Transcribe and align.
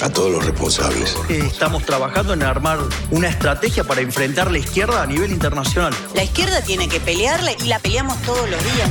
A 0.00 0.08
todos 0.10 0.30
los 0.30 0.44
responsables. 0.46 1.16
Estamos 1.28 1.84
trabajando 1.84 2.32
en 2.32 2.44
armar 2.44 2.78
una 3.10 3.28
estrategia 3.28 3.82
para 3.82 4.00
enfrentar 4.00 4.50
la 4.50 4.58
izquierda 4.58 5.02
a 5.02 5.06
nivel 5.06 5.32
internacional. 5.32 5.92
La 6.14 6.22
izquierda 6.22 6.60
tiene 6.60 6.88
que 6.88 7.00
pelearle 7.00 7.56
y 7.64 7.66
la 7.66 7.80
peleamos 7.80 8.16
todos 8.22 8.48
los 8.48 8.62
días. 8.62 8.88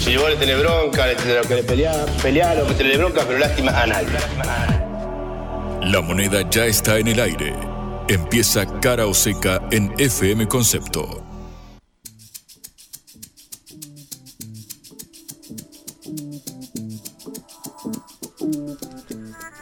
Si 0.00 0.16
vos 0.16 0.30
le 0.30 0.36
tenés 0.36 0.58
bronca, 0.60 1.06
le 1.06 1.16
tenés 1.16 1.46
que 1.46 1.56
pelear, 1.64 2.06
pelear 2.22 2.60
o 2.60 2.66
que 2.66 2.74
tenés 2.74 2.98
bronca, 2.98 3.24
pero 3.26 3.38
lástima 3.38 3.72
a 3.72 3.86
nadie. 3.86 4.08
La 5.82 6.00
moneda 6.00 6.48
ya 6.48 6.66
está 6.66 6.98
en 6.98 7.08
el 7.08 7.20
aire. 7.20 7.54
Empieza 8.08 8.66
cara 8.80 9.06
o 9.06 9.14
seca 9.14 9.62
en 9.72 9.92
FM 9.98 10.46
Concepto. 10.46 11.21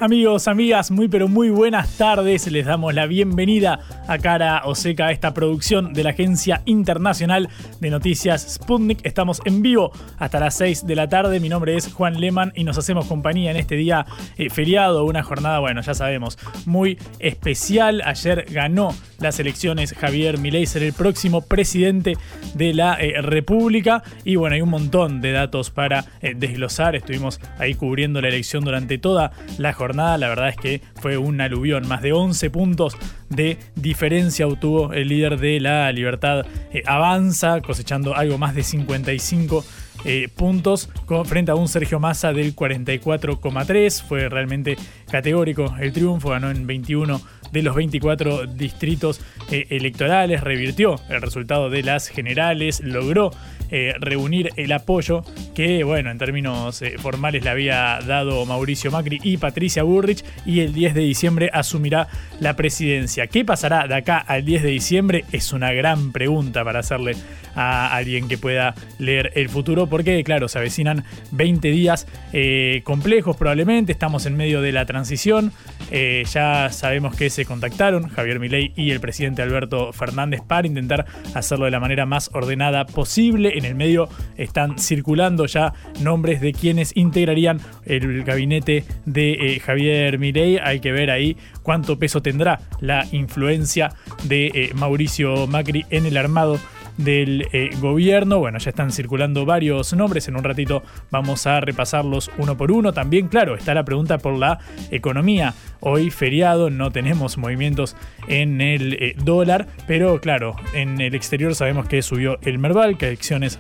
Amigos, 0.02 0.48
amigas, 0.48 0.90
muy 0.90 1.08
pero 1.08 1.28
muy 1.28 1.50
buenas 1.50 1.98
tardes. 1.98 2.50
Les 2.50 2.64
damos 2.64 2.94
la 2.94 3.04
bienvenida 3.04 3.80
a 4.08 4.16
Cara 4.16 4.62
o 4.64 4.74
Seca 4.74 5.08
a 5.08 5.12
esta 5.12 5.34
producción 5.34 5.92
de 5.92 6.02
la 6.02 6.10
Agencia 6.10 6.62
Internacional 6.64 7.50
de 7.80 7.90
Noticias 7.90 8.54
Sputnik. 8.54 9.04
Estamos 9.04 9.42
en 9.44 9.60
vivo 9.60 9.92
hasta 10.16 10.40
las 10.40 10.56
6 10.56 10.86
de 10.86 10.96
la 10.96 11.10
tarde. 11.10 11.38
Mi 11.38 11.50
nombre 11.50 11.76
es 11.76 11.92
Juan 11.92 12.18
Lehmann 12.18 12.50
y 12.54 12.64
nos 12.64 12.78
hacemos 12.78 13.04
compañía 13.08 13.50
en 13.50 13.58
este 13.58 13.76
día 13.76 14.06
eh, 14.38 14.48
feriado, 14.48 15.04
una 15.04 15.22
jornada, 15.22 15.58
bueno, 15.58 15.82
ya 15.82 15.92
sabemos, 15.92 16.38
muy 16.64 16.96
especial. 17.18 18.00
Ayer 18.06 18.46
ganó 18.50 18.94
las 19.18 19.38
elecciones 19.38 19.92
Javier 19.92 20.38
Milei 20.38 20.64
ser 20.64 20.82
el 20.82 20.94
próximo 20.94 21.42
presidente 21.42 22.16
de 22.54 22.72
la 22.72 22.94
eh, 22.94 23.20
República 23.20 24.02
y 24.24 24.36
bueno, 24.36 24.54
hay 24.54 24.62
un 24.62 24.70
montón 24.70 25.20
de 25.20 25.32
datos 25.32 25.70
para 25.70 26.06
eh, 26.22 26.32
desglosar. 26.34 26.96
Estuvimos 26.96 27.38
ahí 27.58 27.74
cubriendo 27.74 28.22
la 28.22 28.28
elección 28.28 28.64
durante 28.64 28.96
toda 28.96 29.32
la 29.58 29.74
jornada 29.74 29.89
la 29.92 30.28
verdad 30.28 30.48
es 30.48 30.56
que 30.56 30.80
fue 30.96 31.16
un 31.16 31.40
aluvión. 31.40 31.86
Más 31.88 32.02
de 32.02 32.12
11 32.12 32.50
puntos 32.50 32.96
de 33.28 33.58
diferencia 33.74 34.46
obtuvo 34.46 34.92
el 34.92 35.08
líder 35.08 35.38
de 35.38 35.60
la 35.60 35.90
Libertad 35.92 36.46
eh, 36.72 36.82
Avanza, 36.86 37.60
cosechando 37.60 38.14
algo 38.14 38.38
más 38.38 38.54
de 38.54 38.62
55 38.62 39.64
eh, 40.04 40.28
puntos 40.34 40.88
frente 41.26 41.50
a 41.50 41.54
un 41.54 41.68
Sergio 41.68 42.00
Massa 42.00 42.32
del 42.32 42.54
44,3. 42.54 44.02
Fue 44.02 44.28
realmente 44.28 44.76
categórico 45.10 45.74
el 45.80 45.92
triunfo, 45.92 46.30
ganó 46.30 46.50
en 46.50 46.66
21 46.66 47.20
de 47.52 47.62
los 47.62 47.74
24 47.74 48.46
distritos 48.46 49.20
eh, 49.50 49.66
electorales, 49.70 50.42
revirtió 50.42 51.00
el 51.08 51.20
resultado 51.20 51.70
de 51.70 51.82
las 51.82 52.08
generales, 52.08 52.80
logró 52.80 53.30
eh, 53.70 53.94
reunir 54.00 54.50
el 54.56 54.72
apoyo 54.72 55.24
que, 55.54 55.84
bueno, 55.84 56.10
en 56.10 56.18
términos 56.18 56.82
formales 56.98 57.44
le 57.44 57.50
había 57.50 58.00
dado 58.04 58.44
Mauricio 58.44 58.90
Macri 58.90 59.20
y 59.22 59.36
Patricia 59.36 59.84
Burrich 59.84 60.24
y 60.44 60.60
el 60.60 60.72
10 60.72 60.94
de 60.94 61.00
diciembre 61.02 61.50
asumirá 61.52 62.08
la 62.40 62.56
presidencia. 62.56 63.26
¿Qué 63.28 63.44
pasará 63.44 63.86
de 63.86 63.94
acá 63.94 64.18
al 64.18 64.44
10 64.44 64.62
de 64.62 64.68
diciembre? 64.70 65.24
Es 65.30 65.52
una 65.52 65.72
gran 65.72 66.12
pregunta 66.12 66.64
para 66.64 66.80
hacerle 66.80 67.14
a 67.54 67.94
alguien 67.94 68.28
que 68.28 68.38
pueda 68.38 68.74
leer 68.98 69.32
el 69.34 69.48
futuro 69.48 69.86
porque, 69.86 70.22
claro, 70.24 70.48
se 70.48 70.58
avecinan 70.58 71.04
20 71.32 71.68
días 71.68 72.06
eh, 72.32 72.82
complejos 72.84 73.36
probablemente, 73.36 73.92
estamos 73.92 74.26
en 74.26 74.36
medio 74.36 74.60
de 74.60 74.72
la 74.72 74.86
transición, 74.86 75.52
eh, 75.90 76.24
ya 76.32 76.70
sabemos 76.70 77.16
que 77.16 77.30
se 77.40 77.46
contactaron 77.46 78.06
Javier 78.10 78.38
Milei 78.38 78.74
y 78.76 78.90
el 78.90 79.00
presidente 79.00 79.40
Alberto 79.40 79.94
Fernández 79.94 80.42
para 80.46 80.66
intentar 80.66 81.06
hacerlo 81.32 81.64
de 81.64 81.70
la 81.70 81.80
manera 81.80 82.04
más 82.04 82.28
ordenada 82.34 82.84
posible. 82.84 83.56
En 83.56 83.64
el 83.64 83.74
medio 83.74 84.10
están 84.36 84.78
circulando 84.78 85.46
ya 85.46 85.72
nombres 86.02 86.42
de 86.42 86.52
quienes 86.52 86.94
integrarían 86.94 87.58
el 87.86 88.24
gabinete 88.24 88.84
de 89.06 89.32
eh, 89.32 89.60
Javier 89.60 90.18
Milei. 90.18 90.58
Hay 90.58 90.80
que 90.80 90.92
ver 90.92 91.10
ahí 91.10 91.38
cuánto 91.62 91.98
peso 91.98 92.20
tendrá 92.20 92.60
la 92.80 93.06
influencia 93.10 93.94
de 94.24 94.70
Mauricio 94.74 95.46
Macri 95.46 95.86
en 95.88 96.04
el 96.04 96.18
armado 96.18 96.60
del 97.04 97.48
eh, 97.52 97.70
gobierno. 97.80 98.38
Bueno, 98.38 98.58
ya 98.58 98.70
están 98.70 98.92
circulando 98.92 99.44
varios 99.44 99.92
nombres. 99.92 100.28
En 100.28 100.36
un 100.36 100.44
ratito 100.44 100.82
vamos 101.10 101.46
a 101.46 101.60
repasarlos 101.60 102.30
uno 102.38 102.56
por 102.56 102.72
uno. 102.72 102.92
También, 102.92 103.28
claro, 103.28 103.54
está 103.54 103.74
la 103.74 103.84
pregunta 103.84 104.18
por 104.18 104.36
la 104.36 104.58
economía. 104.90 105.54
Hoy 105.80 106.10
feriado, 106.10 106.70
no 106.70 106.90
tenemos 106.90 107.38
movimientos 107.38 107.96
en 108.28 108.60
el 108.60 108.94
eh, 108.94 109.14
dólar, 109.24 109.66
pero 109.86 110.20
claro, 110.20 110.56
en 110.74 111.00
el 111.00 111.14
exterior 111.14 111.54
sabemos 111.54 111.86
que 111.86 112.02
subió 112.02 112.38
el 112.42 112.58
Merval, 112.58 112.98
que 112.98 113.06
acciones 113.06 113.58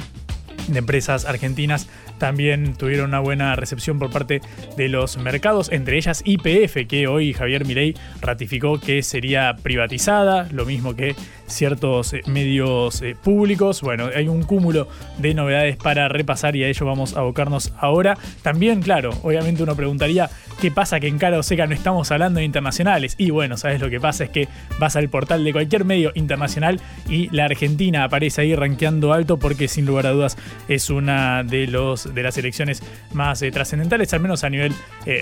de 0.68 0.78
empresas 0.78 1.24
argentinas 1.24 1.88
también 2.20 2.74
tuvieron 2.74 3.06
una 3.06 3.18
buena 3.18 3.56
recepción 3.56 3.98
por 3.98 4.10
parte 4.10 4.40
de 4.76 4.88
los 4.88 5.16
mercados, 5.16 5.72
entre 5.72 5.96
ellas 5.96 6.22
IPF, 6.24 6.86
que 6.86 7.08
hoy 7.08 7.32
Javier 7.32 7.64
Milei 7.64 7.94
ratificó 8.20 8.78
que 8.78 9.02
sería 9.02 9.56
privatizada, 9.60 10.46
lo 10.52 10.64
mismo 10.64 10.94
que 10.94 11.16
ciertos 11.50 12.12
eh, 12.12 12.22
medios 12.26 13.02
eh, 13.02 13.16
públicos. 13.20 13.82
Bueno, 13.82 14.10
hay 14.14 14.28
un 14.28 14.42
cúmulo 14.42 14.88
de 15.18 15.34
novedades 15.34 15.76
para 15.76 16.08
repasar 16.08 16.56
y 16.56 16.64
a 16.64 16.68
ello 16.68 16.86
vamos 16.86 17.16
a 17.16 17.20
abocarnos 17.20 17.72
ahora. 17.78 18.16
También, 18.42 18.82
claro, 18.82 19.10
obviamente 19.22 19.62
uno 19.62 19.74
preguntaría 19.74 20.30
qué 20.60 20.70
pasa 20.70 21.00
que 21.00 21.08
en 21.08 21.18
Cara 21.18 21.38
o 21.38 21.42
Seca 21.42 21.66
no 21.66 21.74
estamos 21.74 22.10
hablando 22.10 22.38
de 22.38 22.44
internacionales. 22.44 23.14
Y 23.18 23.30
bueno, 23.30 23.56
¿sabes 23.56 23.80
lo 23.80 23.90
que 23.90 23.98
pasa? 23.98 24.24
Es 24.24 24.30
que 24.30 24.48
vas 24.78 24.96
al 24.96 25.08
portal 25.08 25.42
de 25.42 25.52
cualquier 25.52 25.84
medio 25.84 26.12
internacional 26.14 26.80
y 27.08 27.28
la 27.34 27.46
Argentina 27.46 28.04
aparece 28.04 28.42
ahí 28.42 28.54
rankeando 28.54 29.12
alto 29.12 29.38
porque 29.38 29.68
sin 29.68 29.86
lugar 29.86 30.06
a 30.06 30.10
dudas 30.10 30.36
es 30.68 30.90
una 30.90 31.42
de, 31.42 31.66
los, 31.66 32.09
de 32.14 32.22
las 32.22 32.36
elecciones 32.38 32.82
más 33.12 33.42
eh, 33.42 33.50
trascendentales, 33.50 34.12
al 34.14 34.20
menos 34.20 34.44
a 34.44 34.50
nivel 34.50 34.72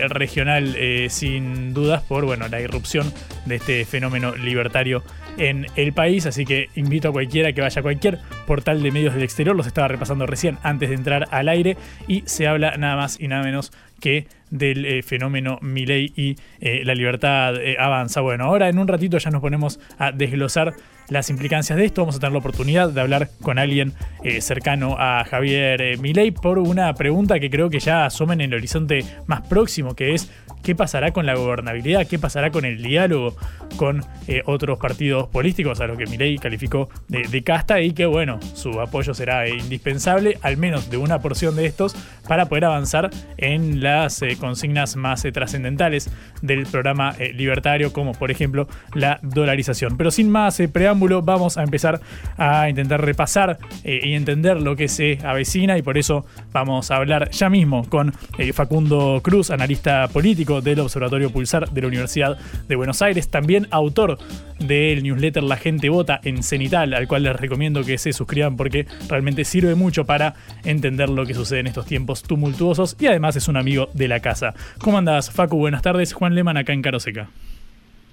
regional, 0.09 0.77
sin 1.09 1.75
dudas, 1.75 2.03
por 2.03 2.25
bueno, 2.25 2.49
la 2.49 2.61
irrupción 2.61 3.13
de 3.47 3.57
este 3.57 3.85
fenómeno 3.85 4.35
libertario 4.35 5.03
en 5.39 5.67
el 5.77 5.93
país, 5.93 6.27
así 6.27 6.45
que 6.45 6.69
invito 6.75 7.09
a 7.09 7.13
cualquiera 7.13 7.53
que 7.53 7.61
vaya 7.61 7.81
a 7.81 7.83
cualquier 7.83 8.19
portal 8.47 8.83
de 8.83 8.91
medios 8.91 9.15
del 9.15 9.23
exterior, 9.23 9.55
los 9.55 9.67
estaba 9.67 9.89
repasando 9.89 10.27
recién 10.27 10.59
antes 10.63 10.89
de 10.89 10.97
entrar 10.97 11.27
al 11.31 11.49
aire. 11.49 11.77
Y 12.07 12.23
se 12.27 12.47
habla 12.47 12.77
nada 12.77 12.97
más 12.97 13.19
y 13.21 13.29
nada 13.29 13.43
menos 13.43 13.73
que 14.01 14.27
del 14.51 14.85
eh, 14.85 15.03
fenómeno 15.03 15.59
Milei 15.61 16.13
y 16.17 16.37
eh, 16.61 16.83
la 16.85 16.95
libertad 16.95 17.57
eh, 17.57 17.77
avanza. 17.79 18.21
Bueno, 18.21 18.45
ahora 18.45 18.69
en 18.69 18.79
un 18.79 18.89
ratito 18.89 19.19
ya 19.19 19.31
nos 19.31 19.41
ponemos 19.41 19.81
a 19.99 20.13
desglosar 20.13 20.75
las 21.09 21.31
implicancias 21.31 21.79
de 21.79 21.85
esto. 21.85 22.03
Vamos 22.03 22.17
a 22.17 22.19
tener 22.19 22.33
la 22.33 22.39
oportunidad 22.39 22.91
de 22.91 23.01
hablar 23.01 23.31
con 23.43 23.59
alguien 23.59 23.95
cercano 24.41 24.97
a 24.99 25.25
Javier 25.25 25.99
Milei 25.99 26.31
por 26.31 26.59
una 26.59 26.93
pregunta 26.95 27.41
que 27.41 27.51
creo 27.51 27.71
que 27.71 27.81
ya 27.81 28.05
asoma 28.05 28.35
en 28.35 28.43
el 28.43 28.55
horizonte 28.55 29.05
más 29.27 29.47
próximo, 29.47 29.95
que 29.95 30.15
es 30.15 30.31
qué 30.63 30.75
pasará 30.75 31.13
con 31.13 31.27
la 31.27 31.35
gobernabilidad, 31.35 32.07
qué 32.07 32.19
pasará 32.19 32.51
con 32.51 32.65
el 32.65 32.83
diálogo 32.83 33.37
con 33.77 34.05
otros 34.45 34.79
partidos 34.79 35.29
políticos, 35.29 35.81
a 35.81 35.87
lo 35.87 35.97
que 35.97 36.07
Milei 36.07 36.37
calificó 36.37 36.89
de, 37.09 37.43
casta 37.43 37.81
y 37.81 37.93
que 37.93 38.07
bueno, 38.07 38.41
su 38.55 38.81
apoyo 38.81 39.15
será 39.15 39.49
indispensable, 39.49 40.39
al 40.43 40.57
menos 40.57 40.91
de 40.91 40.97
una 40.97 41.21
porción 41.21 41.57
de 41.57 41.67
estos, 41.67 41.95
para 42.27 42.47
poder 42.47 42.67
avanzar 42.67 43.11
en 43.37 43.83
las 43.83 44.23
consignas 44.39 44.97
más 44.97 45.25
eh, 45.25 45.33
trascendentales 45.33 46.11
del 46.43 46.67
programa 46.67 47.15
eh, 47.19 47.33
libertario, 47.33 47.93
como 47.93 48.13
por 48.13 48.31
ejemplo 48.31 48.69
la 48.95 49.19
dolarización. 49.23 49.97
Pero 49.97 50.11
sin 50.11 50.31
más 50.31 50.61
eh, 50.61 50.69
preámbulo, 50.69 51.23
vamos 51.23 51.57
a 51.57 51.63
empezar 51.63 52.01
a 52.37 52.69
intentar 52.69 53.05
repasar 53.05 53.59
y 53.85 54.15
entender 54.15 54.61
lo 54.61 54.77
que 54.77 54.89
se 54.89 55.19
avecina 55.25 55.79
y 55.79 55.83
por 55.83 55.99
eso 55.99 56.27
vamos 56.53 56.91
a 56.91 56.97
hablar 56.97 57.31
ya 57.31 57.49
mismo 57.49 57.89
con 57.89 58.13
Facundo 58.53 59.21
Cruz, 59.23 59.51
analista 59.51 60.09
político 60.09 60.48
del 60.49 60.81
Observatorio 60.81 61.31
Pulsar 61.31 61.71
de 61.71 61.81
la 61.83 61.87
Universidad 61.89 62.39
de 62.67 62.77
Buenos 62.77 63.03
Aires, 63.03 63.29
también 63.29 63.69
autor 63.71 64.19
del 64.59 65.03
newsletter 65.03 65.43
La 65.43 65.57
gente 65.57 65.89
vota 65.89 66.21
en 66.25 66.43
Cenital, 66.43 66.95
al 66.95 67.07
cual 67.07 67.25
les 67.25 67.37
recomiendo 67.37 67.85
que 67.85 67.99
se 67.99 68.13
suscriban 68.13 68.57
porque 68.57 68.87
realmente 69.09 69.45
sirve 69.45 69.75
mucho 69.75 70.05
para 70.05 70.35
entender 70.65 71.11
lo 71.11 71.27
que 71.27 71.35
sucede 71.35 71.61
en 71.61 71.67
estos 71.67 71.87
tiempos 71.87 72.23
tumultuosos 72.23 72.97
y 72.99 73.07
además 73.07 73.37
es 73.37 73.49
un 73.49 73.57
amigo 73.57 73.89
de 73.93 74.09
la 74.09 74.21
casa. 74.21 74.55
¿Cómo 74.81 74.99
andás, 74.99 75.31
Facu? 75.31 75.59
Buenas 75.59 75.83
tardes. 75.83 76.13
Juan 76.13 76.35
Leman 76.35 76.57
acá 76.57 76.73
en 76.73 76.83
Caroseca. 76.83 77.29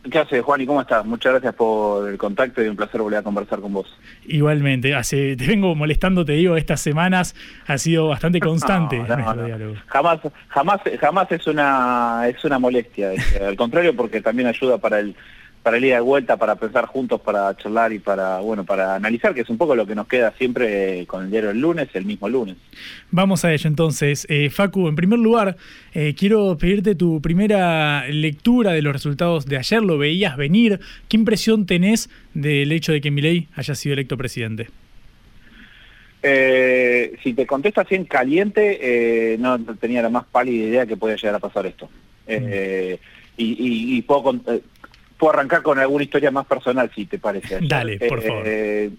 ¿Qué 0.10 0.20
haces, 0.20 0.44
Juan? 0.44 0.62
¿Y 0.62 0.66
cómo 0.66 0.82
estás? 0.82 1.04
Muchas 1.06 1.34
gracias 1.34 1.56
por 1.56 2.08
el 2.08 2.18
contacto 2.18 2.64
y 2.64 2.68
un 2.68 2.76
placer 2.76 3.02
volver 3.02 3.20
a 3.20 3.24
conversar 3.24 3.60
con 3.60 3.74
vos. 3.74 3.88
Igualmente, 4.26 4.94
hace, 4.94 5.36
te 5.36 5.48
vengo 5.48 5.74
molestando, 5.74 6.24
te 6.24 6.34
digo, 6.34 6.58
estas 6.58 6.80
semanas 6.82 7.36
ha 7.66 7.78
sido 7.78 8.10
bastante 8.10 8.40
constante 8.40 9.04
diálogo. 9.04 9.76
Jamás, 9.88 10.20
jamás, 10.50 10.82
jamás 11.00 11.32
es 11.32 11.48
una, 11.48 12.24
es 12.28 12.44
una 12.46 12.60
molestia, 12.60 13.12
al 13.42 13.56
contrario, 13.56 13.96
porque 13.96 14.22
también 14.22 14.48
ayuda 14.48 14.78
para 14.78 15.00
el 15.00 15.16
para 15.66 15.78
el 15.78 15.86
ida 15.86 15.96
de 15.96 16.02
vuelta, 16.02 16.38
para 16.38 16.58
pensar 16.58 16.86
juntos, 16.86 17.20
para 17.22 17.58
charlar 17.58 17.92
y 17.92 17.98
para, 17.98 18.38
bueno, 18.38 18.64
para 18.64 18.94
analizar, 18.94 19.34
que 19.34 19.42
es 19.42 19.50
un 19.50 19.58
poco 19.58 19.76
lo 19.76 19.88
que 19.88 19.96
nos 19.96 20.06
queda 20.06 20.32
siempre 20.38 21.08
con 21.08 21.24
el 21.24 21.32
diario 21.32 21.50
el 21.50 21.60
lunes, 21.60 21.90
el 21.96 22.06
mismo 22.06 22.30
lunes. 22.30 22.56
Vamos 23.10 23.44
a 23.44 23.52
ello 23.52 23.68
entonces. 23.68 24.28
Eh, 24.30 24.52
Facu, 24.52 24.88
en 24.88 24.96
primer 24.96 25.18
lugar, 25.18 25.58
eh, 25.96 26.14
quiero 26.16 26.56
pedirte 26.56 26.94
tu 26.94 27.20
primera 27.20 28.08
lectura 28.10 28.74
de 28.74 28.84
los 28.84 28.94
resultados 28.94 29.48
de 29.48 29.58
ayer. 29.58 29.82
¿Lo 29.82 29.98
veías 29.98 30.38
venir? 30.38 30.80
¿Qué 31.10 31.18
impresión 31.18 31.66
tenés 31.66 32.12
del 32.36 32.72
hecho 32.72 32.92
de 32.92 33.02
que 33.02 33.10
Milei 33.10 33.48
haya 33.56 33.74
sido 33.74 33.94
electo 33.94 34.18
presidente? 34.18 34.68
Eh, 36.22 37.18
si 37.24 37.34
te 37.34 37.48
contesto 37.48 37.82
así 37.82 37.96
en 37.96 38.06
caliente, 38.06 39.36
no 39.40 39.58
tenía 39.80 40.04
la 40.04 40.10
más 40.10 40.26
pálida 40.26 40.64
idea 40.64 40.86
que 40.86 40.96
podía 40.96 41.16
llegar 41.16 41.34
a 41.34 41.40
pasar 41.40 41.66
esto. 41.66 41.90
Mm. 42.28 42.54
y, 43.38 43.98
y, 43.98 44.02
puedo, 44.04 44.40
puedo 45.18 45.34
arrancar 45.34 45.62
con 45.62 45.80
alguna 45.80 46.04
historia 46.04 46.32
más 46.32 46.46
personal, 46.46 46.92
si 46.94 47.06
te 47.06 47.20
parece. 47.20 47.60
Dale, 47.68 47.98
por 48.00 48.22
favor. 48.22 48.44
Eh, 48.46 48.92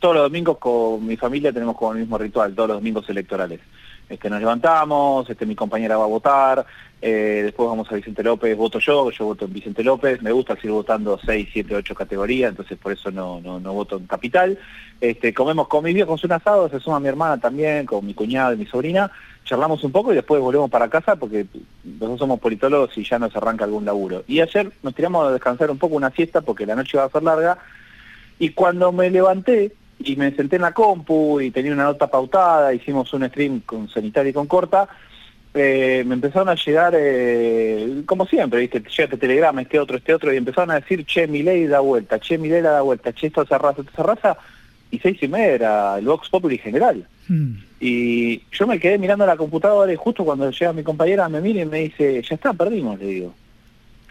todos 0.00 0.14
los 0.14 0.24
domingos 0.24 0.58
con 0.58 1.06
mi 1.06 1.16
familia 1.16 1.52
tenemos 1.52 1.76
como 1.76 1.92
el 1.92 2.00
mismo 2.00 2.18
ritual, 2.18 2.54
todos 2.54 2.68
los 2.68 2.78
domingos 2.78 3.08
electorales. 3.08 3.60
Este, 4.08 4.30
nos 4.30 4.40
levantamos, 4.40 5.28
este, 5.28 5.44
mi 5.44 5.54
compañera 5.54 5.96
va 5.96 6.04
a 6.04 6.08
votar, 6.08 6.66
eh, 7.00 7.42
después 7.44 7.68
vamos 7.68 7.90
a 7.92 7.94
Vicente 7.94 8.22
López, 8.22 8.56
voto 8.56 8.78
yo, 8.78 9.10
yo 9.10 9.26
voto 9.26 9.44
en 9.44 9.52
Vicente 9.52 9.84
López, 9.84 10.22
me 10.22 10.32
gusta 10.32 10.54
seguir 10.56 10.72
votando 10.72 11.18
6, 11.24 11.48
7, 11.52 11.74
8 11.76 11.94
categorías, 11.94 12.50
entonces 12.50 12.78
por 12.78 12.92
eso 12.92 13.10
no, 13.10 13.40
no, 13.40 13.60
no 13.60 13.72
voto 13.74 13.98
en 13.98 14.06
Capital. 14.06 14.58
Este, 15.00 15.32
comemos 15.32 15.68
con 15.68 15.84
mis 15.84 15.94
viejos 15.94 16.24
un 16.24 16.32
asado, 16.32 16.68
se 16.68 16.80
suma 16.80 16.98
mi 17.00 17.08
hermana 17.08 17.38
también, 17.38 17.86
con 17.86 18.04
mi 18.04 18.14
cuñado 18.14 18.54
y 18.54 18.56
mi 18.56 18.66
sobrina, 18.66 19.10
charlamos 19.44 19.84
un 19.84 19.92
poco 19.92 20.12
y 20.12 20.16
después 20.16 20.40
volvemos 20.40 20.70
para 20.70 20.88
casa 20.88 21.16
porque 21.16 21.46
nosotros 21.84 22.18
somos 22.18 22.40
politólogos 22.40 22.96
y 22.98 23.04
ya 23.04 23.18
nos 23.18 23.36
arranca 23.36 23.64
algún 23.64 23.84
laburo. 23.84 24.24
Y 24.26 24.40
ayer 24.40 24.72
nos 24.82 24.94
tiramos 24.94 25.26
a 25.26 25.32
descansar 25.32 25.70
un 25.70 25.78
poco 25.78 25.96
una 25.96 26.10
siesta 26.10 26.40
porque 26.40 26.66
la 26.66 26.74
noche 26.74 26.96
iba 26.96 27.04
a 27.04 27.10
ser 27.10 27.22
larga 27.22 27.58
y 28.38 28.50
cuando 28.50 28.90
me 28.90 29.10
levanté 29.10 29.72
y 29.98 30.16
me 30.16 30.30
senté 30.32 30.56
en 30.56 30.62
la 30.62 30.72
compu 30.72 31.40
y 31.40 31.50
tenía 31.50 31.72
una 31.72 31.84
nota 31.84 32.06
pautada, 32.06 32.72
hicimos 32.72 33.12
un 33.12 33.26
stream 33.28 33.60
con 33.60 33.88
Sanitaria 33.88 34.30
y 34.30 34.32
con 34.32 34.46
Corta, 34.46 34.88
eh, 35.54 36.04
me 36.06 36.14
empezaron 36.14 36.48
a 36.48 36.54
llegar, 36.54 36.94
eh, 36.96 38.02
como 38.06 38.26
siempre, 38.26 38.60
¿viste? 38.60 38.80
Llega 38.80 39.04
este 39.04 39.16
telegrama, 39.16 39.62
este 39.62 39.80
otro, 39.80 39.96
este 39.96 40.14
otro, 40.14 40.32
y 40.32 40.36
empezaron 40.36 40.70
a 40.70 40.80
decir, 40.80 41.04
che, 41.04 41.26
mi 41.26 41.42
ley 41.42 41.66
da 41.66 41.80
vuelta, 41.80 42.18
che, 42.18 42.38
mi 42.38 42.48
ley 42.48 42.60
da 42.60 42.82
vuelta, 42.82 43.12
che, 43.12 43.26
esto 43.26 43.44
se 43.44 43.54
arrasa, 43.54 43.80
esto 43.80 43.92
se 43.94 44.00
arrasa, 44.02 44.38
y 44.90 44.98
seis 44.98 45.22
y 45.22 45.28
media 45.28 45.54
era 45.54 45.98
el 45.98 46.06
Vox 46.06 46.28
Populi 46.28 46.58
general. 46.58 47.06
Hmm. 47.28 47.56
Y 47.80 48.42
yo 48.50 48.66
me 48.66 48.78
quedé 48.78 48.98
mirando 48.98 49.26
la 49.26 49.36
computadora 49.36 49.92
y 49.92 49.96
justo 49.96 50.24
cuando 50.24 50.50
llega 50.50 50.72
mi 50.72 50.82
compañera 50.82 51.28
me 51.28 51.40
mira 51.40 51.62
y 51.62 51.66
me 51.66 51.80
dice, 51.80 52.22
ya 52.22 52.34
está, 52.34 52.52
perdimos, 52.52 52.98
le 52.98 53.06
digo. 53.06 53.34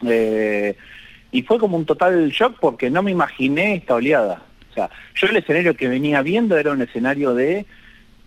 Eh, 0.05 0.75
y 1.31 1.41
fue 1.41 1.59
como 1.59 1.77
un 1.77 1.85
total 1.85 2.29
shock 2.29 2.57
porque 2.59 2.89
no 2.89 3.03
me 3.03 3.11
imaginé 3.11 3.75
esta 3.75 3.95
oleada. 3.95 4.43
Yo 5.15 5.27
el 5.27 5.37
escenario 5.37 5.75
que 5.75 5.87
venía 5.87 6.21
viendo 6.21 6.57
era 6.57 6.71
un 6.71 6.81
escenario 6.81 7.33
de 7.33 7.65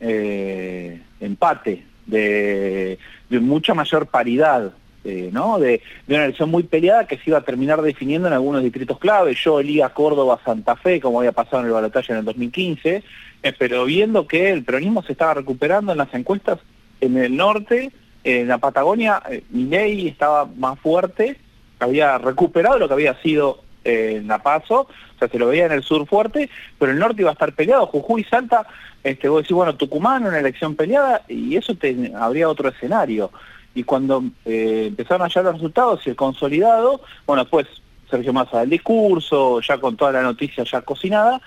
eh, 0.00 1.00
empate, 1.20 1.84
de, 2.06 2.98
mucha 3.30 3.74
mayor 3.74 4.06
paridad, 4.06 4.72
eh. 5.04 5.30
De, 5.32 5.80
una 6.08 6.24
elección 6.24 6.50
muy 6.50 6.62
peleada 6.62 7.06
que 7.06 7.16
se 7.16 7.30
iba 7.30 7.38
a 7.38 7.42
terminar 7.42 7.80
definiendo 7.80 8.28
en 8.28 8.34
algunos 8.34 8.62
distritos 8.62 8.98
clave. 8.98 9.34
Yo 9.34 9.60
elía 9.60 9.88
Córdoba, 9.90 10.40
Santa 10.44 10.76
Fe, 10.76 11.00
como 11.00 11.20
había 11.20 11.32
pasado 11.32 11.60
en 11.60 11.66
el 11.66 11.72
balotaje 11.72 12.12
en 12.12 12.18
el 12.18 12.24
2015, 12.24 13.02
eh, 13.42 13.52
pero 13.58 13.84
viendo 13.84 14.26
que 14.26 14.50
el 14.50 14.64
peronismo 14.64 15.02
se 15.02 15.12
estaba 15.12 15.34
recuperando 15.34 15.92
en 15.92 15.98
las 15.98 16.12
encuestas 16.12 16.58
en 17.00 17.16
el 17.16 17.34
norte, 17.34 17.90
en 18.24 18.48
la 18.48 18.58
Patagonia, 18.58 19.22
eh, 19.30 19.42
ley 19.52 20.08
estaba 20.08 20.44
más 20.44 20.78
fuerte, 20.78 21.36
había 21.78 22.18
recuperado 22.18 22.78
lo 22.78 22.88
que 22.88 22.94
había 22.94 23.14
sido 23.22 23.62
en 23.84 24.26
La 24.28 24.42
Paso, 24.42 24.80
o 24.80 25.18
sea, 25.18 25.28
se 25.28 25.38
lo 25.38 25.48
veía 25.48 25.66
en 25.66 25.72
el 25.72 25.82
sur 25.82 26.06
fuerte, 26.06 26.50
pero 26.78 26.92
el 26.92 26.98
norte 26.98 27.22
iba 27.22 27.30
a 27.30 27.34
estar 27.34 27.52
peleado, 27.52 27.86
Jujuy, 27.86 28.24
Salta, 28.24 28.66
este, 29.02 29.28
vos 29.28 29.42
decís, 29.42 29.54
bueno, 29.54 29.74
Tucumán, 29.76 30.26
una 30.26 30.38
elección 30.38 30.76
peleada, 30.76 31.22
y 31.28 31.56
eso 31.56 31.74
te, 31.74 32.12
habría 32.14 32.48
otro 32.48 32.68
escenario. 32.68 33.30
Y 33.74 33.84
cuando 33.84 34.24
eh, 34.44 34.86
empezaron 34.88 35.30
a 35.30 35.42
los 35.42 35.54
resultados 35.54 36.06
y 36.06 36.10
el 36.10 36.16
consolidado, 36.16 37.00
bueno, 37.26 37.44
después 37.44 37.66
Sergio 38.10 38.32
Massa 38.32 38.60
del 38.60 38.70
discurso, 38.70 39.60
ya 39.60 39.78
con 39.78 39.96
toda 39.96 40.12
la 40.12 40.22
noticia 40.22 40.64
ya 40.64 40.82
cocinada, 40.82 41.40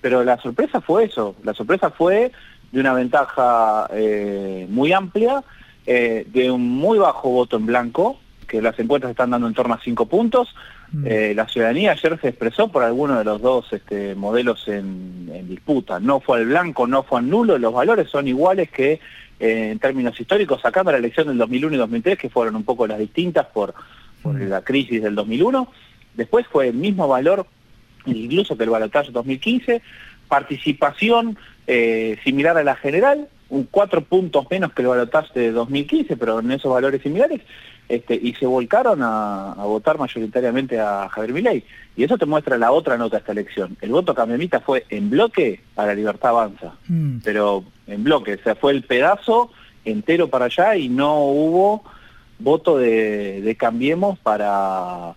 pero 0.00 0.24
la 0.24 0.38
sorpresa 0.38 0.80
fue 0.80 1.04
eso, 1.04 1.36
la 1.44 1.54
sorpresa 1.54 1.90
fue 1.90 2.32
de 2.72 2.80
una 2.80 2.92
ventaja 2.92 3.88
eh, 3.92 4.66
muy 4.68 4.92
amplia, 4.92 5.42
eh, 5.86 6.26
de 6.28 6.50
un 6.50 6.68
muy 6.68 6.98
bajo 6.98 7.30
voto 7.30 7.56
en 7.56 7.66
blanco, 7.66 8.18
que 8.46 8.60
las 8.60 8.78
encuestas 8.78 9.10
están 9.10 9.30
dando 9.30 9.46
en 9.46 9.54
torno 9.54 9.74
a 9.74 9.80
cinco 9.80 10.06
puntos. 10.06 10.48
Mm. 10.92 11.06
Eh, 11.06 11.34
la 11.34 11.46
ciudadanía 11.48 11.92
ayer 11.92 12.18
se 12.20 12.28
expresó 12.28 12.68
por 12.68 12.82
alguno 12.82 13.18
de 13.18 13.24
los 13.24 13.40
dos 13.40 13.72
este, 13.72 14.14
modelos 14.14 14.66
en, 14.68 15.48
disputa. 15.48 16.00
No 16.00 16.20
fue 16.20 16.38
al 16.38 16.46
blanco, 16.46 16.86
no 16.86 17.02
fue 17.02 17.20
al 17.20 17.28
nulo, 17.28 17.58
los 17.58 17.72
valores 17.72 18.08
son 18.08 18.28
iguales 18.28 18.70
que 18.70 19.00
en 19.38 19.78
términos 19.78 20.20
históricos, 20.20 20.60
sacando 20.60 20.92
la 20.92 20.98
elección 20.98 21.26
del 21.26 21.38
2001 21.38 21.74
y 21.74 21.78
2003, 21.78 22.18
que 22.18 22.28
fueron 22.28 22.56
un 22.56 22.64
poco 22.64 22.86
las 22.86 22.98
distintas 22.98 23.46
por, 23.46 23.74
por 24.22 24.34
mm. 24.34 24.48
la 24.48 24.62
crisis 24.62 25.02
del 25.02 25.14
2001. 25.14 25.66
Después 26.14 26.46
fue 26.46 26.68
el 26.68 26.74
mismo 26.74 27.08
valor 27.08 27.46
incluso 28.06 28.56
que 28.56 28.64
el 28.64 28.70
balotaje 28.70 29.10
2015, 29.10 29.82
participación 30.28 31.36
eh, 31.66 32.18
similar 32.24 32.56
a 32.56 32.64
la 32.64 32.76
general, 32.76 33.28
un 33.48 33.64
cuatro 33.64 34.02
puntos 34.02 34.46
menos 34.50 34.72
que 34.72 34.82
el 34.82 34.88
balotaje 34.88 35.38
de 35.38 35.52
2015, 35.52 36.16
pero 36.16 36.40
en 36.40 36.52
esos 36.52 36.72
valores 36.72 37.02
similares, 37.02 37.40
este, 37.90 38.14
y 38.14 38.34
se 38.34 38.46
volcaron 38.46 39.00
a, 39.02 39.54
votar 39.58 39.98
mayoritariamente 39.98 40.78
a 40.78 41.08
Javier 41.08 41.34
Milei. 41.34 41.64
Y 41.96 42.04
eso 42.04 42.16
te 42.16 42.24
muestra 42.24 42.56
la 42.56 42.70
otra 42.70 42.96
nota 42.96 43.16
de 43.16 43.20
esta 43.20 43.32
elección. 43.32 43.76
El 43.80 43.90
voto 43.90 44.14
cambiamita 44.14 44.60
fue 44.60 44.86
en 44.90 45.10
bloque 45.10 45.60
a 45.74 45.86
la 45.86 45.94
libertad 45.94 46.30
avanza, 46.30 46.74
mm. 46.86 47.18
pero 47.24 47.64
en 47.88 48.04
bloque, 48.04 48.34
o 48.34 48.42
sea, 48.42 48.54
fue 48.54 48.72
el 48.72 48.84
pedazo 48.84 49.50
entero 49.84 50.28
para 50.28 50.44
allá 50.44 50.76
y 50.76 50.88
no 50.88 51.24
hubo 51.24 51.82
voto 52.38 52.78
de 52.78 53.56
Cambiemos 53.58 54.18
para 54.20 55.14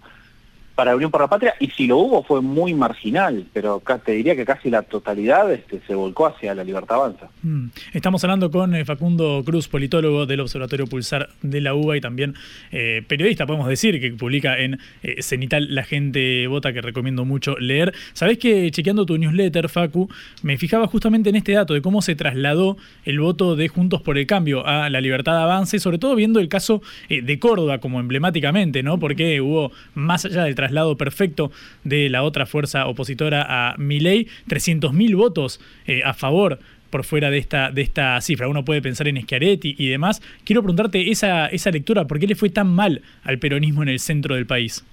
para 0.75 0.95
Unión 0.95 1.11
por 1.11 1.21
la 1.21 1.27
Patria, 1.27 1.53
y 1.59 1.69
si 1.69 1.85
lo 1.85 1.97
hubo 1.99 2.23
fue 2.23 2.41
muy 2.41 2.73
marginal, 2.73 3.45
pero 3.53 3.81
te 4.03 4.13
diría 4.13 4.35
que 4.35 4.43
casi 4.43 4.69
la 4.71 4.81
totalidad 4.81 5.51
este, 5.51 5.81
se 5.85 5.93
volcó 5.93 6.25
hacia 6.25 6.55
la 6.55 6.63
libertad 6.63 6.97
avanza. 6.97 7.29
Mm. 7.43 7.67
Estamos 7.93 8.23
hablando 8.23 8.49
con 8.49 8.73
eh, 8.73 8.83
Facundo 8.83 9.43
Cruz, 9.45 9.67
politólogo 9.67 10.25
del 10.25 10.39
Observatorio 10.39 10.87
Pulsar 10.87 11.29
de 11.43 11.61
la 11.61 11.75
UBA 11.75 11.97
y 11.97 12.01
también 12.01 12.33
eh, 12.71 13.03
periodista, 13.07 13.45
podemos 13.45 13.67
decir, 13.67 13.99
que 14.01 14.11
publica 14.13 14.57
en 14.57 14.79
eh, 15.03 15.21
Cenital 15.21 15.73
La 15.75 15.83
Gente 15.83 16.47
Vota, 16.47 16.73
que 16.73 16.81
recomiendo 16.81 17.23
mucho 17.23 17.55
leer. 17.59 17.93
Sabés 18.13 18.39
que 18.39 18.71
chequeando 18.71 19.05
tu 19.05 19.17
newsletter, 19.17 19.69
Facu, 19.69 20.09
me 20.41 20.57
fijaba 20.57 20.87
justamente 20.87 21.29
en 21.29 21.35
este 21.35 21.51
dato 21.51 21.75
de 21.75 21.81
cómo 21.81 22.01
se 22.01 22.15
trasladó 22.15 22.77
el 23.05 23.19
voto 23.19 23.55
de 23.55 23.67
Juntos 23.67 24.01
por 24.01 24.17
el 24.17 24.25
Cambio 24.25 24.65
a 24.65 24.89
la 24.89 25.01
libertad 25.01 25.37
avance, 25.37 25.79
sobre 25.79 25.99
todo 25.99 26.15
viendo 26.15 26.39
el 26.39 26.49
caso 26.49 26.81
de 27.09 27.39
Córdoba 27.39 27.77
como 27.77 27.99
emblemáticamente, 27.99 28.81
¿no? 28.81 28.99
Porque 28.99 29.39
hubo, 29.39 29.71
más 29.93 30.25
allá 30.25 30.45
del 30.45 30.55
traslado 30.63 30.95
perfecto 30.95 31.51
de 31.83 32.09
la 32.09 32.23
otra 32.23 32.45
fuerza 32.45 32.87
opositora 32.87 33.45
a 33.49 33.75
Milei, 33.77 34.27
300.000 34.47 35.15
votos 35.17 35.59
eh, 35.87 36.01
a 36.05 36.13
favor 36.13 36.59
por 36.89 37.03
fuera 37.03 37.29
de 37.29 37.37
esta, 37.37 37.69
de 37.69 37.81
esta 37.81 38.21
cifra. 38.21 38.47
Uno 38.47 38.63
puede 38.63 38.81
pensar 38.81 39.09
en 39.09 39.21
Schiaretti 39.21 39.75
y 39.77 39.89
demás. 39.89 40.21
Quiero 40.45 40.61
preguntarte 40.61 41.11
esa, 41.11 41.47
esa 41.47 41.69
lectura, 41.69 42.05
¿por 42.05 42.17
qué 42.17 42.27
le 42.27 42.35
fue 42.35 42.49
tan 42.49 42.67
mal 42.67 43.01
al 43.23 43.39
peronismo 43.39 43.83
en 43.83 43.89
el 43.89 43.99
centro 43.99 44.35
del 44.35 44.45
país? 44.45 44.85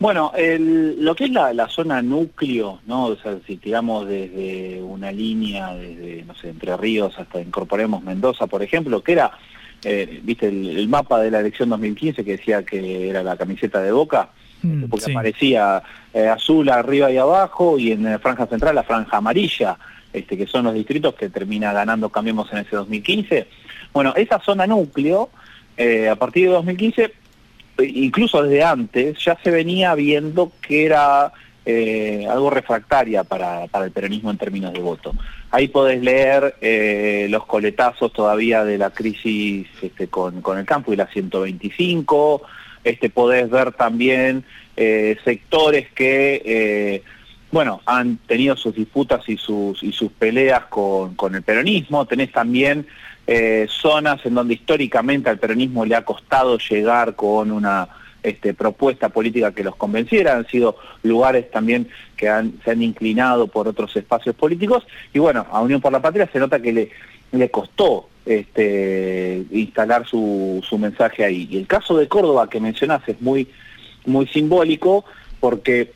Bueno, 0.00 0.32
lo 0.34 1.14
que 1.14 1.26
es 1.26 1.30
la, 1.30 1.68
zona 1.68 2.02
núcleo, 2.02 2.80
¿no? 2.86 3.04
O 3.04 3.16
sea, 3.16 3.36
si 3.46 3.56
tiramos 3.58 4.08
desde 4.08 4.82
una 4.82 5.12
línea, 5.12 5.72
desde, 5.74 6.24
no 6.24 6.34
sé, 6.34 6.48
Entre 6.48 6.76
Ríos 6.76 7.16
hasta 7.16 7.40
incorporemos 7.40 8.02
Mendoza, 8.02 8.48
por 8.48 8.64
ejemplo, 8.64 9.00
que 9.04 9.12
era 9.12 9.30
eh, 9.84 10.20
viste 10.22 10.48
el, 10.48 10.88
mapa 10.88 11.20
de 11.20 11.30
la 11.30 11.40
elección 11.40 11.68
2015 11.68 12.24
que 12.24 12.32
decía 12.32 12.62
que 12.62 13.08
era 13.08 13.22
la 13.22 13.36
camiseta 13.36 13.80
de 13.80 13.90
Boca, 13.90 14.28
mm, 14.62 14.84
porque 14.84 15.10
aparecía 15.10 15.82
eh, 16.14 16.28
azul 16.28 16.68
arriba 16.68 17.10
y 17.10 17.18
abajo 17.18 17.78
y 17.78 17.92
en 17.92 18.04
la 18.04 18.18
franja 18.18 18.46
central 18.46 18.76
la 18.76 18.84
franja 18.84 19.16
amarilla, 19.16 19.76
este, 20.12 20.36
que 20.36 20.46
son 20.46 20.64
los 20.64 20.74
distritos 20.74 21.14
que 21.14 21.28
termina 21.30 21.72
ganando 21.72 22.10
Cambiemos 22.10 22.52
en 22.52 22.58
ese 22.58 22.76
2015. 22.76 23.48
Bueno, 23.92 24.14
esa 24.16 24.38
zona 24.40 24.66
núcleo, 24.66 25.30
eh, 25.76 26.08
a 26.08 26.16
partir 26.16 26.46
de 26.46 26.54
2015, 26.54 27.12
incluso 27.78 28.42
desde 28.42 28.62
antes, 28.62 29.18
ya 29.24 29.36
se 29.42 29.50
venía 29.50 29.94
viendo 29.94 30.52
que 30.60 30.86
era 30.86 31.32
eh, 31.64 32.26
algo 32.28 32.50
refractaria 32.50 33.22
para, 33.22 33.64
el 33.84 33.92
peronismo 33.92 34.32
en 34.32 34.38
términos 34.38 34.72
de 34.72 34.80
voto. 34.80 35.14
Ahí 35.52 35.68
podés 35.68 36.02
leer 36.02 36.56
eh, 36.60 37.28
los 37.30 37.46
coletazos 37.46 38.12
todavía 38.12 38.64
de 38.64 38.78
la 38.78 38.90
crisis 38.90 39.68
este, 39.80 40.08
con, 40.08 40.42
el 40.58 40.64
campo 40.64 40.92
y 40.92 40.96
la 40.96 41.06
125, 41.06 42.42
este, 42.82 43.10
podés 43.10 43.48
ver 43.48 43.72
también 43.72 44.42
eh, 44.76 45.16
sectores 45.24 45.88
que, 45.92 47.04
bueno, 47.52 47.80
han 47.86 48.16
tenido 48.16 48.56
sus 48.56 48.74
disputas 48.74 49.28
y 49.28 49.36
sus, 49.36 49.78
peleas 50.18 50.64
con 50.64 51.34
el 51.34 51.42
peronismo, 51.42 52.06
tenés 52.06 52.32
también 52.32 52.88
zonas 53.68 54.26
en 54.26 54.34
donde 54.34 54.54
históricamente 54.54 55.30
al 55.30 55.38
peronismo 55.38 55.84
le 55.84 55.94
ha 55.94 56.04
costado 56.04 56.58
llegar 56.58 57.14
con 57.14 57.52
una 57.52 57.88
este, 58.22 58.54
propuesta 58.54 59.08
política 59.08 59.52
que 59.52 59.64
los 59.64 59.76
convenciera, 59.76 60.36
han 60.36 60.46
sido 60.46 60.76
lugares 61.02 61.50
también 61.50 61.88
que 62.16 62.26
se 62.64 62.70
han 62.70 62.82
inclinado 62.82 63.48
por 63.48 63.68
otros 63.68 63.96
espacios 63.96 64.34
políticos, 64.36 64.86
y 65.12 65.18
bueno, 65.18 65.46
a 65.50 65.60
Unión 65.60 65.80
por 65.80 65.92
la 65.92 66.02
Patria 66.02 66.28
se 66.32 66.38
nota 66.38 66.60
que 66.60 66.90
le, 67.32 67.50
costó 67.50 68.08
este, 68.26 69.44
instalar 69.50 70.06
su, 70.06 70.62
su 70.68 70.78
mensaje 70.78 71.24
ahí. 71.24 71.48
Y 71.50 71.56
el 71.56 71.66
caso 71.66 71.96
de 71.96 72.08
Córdoba 72.08 72.48
que 72.48 72.60
mencionás 72.60 73.02
es 73.08 73.20
muy, 73.20 73.48
muy 74.06 74.26
simbólico 74.26 75.04
porque 75.40 75.92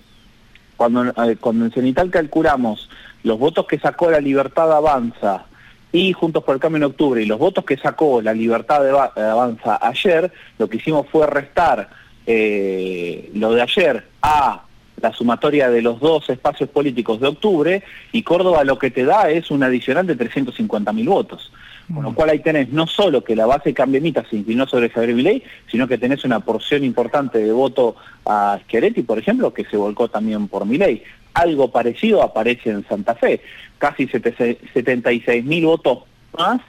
cuando, 0.77 1.05
eh, 1.07 1.37
cuando 1.41 1.65
en 1.65 1.73
Cenital 1.73 2.11
calculamos 2.11 2.89
los 3.23 3.39
votos 3.39 3.67
que 3.67 3.79
sacó 3.79 4.11
la 4.11 4.21
Libertad 4.21 4.73
Avanza 4.73 5.47
y 5.93 6.13
Juntos 6.13 6.45
por 6.45 6.55
el 6.55 6.61
Cambio 6.61 6.79
en 6.79 6.85
octubre 6.85 7.23
y 7.23 7.27
los 7.27 7.39
votos 7.39 7.65
que 7.65 7.77
sacó 7.77 8.21
la 8.21 8.35
Libertad 8.35 8.83
de 8.83 8.91
Avanza 9.23 9.79
ayer, 9.81 10.31
lo 10.59 10.69
que 10.69 10.77
hicimos 10.77 11.07
fue 11.09 11.27
restar 11.27 11.89
eh, 12.27 13.31
lo 13.35 13.53
de 13.53 13.63
ayer 13.63 14.05
a 14.23 14.63
la 15.01 15.13
sumatoria 15.13 15.71
de 15.71 15.83
los 15.83 16.01
dos 16.01 16.29
espacios 16.31 16.69
políticos 16.71 17.21
de 17.21 17.29
octubre 17.29 17.83
y 18.13 18.23
Córdoba 18.23 18.65
lo 18.65 18.79
que 18.79 18.91
te 18.91 19.05
da 19.05 19.31
es 19.31 19.51
un 19.51 19.63
adicional 19.63 20.07
de 20.07 20.17
350.000 20.17 21.07
votos. 21.07 21.53
Con 21.93 22.03
lo 22.03 22.15
cual 22.15 22.31
ahí 22.31 22.41
tenés 22.41 22.71
no 22.71 22.89
solo 22.89 23.23
que 23.23 23.37
la 23.37 23.47
base 23.47 23.73
cambiemita 23.73 24.25
se 24.29 24.37
inclinó 24.37 24.67
sobre 24.67 24.91
Javier 24.91 25.15
Milei, 25.15 25.45
sino 25.71 25.87
que 25.87 25.99
tenés 25.99 26.25
una 26.25 26.41
porción 26.41 26.83
importante 26.83 27.39
de 27.39 27.53
voto 27.53 27.95
a 28.25 28.59
Schiaretti, 28.65 29.03
por 29.03 29.21
ejemplo, 29.21 29.55
que 29.55 29.65
se 29.67 29.77
volcó 29.77 30.09
también 30.09 30.49
por 30.49 30.67
Milei. 30.67 31.05
Algo 31.35 31.71
parecido 31.71 32.25
aparece 32.25 32.71
en 32.71 32.85
Santa 32.89 33.15
Fe, 33.15 33.41
casi 33.79 34.09
76.000 34.09 35.65
votos 35.65 35.99
más 36.37 36.61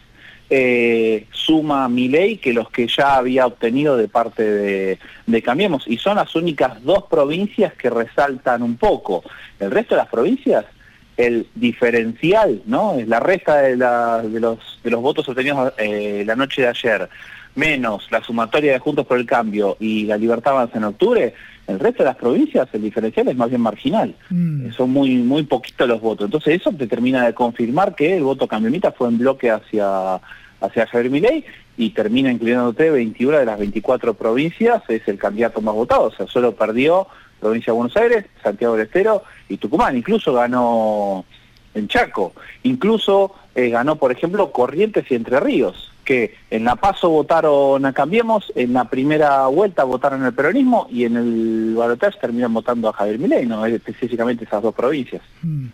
eh, 0.50 1.26
suma 1.32 1.90
Milei 1.90 2.38
que 2.38 2.54
los 2.54 2.70
que 2.70 2.88
ya 2.88 3.18
había 3.18 3.46
obtenido 3.46 3.98
de 3.98 4.08
parte 4.08 4.44
de, 4.44 5.00
de, 5.26 5.42
Cambiemos. 5.42 5.88
Y 5.88 5.98
son 5.98 6.18
las 6.18 6.36
únicas 6.36 6.84
dos 6.84 7.04
provincias 7.10 7.74
que 7.74 7.90
resaltan 7.90 8.64
un 8.64 8.78
poco. 8.78 9.24
El 9.60 9.72
resto 9.72 9.96
de 9.96 10.02
las 10.02 10.10
provincias 10.10 10.66
el 11.18 11.48
diferencial, 11.56 12.62
¿no? 12.66 13.00
Es 13.00 13.08
la 13.08 13.20
resta 13.20 13.58
de, 13.58 13.76
de, 13.76 14.40
los, 14.40 14.80
de 14.84 14.92
los 14.92 15.02
votos 15.02 15.28
obtenidos 15.28 15.74
eh, 15.78 16.24
la 16.26 16.36
noche 16.36 16.62
de 16.62 16.68
ayer, 16.68 17.10
menos 17.56 18.08
la 18.12 18.24
sumatoria 18.24 18.74
de 18.74 18.80
Juntos 18.80 19.08
por 19.08 19.18
el 19.18 19.26
Cambio 19.26 19.78
y 19.80 20.06
la 20.06 20.16
Libertad 20.16 20.54
Avanza 20.54 20.78
en 20.78 20.84
octubre, 20.84 21.34
el 21.68 21.80
resto 21.80 22.04
de 22.04 22.10
las 22.10 22.16
provincias 22.16 22.68
el 22.74 22.82
diferencial 22.82 23.28
es 23.28 23.36
más 23.36 23.50
bien 23.50 23.62
marginal. 23.62 24.16
Mm. 24.30 24.72
Son 24.72 24.90
muy 24.90 25.18
muy 25.18 25.44
poquitos 25.44 25.88
los 25.88 26.02
votos. 26.02 26.26
Entonces 26.26 26.60
eso 26.62 26.72
te 26.72 26.88
termina 26.88 27.26
de 27.26 27.34
confirmar 27.34 27.96
que 27.96 28.18
el 28.18 28.24
voto 28.24 28.48
cambiomita 28.48 28.92
fue 28.92 29.10
en 29.10 29.18
bloque 29.18 29.52
hacia, 29.52 30.16
hacia 30.62 30.88
Javier 30.88 31.12
Milei 31.12 31.46
y 31.78 31.92
termina 31.92 32.32
incluyéndote 32.32 32.90
21 32.90 33.38
de 33.38 33.46
las 33.46 33.60
24 33.60 34.16
provincias, 34.16 34.82
es 34.88 35.08
el 35.08 35.20
candidato 35.20 35.62
más 35.62 35.76
votado, 35.76 36.06
o 36.06 36.12
sea, 36.12 36.26
solo 36.26 36.56
perdió 36.56 37.08
provincia 37.40 37.72
de 37.72 37.78
Buenos 37.78 37.96
Aires, 37.98 38.26
Santiago 38.42 38.76
del 38.76 38.88
Estero 38.88 39.24
y 39.48 39.58
Tucumán. 39.58 39.96
Incluso 39.96 40.34
ganó 40.34 41.24
en 41.76 41.88
Chaco. 41.88 42.34
Incluso 42.64 43.36
eh, 43.56 43.70
ganó, 43.70 43.98
por 43.98 44.12
ejemplo, 44.12 44.52
Corrientes 44.52 45.06
y 45.10 45.16
Entre 45.16 45.40
Ríos, 45.40 45.92
que 46.08 46.36
en 46.50 46.64
la 46.64 46.78
PASO 46.78 47.10
votaron 47.10 47.86
a 47.86 47.92
Cambiemos, 47.92 48.54
en 48.56 48.72
la 48.72 48.86
primera 48.86 49.46
vuelta 49.48 49.84
votaron 49.84 50.24
el 50.24 50.34
peronismo 50.34 50.88
y 50.90 51.04
en 51.04 51.18
el 51.18 51.76
balotaje 51.76 52.18
terminan 52.22 52.54
votando 52.54 52.88
a 52.88 52.94
Javier 52.94 53.20
Milei, 53.20 53.46
no 53.46 53.66
específicamente 53.66 54.46
esas 54.46 54.64
dos 54.64 54.74
provincias. 54.74 55.22
Mm. 55.44 55.68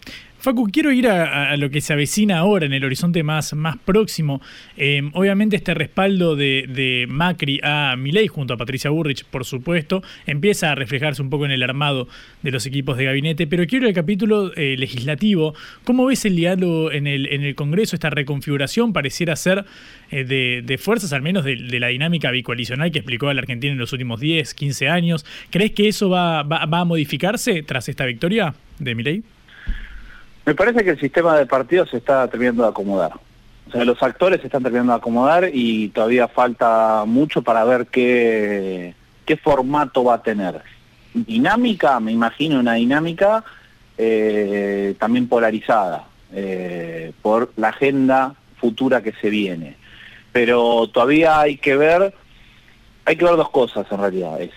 Facu, 0.44 0.70
quiero 0.70 0.92
ir 0.92 1.08
a, 1.08 1.56
lo 1.56 1.70
que 1.70 1.80
se 1.80 1.94
avecina 1.94 2.40
ahora 2.40 2.66
en 2.66 2.74
el 2.74 2.84
horizonte 2.84 3.24
más, 3.24 3.54
más 3.54 3.78
próximo. 3.78 4.42
Em, 4.76 5.10
obviamente 5.14 5.56
este 5.56 5.74
respaldo 5.74 6.36
de, 6.36 7.06
Macri 7.08 7.62
a 7.64 7.96
Milei 7.98 8.28
junto 8.28 8.54
a 8.54 8.58
Patricia 8.58 8.90
Burrich, 8.90 9.24
por 9.24 9.46
supuesto, 9.46 10.04
empieza 10.26 10.74
a 10.74 10.76
reflejarse 10.76 11.22
un 11.22 11.30
poco 11.30 11.46
en 11.46 11.52
el 11.52 11.64
armado 11.64 12.10
de 12.42 12.52
los 12.52 12.66
equipos 12.66 12.98
de 12.98 13.06
gabinete, 13.06 13.48
pero 13.48 13.66
quiero 13.66 13.88
el 13.88 13.94
capítulo 13.94 14.52
eh, 14.58 14.76
legislativo. 14.78 15.56
¿Cómo 15.86 16.08
ves 16.08 16.26
el 16.26 16.36
diálogo 16.36 16.92
en 16.92 17.08
el, 17.08 17.28
en 17.28 17.44
el 17.44 17.56
Congreso? 17.56 17.96
Esta 17.96 18.10
reconfiguración 18.10 18.92
pareciera 18.92 19.38
ser 19.38 19.64
eh, 20.12 20.26
de, 20.26 20.78
fuerzas, 20.78 21.14
al 21.14 21.22
menos 21.22 21.46
de, 21.46 21.56
la 21.56 21.88
dinámica 21.88 22.32
bicoalicional 22.32 22.92
que 22.92 23.00
explicó 23.00 23.32
la 23.32 23.40
Argentina 23.40 23.72
en 23.72 23.80
los 23.80 23.94
últimos 23.94 24.20
10, 24.20 24.54
15 24.56 24.90
años. 24.90 25.26
¿Crees 25.52 25.72
que 25.72 25.88
eso 25.88 26.10
va, 26.10 26.44
va, 26.44 26.66
va 26.66 26.80
a 26.82 26.86
modificarse 26.86 27.64
tras 27.64 27.88
esta 27.88 28.04
victoria 28.06 28.54
de 28.80 28.94
Milei? 28.94 29.24
Me 30.46 30.56
parece 30.56 30.84
que 30.84 30.92
el 30.92 31.00
sistema 31.00 31.38
de 31.38 31.46
partidos 31.46 31.90
se 31.90 31.98
está 31.98 32.28
terminando 32.28 32.64
de 32.64 32.70
acomodar. 32.70 33.14
O 33.68 33.72
sea, 33.72 33.86
los 33.86 34.02
actores 34.04 34.42
se 34.42 34.48
están 34.48 34.64
terminando 34.64 34.94
de 34.94 34.98
acomodar 34.98 35.50
y 35.54 35.90
todavía 35.90 36.28
falta 36.28 37.06
mucho 37.06 37.42
para 37.42 37.64
ver 37.64 37.88
qué, 37.88 38.94
qué 39.26 39.38
formato 39.38 40.04
va 40.04 40.16
a 40.16 40.24
tener. 40.24 40.62
Dinámica, 41.14 42.00
me 42.00 42.12
imagino 42.12 42.60
una 42.60 42.74
dinámica 42.74 43.44
eh, 43.98 44.96
también 45.00 45.28
polarizada 45.28 46.06
eh, 46.34 47.14
por 47.22 47.52
la 47.56 47.70
agenda 47.70 48.36
futura 48.58 49.02
que 49.02 49.14
se 49.14 49.30
viene. 49.30 49.78
Pero 50.32 50.88
todavía 50.88 51.40
hay 51.40 51.58
que 51.58 51.78
ver, 51.78 52.14
hay 53.06 53.16
que 53.16 53.24
ver 53.24 53.36
dos 53.36 53.50
cosas 53.50 53.86
en 53.92 54.00
realidad. 54.00 54.42
Es 54.42 54.52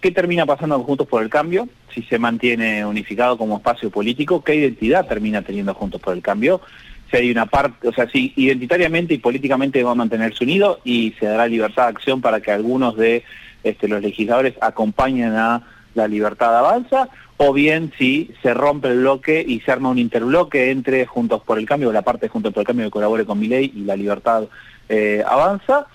¿Qué, 0.00 0.10
termina 0.10 0.44
pasando 0.44 0.80
Juntos 0.80 1.06
por 1.06 1.22
el 1.22 1.30
Cambio? 1.30 1.68
Si 1.98 2.04
se 2.04 2.18
mantiene 2.20 2.86
unificado 2.86 3.36
como 3.36 3.56
espacio 3.56 3.90
político, 3.90 4.44
¿qué 4.44 4.54
identidad 4.54 5.08
termina 5.08 5.42
teniendo 5.42 5.74
Juntos 5.74 6.00
por 6.00 6.14
el 6.14 6.22
Cambio? 6.22 6.60
Si 7.10 7.16
hay 7.16 7.28
una 7.28 7.46
parte, 7.46 7.88
o 7.88 7.92
sea, 7.92 8.08
si 8.08 8.32
identitariamente 8.36 9.14
y 9.14 9.18
políticamente 9.18 9.82
va 9.82 9.90
a 9.90 9.96
mantenerse 9.96 10.44
unido 10.44 10.78
y 10.84 11.16
se 11.18 11.26
dará 11.26 11.48
libertad 11.48 11.84
de 11.84 11.88
acción 11.88 12.20
para 12.20 12.40
que 12.40 12.52
algunos 12.52 12.96
de 12.96 13.24
este, 13.64 13.88
los 13.88 14.00
legisladores 14.00 14.54
acompañen 14.60 15.34
a 15.34 15.62
la 15.96 16.06
libertad 16.06 16.56
avanza, 16.56 17.08
o 17.36 17.52
bien 17.52 17.92
si 17.98 18.30
se 18.42 18.54
rompe 18.54 18.86
el 18.86 19.00
bloque 19.00 19.44
y 19.44 19.58
se 19.58 19.72
arma 19.72 19.88
un 19.88 19.98
interbloque 19.98 20.70
entre 20.70 21.04
Juntos 21.04 21.42
por 21.44 21.58
el 21.58 21.66
Cambio, 21.66 21.90
la 21.90 22.02
parte 22.02 22.26
de 22.26 22.30
Juntos 22.30 22.52
por 22.52 22.60
el 22.60 22.66
Cambio 22.68 22.86
que 22.86 22.92
colabore 22.92 23.24
con 23.24 23.40
mi 23.40 23.48
ley 23.48 23.72
y 23.74 23.80
la 23.80 23.96
libertad 23.96 24.44
eh, 24.88 25.24
avanza, 25.26 25.88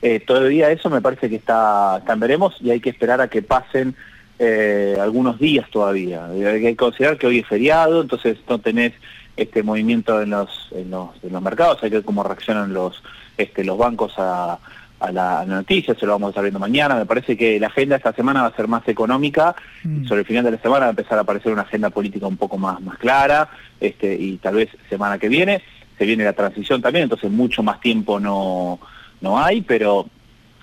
eh, 0.00 0.20
todavía 0.20 0.70
eso 0.70 0.88
me 0.88 1.02
parece 1.02 1.28
que 1.28 1.36
está, 1.36 1.98
está 1.98 2.14
veremos 2.14 2.56
y 2.62 2.70
hay 2.70 2.80
que 2.80 2.88
esperar 2.88 3.20
a 3.20 3.28
que 3.28 3.42
pasen 3.42 3.94
eh, 4.42 4.96
algunos 4.98 5.38
días 5.38 5.68
todavía. 5.70 6.24
Hay 6.24 6.62
que 6.62 6.74
considerar 6.74 7.18
que 7.18 7.26
hoy 7.26 7.40
es 7.40 7.46
feriado, 7.46 8.00
entonces 8.00 8.38
no 8.48 8.58
tenés 8.58 8.94
este 9.36 9.62
movimiento 9.62 10.22
en 10.22 10.30
los, 10.30 10.70
en 10.72 10.90
los, 10.90 11.10
en 11.22 11.32
los 11.34 11.42
mercados, 11.42 11.82
hay 11.82 11.90
que 11.90 11.96
ver 11.96 12.04
cómo 12.04 12.22
reaccionan 12.22 12.72
los, 12.72 13.02
este, 13.36 13.64
los 13.64 13.76
bancos 13.76 14.14
a, 14.16 14.58
a 14.98 15.12
la, 15.12 15.44
noticia, 15.44 15.94
se 15.94 16.06
lo 16.06 16.12
vamos 16.12 16.28
a 16.28 16.30
estar 16.30 16.42
viendo 16.42 16.58
mañana. 16.58 16.94
Me 16.94 17.04
parece 17.04 17.36
que 17.36 17.60
la 17.60 17.66
agenda 17.66 17.96
esta 17.96 18.14
semana 18.14 18.40
va 18.40 18.48
a 18.48 18.56
ser 18.56 18.66
más 18.66 18.88
económica, 18.88 19.54
mm. 19.84 20.06
sobre 20.06 20.20
el 20.20 20.26
final 20.26 20.44
de 20.44 20.52
la 20.52 20.58
semana 20.58 20.80
va 20.80 20.86
a 20.86 20.90
empezar 20.90 21.18
a 21.18 21.22
aparecer 21.22 21.52
una 21.52 21.62
agenda 21.62 21.90
política 21.90 22.26
un 22.26 22.38
poco 22.38 22.56
más, 22.56 22.80
más 22.80 22.96
clara, 22.96 23.50
este, 23.78 24.14
y 24.14 24.38
tal 24.38 24.54
vez 24.54 24.70
semana 24.88 25.18
que 25.18 25.28
viene, 25.28 25.62
se 25.98 26.06
viene 26.06 26.24
la 26.24 26.32
transición 26.32 26.80
también, 26.80 27.02
entonces 27.02 27.30
mucho 27.30 27.62
más 27.62 27.78
tiempo 27.80 28.18
no 28.18 28.80
no 29.20 29.38
hay, 29.38 29.60
pero 29.60 30.06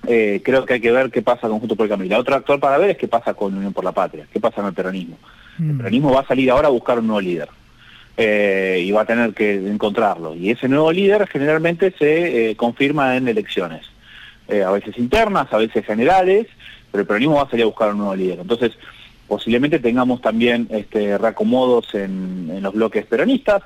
eh, 0.08 0.42
creo 0.44 0.66
que 0.66 0.76
hay 0.76 0.82
que 0.82 0.92
ver 0.92 1.12
qué 1.12 1.22
pasa 1.22 1.50
con 1.50 1.60
Junto 1.60 1.76
por 1.76 1.86
el 1.86 1.90
Cambio. 1.90 2.10
La 2.10 2.20
otra 2.20 2.38
actor 2.38 2.60
para 2.60 2.78
ver 2.78 2.92
es 2.92 2.98
qué 2.98 3.10
pasa 3.10 3.34
con 3.34 3.54
Unión 3.54 3.74
por 3.74 3.84
la 3.84 3.92
Patria, 3.92 4.26
qué 4.32 4.40
pasa 4.40 4.58
con 4.58 4.68
el 4.68 4.74
peronismo. 4.74 5.18
El 5.60 5.66
mm. 5.66 5.78
peronismo 5.78 6.14
va 6.14 6.22
a 6.22 6.28
salir 6.28 6.50
ahora 6.50 6.70
a 6.70 6.72
buscar 6.72 7.00
un 7.00 7.08
nuevo 7.08 7.22
líder. 7.22 7.50
Eh, 8.16 8.82
y 8.84 8.92
va 8.92 9.02
a 9.02 9.06
tener 9.06 9.34
que 9.34 9.56
encontrarlo. 9.56 10.34
Y 10.34 10.50
ese 10.50 10.68
nuevo 10.68 10.92
líder 10.92 11.28
generalmente 11.28 11.94
se 12.00 12.50
eh, 12.50 12.56
confirma 12.56 13.16
en 13.16 13.28
elecciones, 13.28 13.86
a 14.50 14.72
veces 14.72 14.98
internas, 14.98 15.52
a 15.52 15.58
veces 15.58 15.86
generales, 15.86 16.48
pero 16.90 17.02
el 17.02 17.08
peronismo 17.08 17.36
va 17.36 17.44
a 17.44 17.50
salir 17.50 17.64
a 17.64 17.68
buscar 17.68 17.92
un 17.92 17.98
nuevo 17.98 18.16
líder. 18.16 18.40
Entonces, 18.40 18.72
posiblemente 19.28 19.78
tengamos 19.78 20.22
también 20.22 20.68
este, 20.72 21.18
reacomodos 21.18 21.94
en, 21.94 22.50
en 22.56 22.64
los 22.64 22.74
bloques 22.74 23.06
peronistas 23.06 23.62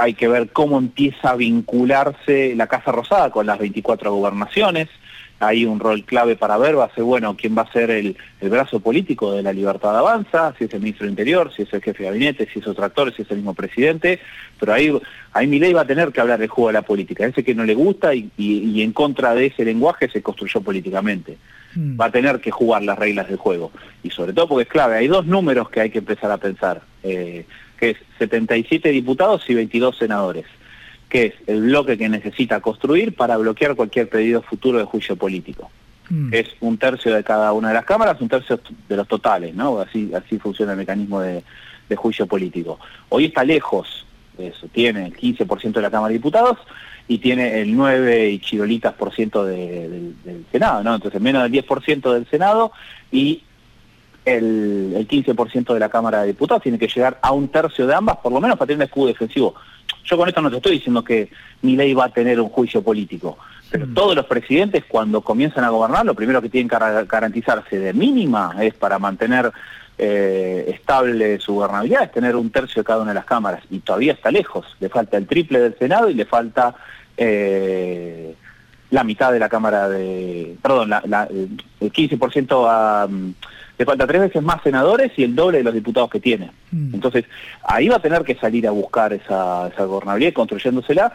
hay 0.00 0.14
que 0.14 0.28
ver 0.28 0.48
cómo 0.48 0.78
empieza 0.78 1.30
a 1.30 1.36
vincularse 1.36 2.54
la 2.56 2.66
Casa 2.66 2.90
Rosada 2.90 3.30
con 3.30 3.46
las 3.46 3.58
24 3.58 4.12
gobernaciones. 4.12 4.88
Hay 5.40 5.64
un 5.66 5.78
rol 5.78 6.04
clave 6.04 6.36
para 6.36 6.56
ver, 6.56 6.78
va 6.78 6.84
a 6.84 6.94
ser, 6.94 7.04
bueno, 7.04 7.36
quién 7.36 7.56
va 7.56 7.62
a 7.62 7.72
ser 7.72 7.90
el, 7.90 8.16
brazo 8.40 8.80
político 8.80 9.32
de 9.32 9.42
la 9.42 9.52
libertad 9.52 9.92
de 9.92 9.98
avanza, 9.98 10.54
si 10.58 10.64
es 10.64 10.74
el 10.74 10.80
ministro 10.80 11.04
del 11.04 11.12
Interior, 11.12 11.52
si 11.54 11.62
es 11.62 11.72
el 11.72 11.82
jefe 11.82 12.02
de 12.02 12.08
gabinete, 12.10 12.48
si 12.50 12.60
es 12.60 12.66
otro 12.66 12.84
actor, 12.84 13.14
si 13.14 13.22
es 13.22 13.30
el 13.30 13.38
mismo 13.38 13.54
presidente, 13.54 14.20
pero 14.58 14.72
ahí, 14.72 14.92
ahí 15.32 15.46
ley 15.46 15.72
va 15.72 15.82
a 15.82 15.86
tener 15.86 16.12
que 16.12 16.20
hablar 16.20 16.38
del 16.38 16.48
juego 16.48 16.68
de 16.68 16.74
la 16.74 16.82
política, 16.82 17.26
ese 17.26 17.44
que 17.44 17.54
no 17.54 17.64
le 17.64 17.74
gusta 17.74 18.14
y, 18.14 18.82
en 18.82 18.92
contra 18.92 19.34
de 19.34 19.46
ese 19.46 19.64
lenguaje 19.64 20.08
se 20.10 20.22
construyó 20.22 20.62
políticamente. 20.62 21.36
Mm. 21.74 22.00
Va 22.00 22.06
a 22.06 22.10
tener 22.10 22.40
que 22.40 22.50
jugar 22.50 22.82
las 22.82 22.98
reglas 22.98 23.28
del 23.28 23.36
juego. 23.36 23.70
Y 24.02 24.10
sobre 24.10 24.32
todo 24.32 24.48
porque 24.48 24.64
es 24.64 24.68
clave, 24.68 24.96
hay 24.96 25.08
dos 25.08 25.26
números 25.26 25.70
que 25.70 25.80
hay 25.80 25.90
que 25.90 25.98
empezar 25.98 26.30
a 26.30 26.38
pensar. 26.38 26.82
Eh, 27.02 27.46
que 27.80 27.90
es 27.90 27.96
77 28.18 28.90
diputados 28.90 29.42
y 29.48 29.54
22 29.54 29.96
senadores, 29.96 30.44
que 31.08 31.26
es 31.26 31.34
el 31.46 31.62
bloque 31.62 31.96
que 31.96 32.08
necesita 32.08 32.60
construir 32.60 33.16
para 33.16 33.38
bloquear 33.38 33.74
cualquier 33.74 34.08
pedido 34.08 34.42
futuro 34.42 34.78
de 34.78 34.84
juicio 34.84 35.16
político. 35.16 35.70
Mm. 36.10 36.34
Es 36.34 36.48
un 36.60 36.76
tercio 36.76 37.14
de 37.14 37.24
cada 37.24 37.52
una 37.54 37.68
de 37.68 37.74
las 37.74 37.84
cámaras, 37.86 38.20
un 38.20 38.28
tercio 38.28 38.60
de 38.88 38.96
los 38.96 39.08
totales, 39.08 39.54
¿no? 39.54 39.80
Así, 39.80 40.12
así 40.14 40.38
funciona 40.38 40.72
el 40.72 40.78
mecanismo 40.78 41.20
de, 41.20 41.42
juicio 41.96 42.24
político. 42.24 42.78
Hoy 43.08 43.24
está 43.24 43.42
lejos 43.42 44.06
de 44.38 44.48
eso, 44.48 44.68
tiene 44.68 45.06
el 45.06 45.12
15% 45.16 45.72
de 45.72 45.82
la 45.82 45.90
Cámara 45.90 46.12
de 46.12 46.18
Diputados 46.18 46.56
y 47.08 47.18
tiene 47.18 47.60
el 47.60 47.74
9 47.74 48.30
y 48.30 48.38
chirolitas 48.38 48.94
por 48.94 49.12
ciento 49.12 49.44
de- 49.44 49.88
del, 49.88 50.14
del 50.22 50.44
Senado, 50.52 50.84
¿no? 50.84 50.94
Entonces 50.94 51.20
menos 51.20 51.42
del 51.42 51.50
10% 51.50 52.12
del 52.12 52.28
Senado 52.28 52.70
y 53.10 53.42
el, 54.36 54.92
el 54.96 55.08
15% 55.08 55.72
de 55.74 55.80
la 55.80 55.88
Cámara 55.88 56.20
de 56.22 56.28
Diputados 56.28 56.62
tiene 56.62 56.78
que 56.78 56.88
llegar 56.88 57.18
a 57.22 57.32
un 57.32 57.48
tercio 57.48 57.86
de 57.86 57.94
ambas, 57.94 58.16
por 58.18 58.32
lo 58.32 58.40
menos 58.40 58.56
para 58.56 58.66
tener 58.68 58.78
un 58.78 58.82
escudo 58.84 59.06
defensivo. 59.08 59.54
Yo 60.04 60.16
con 60.16 60.28
esto 60.28 60.40
no 60.40 60.50
te 60.50 60.56
estoy 60.56 60.72
diciendo 60.72 61.04
que 61.04 61.30
mi 61.62 61.76
ley 61.76 61.92
va 61.94 62.06
a 62.06 62.08
tener 62.12 62.40
un 62.40 62.48
juicio 62.48 62.82
político, 62.82 63.38
pero 63.70 63.86
todos 63.94 64.16
los 64.16 64.26
presidentes 64.26 64.84
cuando 64.88 65.20
comienzan 65.20 65.64
a 65.64 65.68
gobernar 65.68 66.04
lo 66.06 66.14
primero 66.14 66.40
que 66.42 66.48
tienen 66.48 66.68
que 66.68 66.76
gar- 66.76 67.06
garantizarse 67.06 67.78
de 67.78 67.92
mínima 67.92 68.54
es 68.60 68.74
para 68.74 68.98
mantener 68.98 69.52
eh, 69.98 70.64
estable 70.74 71.38
su 71.40 71.54
gobernabilidad, 71.54 72.04
es 72.04 72.12
tener 72.12 72.34
un 72.34 72.50
tercio 72.50 72.80
de 72.82 72.86
cada 72.86 73.02
una 73.02 73.10
de 73.10 73.16
las 73.16 73.26
cámaras. 73.26 73.62
Y 73.70 73.80
todavía 73.80 74.14
está 74.14 74.30
lejos, 74.30 74.64
le 74.80 74.88
falta 74.88 75.16
el 75.18 75.26
triple 75.26 75.60
del 75.60 75.76
Senado 75.78 76.08
y 76.08 76.14
le 76.14 76.24
falta 76.24 76.74
eh, 77.16 78.34
la 78.90 79.04
mitad 79.04 79.30
de 79.32 79.38
la 79.38 79.48
Cámara 79.48 79.88
de, 79.88 80.56
perdón, 80.62 80.88
la- 80.90 81.02
la- 81.06 81.28
el 81.30 81.92
15% 81.92 82.64
a... 82.68 83.06
mm, 83.08 83.30
le 83.80 83.86
falta 83.86 84.06
tres 84.06 84.20
veces 84.20 84.42
más 84.42 84.62
senadores 84.62 85.10
y 85.16 85.24
el 85.24 85.34
doble 85.34 85.58
de 85.58 85.64
los 85.64 85.74
diputados 85.74 86.10
que 86.10 86.20
tiene. 86.20 86.50
Entonces, 86.72 87.24
ahí 87.64 87.88
va 87.88 87.96
a 87.96 88.02
tener 88.02 88.22
que 88.24 88.34
salir 88.34 88.66
a 88.68 88.70
buscar 88.70 89.12
esa, 89.12 89.68
esa 89.68 89.84
gobernabilidad 89.84 90.32
construyéndosela 90.34 91.12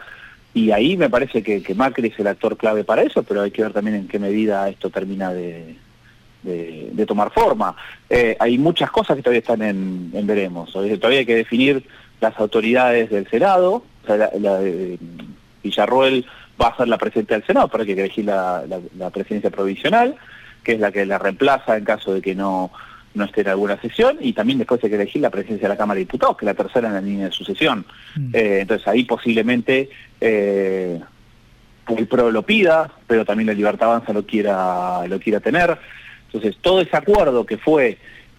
y 0.52 0.70
ahí 0.72 0.96
me 0.96 1.08
parece 1.10 1.42
que, 1.42 1.62
que 1.62 1.74
Macri 1.74 2.08
es 2.08 2.18
el 2.18 2.26
actor 2.26 2.56
clave 2.56 2.82
para 2.82 3.02
eso, 3.02 3.22
pero 3.22 3.42
hay 3.42 3.50
que 3.50 3.62
ver 3.62 3.72
también 3.72 3.96
en 3.96 4.08
qué 4.08 4.18
medida 4.18 4.68
esto 4.68 4.90
termina 4.90 5.32
de, 5.32 5.76
de- 6.42 6.90
de 6.92 7.06
tomar 7.06 7.30
forma. 7.30 7.76
Eh, 8.10 8.36
hay 8.40 8.56
muchas 8.58 8.90
cosas 8.90 9.16
que 9.16 9.22
todavía 9.22 9.40
están 9.40 9.62
en, 9.62 10.10
en 10.14 10.26
veremos. 10.26 10.72
Todavía 10.72 11.18
hay 11.20 11.26
que 11.26 11.36
definir 11.36 11.84
las 12.20 12.38
autoridades 12.38 13.10
del 13.10 13.28
Senado. 13.28 13.82
O 14.02 14.06
sea, 14.06 14.16
la, 14.16 14.30
la 14.40 14.58
de- 14.58 14.98
Villarroel 15.62 16.24
va 16.60 16.68
a 16.68 16.76
ser 16.76 16.88
la 16.88 16.98
presidenta 16.98 17.34
del 17.34 17.44
Senado, 17.46 17.68
pero 17.68 17.82
hay 17.82 17.86
que 17.94 18.00
elegir 18.00 18.24
la, 18.24 18.64
la- 18.68 18.80
la 18.98 19.10
presidencia 19.10 19.50
provisional, 19.50 20.16
que 20.66 20.72
es 20.72 20.80
la 20.80 20.90
que 20.90 21.06
la 21.06 21.16
reemplaza 21.16 21.76
en 21.76 21.84
caso 21.84 22.12
de 22.12 22.20
que 22.20 22.34
no, 22.34 22.72
no 23.14 23.24
esté 23.24 23.42
en 23.42 23.48
alguna 23.48 23.80
sesión, 23.80 24.16
y 24.20 24.32
también 24.32 24.58
después 24.58 24.82
hay 24.82 24.90
que 24.90 24.96
elegir 24.96 25.22
la 25.22 25.30
presidencia 25.30 25.68
de 25.68 25.74
la 25.74 25.78
Cámara 25.78 25.94
de 25.94 26.06
Diputados, 26.06 26.36
que 26.36 26.44
es 26.44 26.46
la 26.46 26.54
tercera 26.54 26.88
en 26.88 26.94
la 26.94 27.00
línea 27.00 27.26
de 27.26 27.30
sucesión. 27.30 27.86
Eh, 28.32 28.58
entonces 28.62 28.88
ahí 28.88 29.04
posiblemente 29.04 29.88
eh, 30.20 31.00
el 31.96 32.06
PRO 32.08 32.32
lo 32.32 32.42
pida, 32.42 32.90
pero 33.06 33.24
también 33.24 33.46
la 33.46 33.54
Libertad 33.54 33.90
Avanza 33.90 34.12
lo 34.12 34.26
quiera, 34.26 35.06
lo 35.06 35.20
quiera 35.20 35.38
tener. 35.38 35.78
Entonces 36.26 36.56
todo 36.60 36.80
ese 36.80 36.96
acuerdo 36.96 37.46
que 37.46 37.58
fue 37.58 37.98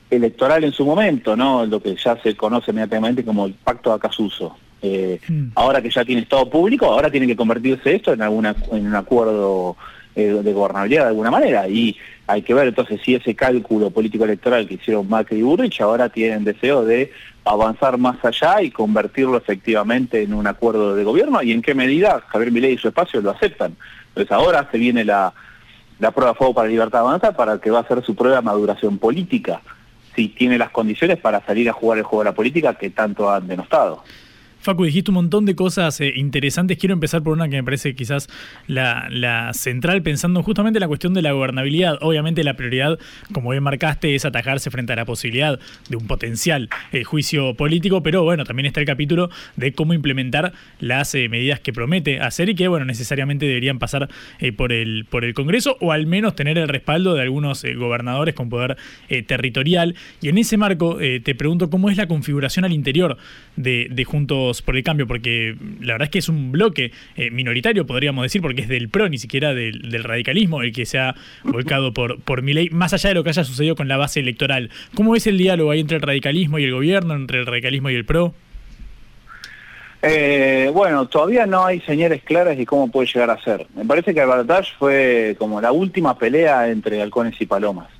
electoral 0.09 0.65
en 0.65 0.73
su 0.73 0.83
momento, 0.85 1.37
¿no? 1.37 1.65
Lo 1.65 1.81
que 1.81 1.95
ya 1.95 2.21
se 2.21 2.35
conoce 2.35 2.71
inmediatamente 2.71 3.23
como 3.23 3.45
el 3.45 3.53
pacto 3.53 3.91
de 3.91 3.95
Acasuso. 3.95 4.57
Eh, 4.81 5.21
Ahora 5.55 5.81
que 5.81 5.89
ya 5.89 6.03
tiene 6.03 6.23
estado 6.23 6.49
público, 6.49 6.87
ahora 6.87 7.09
tiene 7.09 7.25
que 7.25 7.37
convertirse 7.37 7.95
esto 7.95 8.11
en 8.11 8.21
alguna 8.21 8.53
en 8.73 8.85
un 8.85 8.95
acuerdo 8.95 9.77
eh, 10.17 10.41
de 10.43 10.51
gobernabilidad 10.51 11.03
de 11.03 11.09
alguna 11.09 11.29
manera. 11.29 11.67
Y 11.67 11.95
hay 12.25 12.41
que 12.41 12.55
ver 12.55 12.67
entonces 12.67 12.99
si 13.05 13.13
ese 13.13 13.35
cálculo 13.35 13.91
político 13.91 14.23
electoral 14.23 14.67
que 14.67 14.73
hicieron 14.73 15.07
Macri 15.07 15.37
y 15.37 15.41
Burrich 15.43 15.79
ahora 15.79 16.09
tienen 16.09 16.43
deseo 16.43 16.83
de 16.83 17.11
avanzar 17.45 17.99
más 17.99 18.17
allá 18.25 18.63
y 18.63 18.71
convertirlo 18.71 19.37
efectivamente 19.37 20.23
en 20.23 20.33
un 20.33 20.47
acuerdo 20.47 20.95
de 20.95 21.03
gobierno 21.03 21.43
y 21.43 21.51
en 21.51 21.61
qué 21.61 21.75
medida 21.75 22.23
Javier 22.29 22.51
Milei 22.51 22.73
y 22.73 22.77
su 22.79 22.87
espacio 22.87 23.21
lo 23.21 23.29
aceptan. 23.29 23.75
Entonces 24.07 24.31
ahora 24.31 24.67
se 24.71 24.79
viene 24.79 25.05
la, 25.05 25.33
la 25.99 26.09
prueba 26.09 26.31
de 26.31 26.37
fuego 26.39 26.55
para 26.55 26.67
Libertad 26.67 27.01
Avanza 27.01 27.33
para 27.33 27.59
que 27.59 27.69
va 27.69 27.81
a 27.81 27.87
ser 27.87 28.03
su 28.03 28.15
prueba 28.15 28.37
de 28.37 28.41
maduración 28.41 28.97
política, 28.97 29.61
si 30.15 30.29
tiene 30.29 30.57
las 30.57 30.71
condiciones 30.71 31.19
para 31.19 31.45
salir 31.45 31.69
a 31.69 31.73
jugar 31.73 31.99
el 31.99 32.05
juego 32.05 32.23
de 32.23 32.31
la 32.31 32.35
política 32.35 32.73
que 32.73 32.89
tanto 32.89 33.29
han 33.29 33.47
denostado. 33.47 34.03
Facu, 34.59 34.83
dijiste 34.83 35.11
un 35.11 35.15
montón 35.15 35.45
de 35.45 35.55
cosas 35.55 36.01
eh, 36.01 36.11
interesantes. 36.15 36.77
Quiero 36.77 36.93
empezar 36.93 37.23
por 37.23 37.33
una 37.33 37.47
que 37.47 37.55
me 37.55 37.63
parece 37.63 37.95
quizás 37.95 38.27
la, 38.67 39.07
la 39.09 39.53
central, 39.53 40.01
pensando 40.01 40.43
justamente 40.43 40.77
en 40.77 40.81
la 40.81 40.87
cuestión 40.87 41.13
de 41.13 41.21
la 41.21 41.31
gobernabilidad. 41.31 41.97
Obviamente 42.01 42.43
la 42.43 42.55
prioridad, 42.55 42.99
como 43.31 43.51
bien 43.51 43.63
marcaste, 43.63 44.15
es 44.15 44.25
atajarse 44.25 44.69
frente 44.71 44.93
a 44.93 44.95
la 44.95 45.05
posibilidad 45.05 45.59
de 45.89 45.95
un 45.95 46.07
potencial 46.07 46.69
eh, 46.91 47.03
juicio 47.03 47.53
político, 47.53 48.03
pero 48.03 48.23
bueno, 48.23 48.43
también 48.43 48.65
está 48.65 48.79
el 48.79 48.85
capítulo 48.85 49.29
de 49.55 49.71
cómo 49.73 49.93
implementar 49.93 50.53
las 50.79 51.13
eh, 51.15 51.29
medidas 51.29 51.59
que 51.59 51.71
promete 51.71 52.19
hacer 52.19 52.49
y 52.49 52.55
que, 52.55 52.67
bueno, 52.67 52.85
necesariamente 52.85 53.45
deberían 53.45 53.79
pasar 53.79 54.09
por, 54.55 54.73
el, 54.73 55.05
por 55.05 55.23
el 55.23 55.33
Congreso 55.33 55.77
o 55.79 55.91
al 55.91 56.07
menos 56.07 56.35
tener 56.35 56.57
el 56.57 56.67
respaldo 56.67 57.13
de 57.13 57.21
algunos 57.21 57.63
gobernadores 57.63 58.33
con 58.33 58.49
poder 58.49 58.77
territorial. 59.27 59.95
Y 60.21 60.29
en 60.29 60.37
ese 60.37 60.57
marco 60.57 60.97
te 60.97 61.35
pregunto 61.35 61.69
cómo 61.69 61.89
es 61.89 61.97
la 61.97 62.07
configuración 62.07 62.65
al 62.65 62.73
interior 62.73 63.17
de, 63.55 63.87
de 63.89 64.03
Juntos 64.03 64.46
por 64.61 64.75
el 64.75 64.83
Cambio, 64.83 65.07
porque 65.07 65.55
la 65.81 65.93
verdad 65.93 66.05
es 66.05 66.09
que 66.09 66.19
es 66.19 66.29
un 66.29 66.51
bloque 66.51 66.91
eh, 67.15 67.31
minoritario, 67.31 67.85
podríamos 67.85 68.23
decir, 68.23 68.41
porque 68.41 68.61
es 68.61 68.67
del 68.67 68.89
PRO, 68.89 69.09
ni 69.09 69.17
siquiera 69.17 69.53
del, 69.53 70.03
radicalismo, 70.03 70.61
el 70.61 70.71
que 70.71 70.85
se 70.85 70.99
ha 70.99 71.15
volcado 71.43 71.93
por, 71.93 72.19
por 72.21 72.41
Milei, 72.41 72.69
más 72.69 72.93
allá 72.93 73.09
de 73.09 73.15
lo 73.15 73.23
que 73.23 73.29
haya 73.29 73.43
sucedido 73.43 73.75
con 73.75 73.87
la 73.87 73.97
base 73.97 74.19
electoral. 74.19 74.69
¿Cómo 74.95 75.15
es 75.15 75.27
el 75.27 75.37
diálogo 75.37 75.71
ahí 75.71 75.79
entre 75.79 75.97
el 75.97 76.03
radicalismo 76.03 76.59
y 76.59 76.63
el 76.63 76.71
gobierno, 76.71 77.15
entre 77.15 77.39
el 77.39 77.45
radicalismo 77.45 77.89
y 77.89 77.95
el 77.95 78.05
PRO? 78.05 78.33
Eh, 80.01 80.69
bueno, 80.73 81.07
todavía 81.07 81.45
no 81.45 81.65
hay 81.65 81.81
señales 81.81 82.21
claras 82.23 82.57
de 82.57 82.65
cómo 82.65 82.89
puede 82.89 83.07
llegar 83.07 83.29
a 83.29 83.41
ser. 83.41 83.65
Me 83.75 83.83
parece 83.83 84.13
que 84.13 84.23
balotaje 84.23 84.71
fue 84.77 85.35
como 85.39 85.59
la 85.59 85.71
última 85.71 86.17
pelea 86.17 86.69
entre 86.69 87.01
halcones 87.01 87.39
y 87.41 87.45
palomas. 87.45 87.96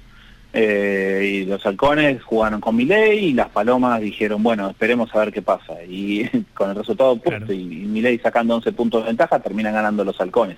Eh, 0.60 1.22
y 1.24 1.46
los 1.46 1.64
halcones 1.68 2.24
jugaron 2.24 2.60
con 2.60 2.76
Milei 2.76 3.26
y 3.26 3.34
las 3.34 3.48
palomas 3.50 4.02
dijeron, 4.02 4.42
bueno, 4.42 4.72
esperemos 4.72 5.14
a 5.14 5.20
ver 5.20 5.32
qué 5.32 5.44
pasa. 5.44 5.84
Y 5.88 6.28
con 6.56 6.72
el 6.72 6.76
resultado 6.76 7.12
opuesto 7.12 7.54
y, 7.54 7.62
y 7.62 7.86
Milei 7.86 8.18
sacando 8.18 8.56
11 8.56 8.72
puntos 8.72 9.04
de 9.04 9.10
ventaja, 9.10 9.40
terminan 9.40 9.76
ganando 9.76 10.04
los 10.04 10.20
halcones. 10.20 10.58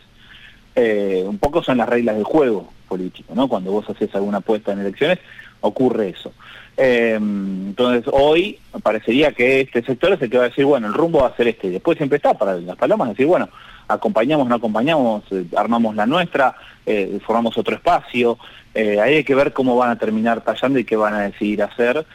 Eh, 0.74 1.26
un 1.28 1.38
poco 1.38 1.62
son 1.62 1.80
las 1.80 1.90
reglas 1.90 2.16
del 2.16 2.24
juego 2.24 2.72
político, 2.88 3.36
¿no? 3.36 3.50
Cuando 3.50 3.74
vos 3.74 3.90
haces 3.90 4.16
alguna 4.16 4.38
apuesta 4.38 4.72
en 4.72 4.80
elecciones, 4.80 5.20
ocurre 5.60 6.10
eso. 6.10 6.32
Eh, 6.78 7.16
entonces, 7.16 8.06
hoy 8.14 8.58
parecería 8.82 9.34
que 9.34 9.60
este 9.60 9.84
sector 9.84 10.14
es 10.14 10.22
el 10.22 10.30
que 10.30 10.38
va 10.38 10.46
a 10.46 10.50
decir, 10.50 10.64
bueno, 10.64 10.88
el 10.88 10.94
rumbo 10.94 11.24
va 11.24 11.28
a 11.28 11.36
ser 11.36 11.50
este. 11.50 11.68
Y 11.68 11.72
después 11.72 11.98
siempre 11.98 12.16
está 12.16 12.36
para 12.36 12.56
las 12.56 12.78
palomas 12.78 13.10
decir, 13.10 13.26
bueno, 13.26 13.50
acompañamos, 13.89 14.47
no 14.47 14.56
acompañamos, 14.56 15.23
eh, 15.32 15.45
armamos 15.58 15.95
la 15.95 16.06
nuestra, 16.06 16.56
eh, 16.86 17.19
formamos 17.25 17.58
otro 17.58 17.75
espacio. 17.75 18.38
Eh, 18.73 18.99
ahí 19.02 19.15
hay 19.15 19.23
que 19.23 19.36
ver 19.36 19.52
cómo 19.52 19.75
van 19.75 19.89
a 19.89 19.97
terminar 19.97 20.41
tallando 20.41 20.80
y 20.80 20.86
qué 20.86 20.95
van 20.95 21.15
a 21.15 21.21
decidir 21.21 21.63
hacer 21.63 22.06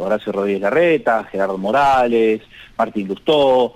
Horacio 0.00 0.32
Rodríguez 0.32 0.62
Larreta, 0.62 1.22
Gerardo 1.30 1.56
Morales, 1.56 2.42
Martín 2.76 3.06
Lustó, 3.06 3.74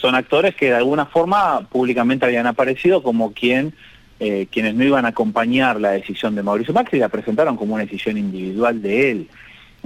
son 0.00 0.14
actores 0.14 0.54
que 0.54 0.70
de 0.70 0.76
alguna 0.76 1.04
forma 1.04 1.60
públicamente 1.68 2.24
habían 2.24 2.46
aparecido 2.46 3.02
como 3.02 3.34
quien 3.34 3.74
quienes 4.18 4.74
no 4.74 4.84
iban 4.84 5.04
a 5.04 5.08
acompañar 5.08 5.78
la 5.78 5.90
decisión 5.90 6.34
de 6.34 6.42
Mauricio 6.42 6.72
Macri 6.72 6.98
la 6.98 7.10
presentaron 7.10 7.58
como 7.58 7.74
una 7.74 7.84
decisión 7.84 8.16
individual 8.16 8.80
de 8.80 9.10
él. 9.10 9.28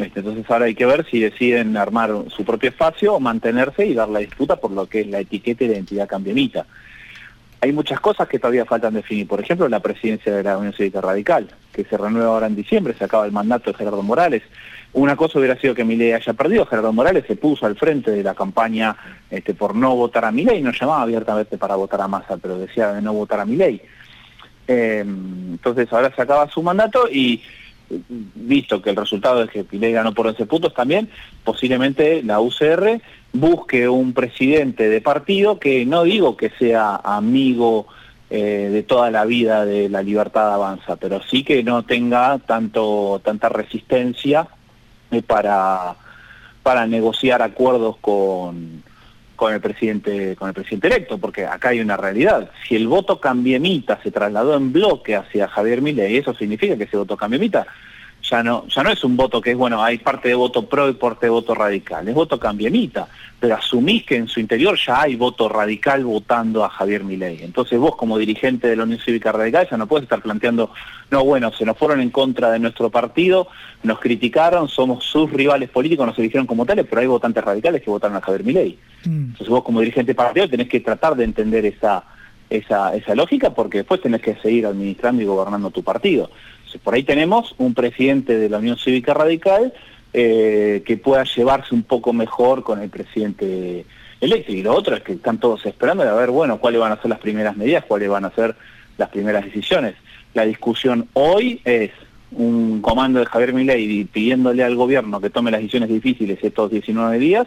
Entonces 0.04 0.44
ahora 0.50 0.66
hay 0.66 0.74
que 0.74 0.86
ver 0.86 1.06
si 1.10 1.20
deciden 1.20 1.76
armar 1.76 2.10
su 2.28 2.44
propio 2.44 2.70
espacio 2.70 3.14
o 3.14 3.20
mantenerse 3.20 3.86
y 3.86 3.94
dar 3.94 4.08
la 4.08 4.20
disputa 4.20 4.56
por 4.56 4.70
lo 4.70 4.86
que 4.86 5.00
es 5.00 5.06
la 5.06 5.20
etiqueta 5.20 5.64
y 5.64 5.68
la 5.68 5.74
identidad 5.74 6.08
cambiemita. 6.08 6.66
Hay 7.60 7.72
muchas 7.72 8.00
cosas 8.00 8.28
que 8.28 8.40
todavía 8.40 8.64
faltan 8.64 8.94
definir. 8.94 9.28
Por 9.28 9.40
ejemplo, 9.40 9.68
la 9.68 9.78
presidencia 9.78 10.34
de 10.34 10.42
la 10.42 10.58
Unión 10.58 10.72
Cívica 10.72 11.00
Radical, 11.00 11.48
que 11.72 11.84
se 11.84 11.96
renueva 11.96 12.30
ahora 12.30 12.48
en 12.48 12.56
diciembre, 12.56 12.94
se 12.98 13.04
acaba 13.04 13.24
el 13.24 13.30
mandato 13.30 13.70
de 13.70 13.78
Gerardo 13.78 14.02
Morales. 14.02 14.42
Una 14.94 15.14
cosa 15.14 15.38
hubiera 15.38 15.56
sido 15.60 15.72
que 15.72 15.84
Milei 15.84 16.12
haya 16.12 16.32
perdido. 16.32 16.66
Gerardo 16.66 16.92
Morales 16.92 17.24
se 17.28 17.36
puso 17.36 17.64
al 17.64 17.76
frente 17.76 18.10
de 18.10 18.24
la 18.24 18.34
campaña 18.34 18.96
este, 19.30 19.54
por 19.54 19.76
no 19.76 19.94
votar 19.94 20.24
a 20.24 20.32
Milei. 20.32 20.60
No 20.60 20.72
llamaba 20.72 21.02
abiertamente 21.02 21.56
para 21.56 21.76
votar 21.76 22.00
a 22.00 22.08
Massa, 22.08 22.36
pero 22.36 22.58
decía 22.58 22.92
de 22.94 23.00
no 23.00 23.12
votar 23.12 23.38
a 23.38 23.44
Milei. 23.44 23.80
Eh, 24.66 25.04
entonces 25.04 25.92
ahora 25.92 26.12
se 26.14 26.22
acaba 26.22 26.50
su 26.50 26.62
mandato 26.62 27.08
y 27.08 27.42
visto 28.09 28.81
que 28.83 28.90
el 28.90 28.96
resultado 28.96 29.42
es 29.42 29.50
que 29.50 29.64
Milei 29.70 29.92
ganó 29.92 30.12
por 30.12 30.26
11 30.26 30.46
puntos 30.46 30.74
también, 30.74 31.09
posiblemente 31.44 32.22
la 32.22 32.40
UCR 32.40 33.00
busque 33.33 33.88
un 33.88 34.12
presidente 34.12 34.88
de 34.88 35.00
partido 35.00 35.59
que 35.59 35.87
no 35.87 36.05
digo 36.05 36.37
que 36.37 36.50
sea 36.59 36.96
amigo 36.96 37.87
eh, 38.31 38.70
de 38.72 38.83
toda 38.83 39.11
la 39.11 39.24
vida 39.24 39.64
de 39.64 39.88
la 39.88 40.02
libertad 40.02 40.55
avanza, 40.55 40.96
pero 40.96 41.22
sí 41.22 41.44
que 41.44 41.62
no 41.62 41.83
tenga 41.85 42.38
tanto 42.38 43.20
tanta 43.24 43.48
resistencia 43.48 44.48
eh, 45.11 45.22
para, 45.22 45.96
para 46.62 46.87
negociar 46.87 47.42
acuerdos 47.42 47.96
con, 48.00 48.83
con 49.42 49.52
el 49.52 49.61
presidente 49.61 50.37
con 50.37 50.46
el 50.46 50.55
presidente 50.55 50.87
electo, 50.87 51.18
porque 51.18 51.44
acá 51.44 51.70
hay 51.70 51.81
una 51.81 51.96
realidad. 51.96 52.48
Si 52.68 52.76
el 52.76 52.87
voto 52.87 53.18
cambiemita 53.18 54.00
se 54.00 54.12
trasladó 54.12 54.57
en 54.57 54.72
bloque 54.72 55.16
hacia 55.16 55.48
Javier 55.48 55.83
Milei, 55.83 56.16
eso 56.16 56.33
significa 56.33 56.76
que 56.76 56.85
ese 56.85 56.96
voto 56.96 57.16
cambiemita 57.16 57.66
ya 58.32 58.42
no, 58.42 58.66
ya 58.66 58.82
no 58.82 58.90
es 58.90 59.04
un 59.04 59.14
voto 59.14 59.42
que 59.42 59.50
es, 59.50 59.56
bueno, 59.58 59.84
hay 59.84 59.98
parte 59.98 60.28
de 60.28 60.34
voto 60.34 60.66
pro 60.66 60.88
y 60.88 60.94
parte 60.94 61.26
de 61.26 61.30
voto 61.30 61.54
radical, 61.54 62.08
es 62.08 62.14
voto 62.14 62.40
cambiemita, 62.40 63.06
pero 63.38 63.56
asumís 63.56 64.04
que 64.04 64.16
en 64.16 64.26
su 64.26 64.40
interior 64.40 64.78
ya 64.78 65.02
hay 65.02 65.16
voto 65.16 65.50
radical 65.50 66.02
votando 66.06 66.64
a 66.64 66.70
Javier 66.70 67.04
Milei. 67.04 67.42
Entonces 67.42 67.78
vos 67.78 67.94
como 67.94 68.16
dirigente 68.16 68.68
de 68.68 68.76
la 68.76 68.84
Unión 68.84 69.00
Cívica 69.00 69.32
Radical 69.32 69.68
ya 69.70 69.76
no 69.76 69.86
puedes 69.86 70.04
estar 70.04 70.22
planteando, 70.22 70.70
no, 71.10 71.24
bueno, 71.26 71.52
se 71.52 71.66
nos 71.66 71.76
fueron 71.76 72.00
en 72.00 72.08
contra 72.08 72.50
de 72.50 72.58
nuestro 72.58 72.88
partido, 72.88 73.48
nos 73.82 74.00
criticaron, 74.00 74.66
somos 74.66 75.04
sus 75.04 75.30
rivales 75.30 75.68
políticos, 75.68 76.06
nos 76.06 76.18
eligieron 76.18 76.46
como 76.46 76.64
tales, 76.64 76.86
pero 76.88 77.02
hay 77.02 77.08
votantes 77.08 77.44
radicales 77.44 77.82
que 77.82 77.90
votaron 77.90 78.16
a 78.16 78.22
Javier 78.22 78.44
Milei. 78.44 78.78
Entonces 79.04 79.48
vos 79.48 79.62
como 79.62 79.80
dirigente 79.80 80.14
partido 80.14 80.48
tenés 80.48 80.70
que 80.70 80.80
tratar 80.80 81.16
de 81.16 81.24
entender 81.24 81.66
esa, 81.66 82.02
esa, 82.48 82.96
esa 82.96 83.14
lógica 83.14 83.50
porque 83.50 83.78
después 83.78 84.00
tenés 84.00 84.22
que 84.22 84.36
seguir 84.36 84.64
administrando 84.64 85.20
y 85.20 85.26
gobernando 85.26 85.70
tu 85.70 85.82
partido. 85.82 86.30
Por 86.78 86.94
ahí 86.94 87.02
tenemos 87.02 87.54
un 87.58 87.74
presidente 87.74 88.38
de 88.38 88.48
la 88.48 88.58
Unión 88.58 88.76
Cívica 88.78 89.14
Radical 89.14 89.72
eh, 90.12 90.82
que 90.85 90.96
pueda 90.96 91.24
llevarse 91.24 91.74
un 91.74 91.82
poco 91.82 92.12
mejor 92.12 92.62
con 92.62 92.80
el 92.82 92.90
presidente 92.90 93.87
electo. 94.20 94.52
Y 94.52 94.62
lo 94.62 94.74
otro 94.74 94.96
es 94.96 95.02
que 95.02 95.14
están 95.14 95.38
todos 95.38 95.64
esperando 95.66 96.02
a 96.02 96.14
ver, 96.14 96.30
bueno, 96.30 96.58
cuáles 96.58 96.80
van 96.80 96.92
a 96.92 97.00
ser 97.00 97.11
las 97.11 97.18
primeras 97.18 97.56
medidas, 97.56 97.85
cuáles 97.85 98.08
van 98.08 98.24
a 98.24 98.35
ser 98.35 98.54
las 98.98 99.08
primeras 99.08 99.44
decisiones. 99.44 99.94
La 100.35 100.44
discusión 100.44 101.08
hoy 101.14 101.61
es 101.64 101.90
un 102.30 102.80
comando 102.80 103.20
de 103.20 103.26
Javier 103.26 103.52
Milei 103.52 104.04
pidiéndole 104.04 104.64
al 104.64 104.76
gobierno 104.76 105.20
que 105.20 105.30
tome 105.30 105.50
las 105.50 105.61
decisiones 105.61 105.90
difíciles 105.90 106.38
estos 106.42 106.70
19 106.70 107.18
días 107.18 107.46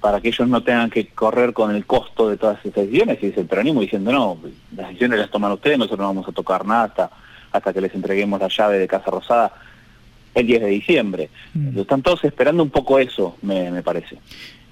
para 0.00 0.20
que 0.20 0.28
ellos 0.28 0.48
no 0.48 0.62
tengan 0.62 0.90
que 0.90 1.06
correr 1.06 1.52
con 1.52 1.74
el 1.74 1.86
costo 1.86 2.28
de 2.28 2.36
todas 2.36 2.58
esas 2.64 2.74
decisiones 2.74 3.18
y 3.22 3.26
es 3.26 3.38
el 3.38 3.46
peronismo 3.46 3.80
diciendo 3.80 4.12
no, 4.12 4.38
las 4.76 4.88
decisiones 4.88 5.18
las 5.18 5.30
toman 5.30 5.52
ustedes, 5.52 5.78
nosotros 5.78 6.00
no 6.00 6.08
vamos 6.08 6.28
a 6.28 6.32
tocar 6.32 6.66
nada 6.66 6.84
hasta 6.84 7.10
hasta 7.54 7.72
que 7.72 7.80
les 7.80 7.94
entreguemos 7.94 8.40
la 8.40 8.48
llave 8.48 8.78
de 8.78 8.88
Casa 8.88 9.10
Rosada 9.12 9.52
el 10.34 10.46
10 10.46 10.62
de 10.62 10.68
diciembre. 10.68 11.30
Mm. 11.54 11.78
Están 11.78 12.02
todos 12.02 12.24
esperando 12.24 12.64
un 12.64 12.70
poco 12.70 12.98
eso, 12.98 13.36
me, 13.42 13.70
me 13.70 13.82
parece. 13.82 14.18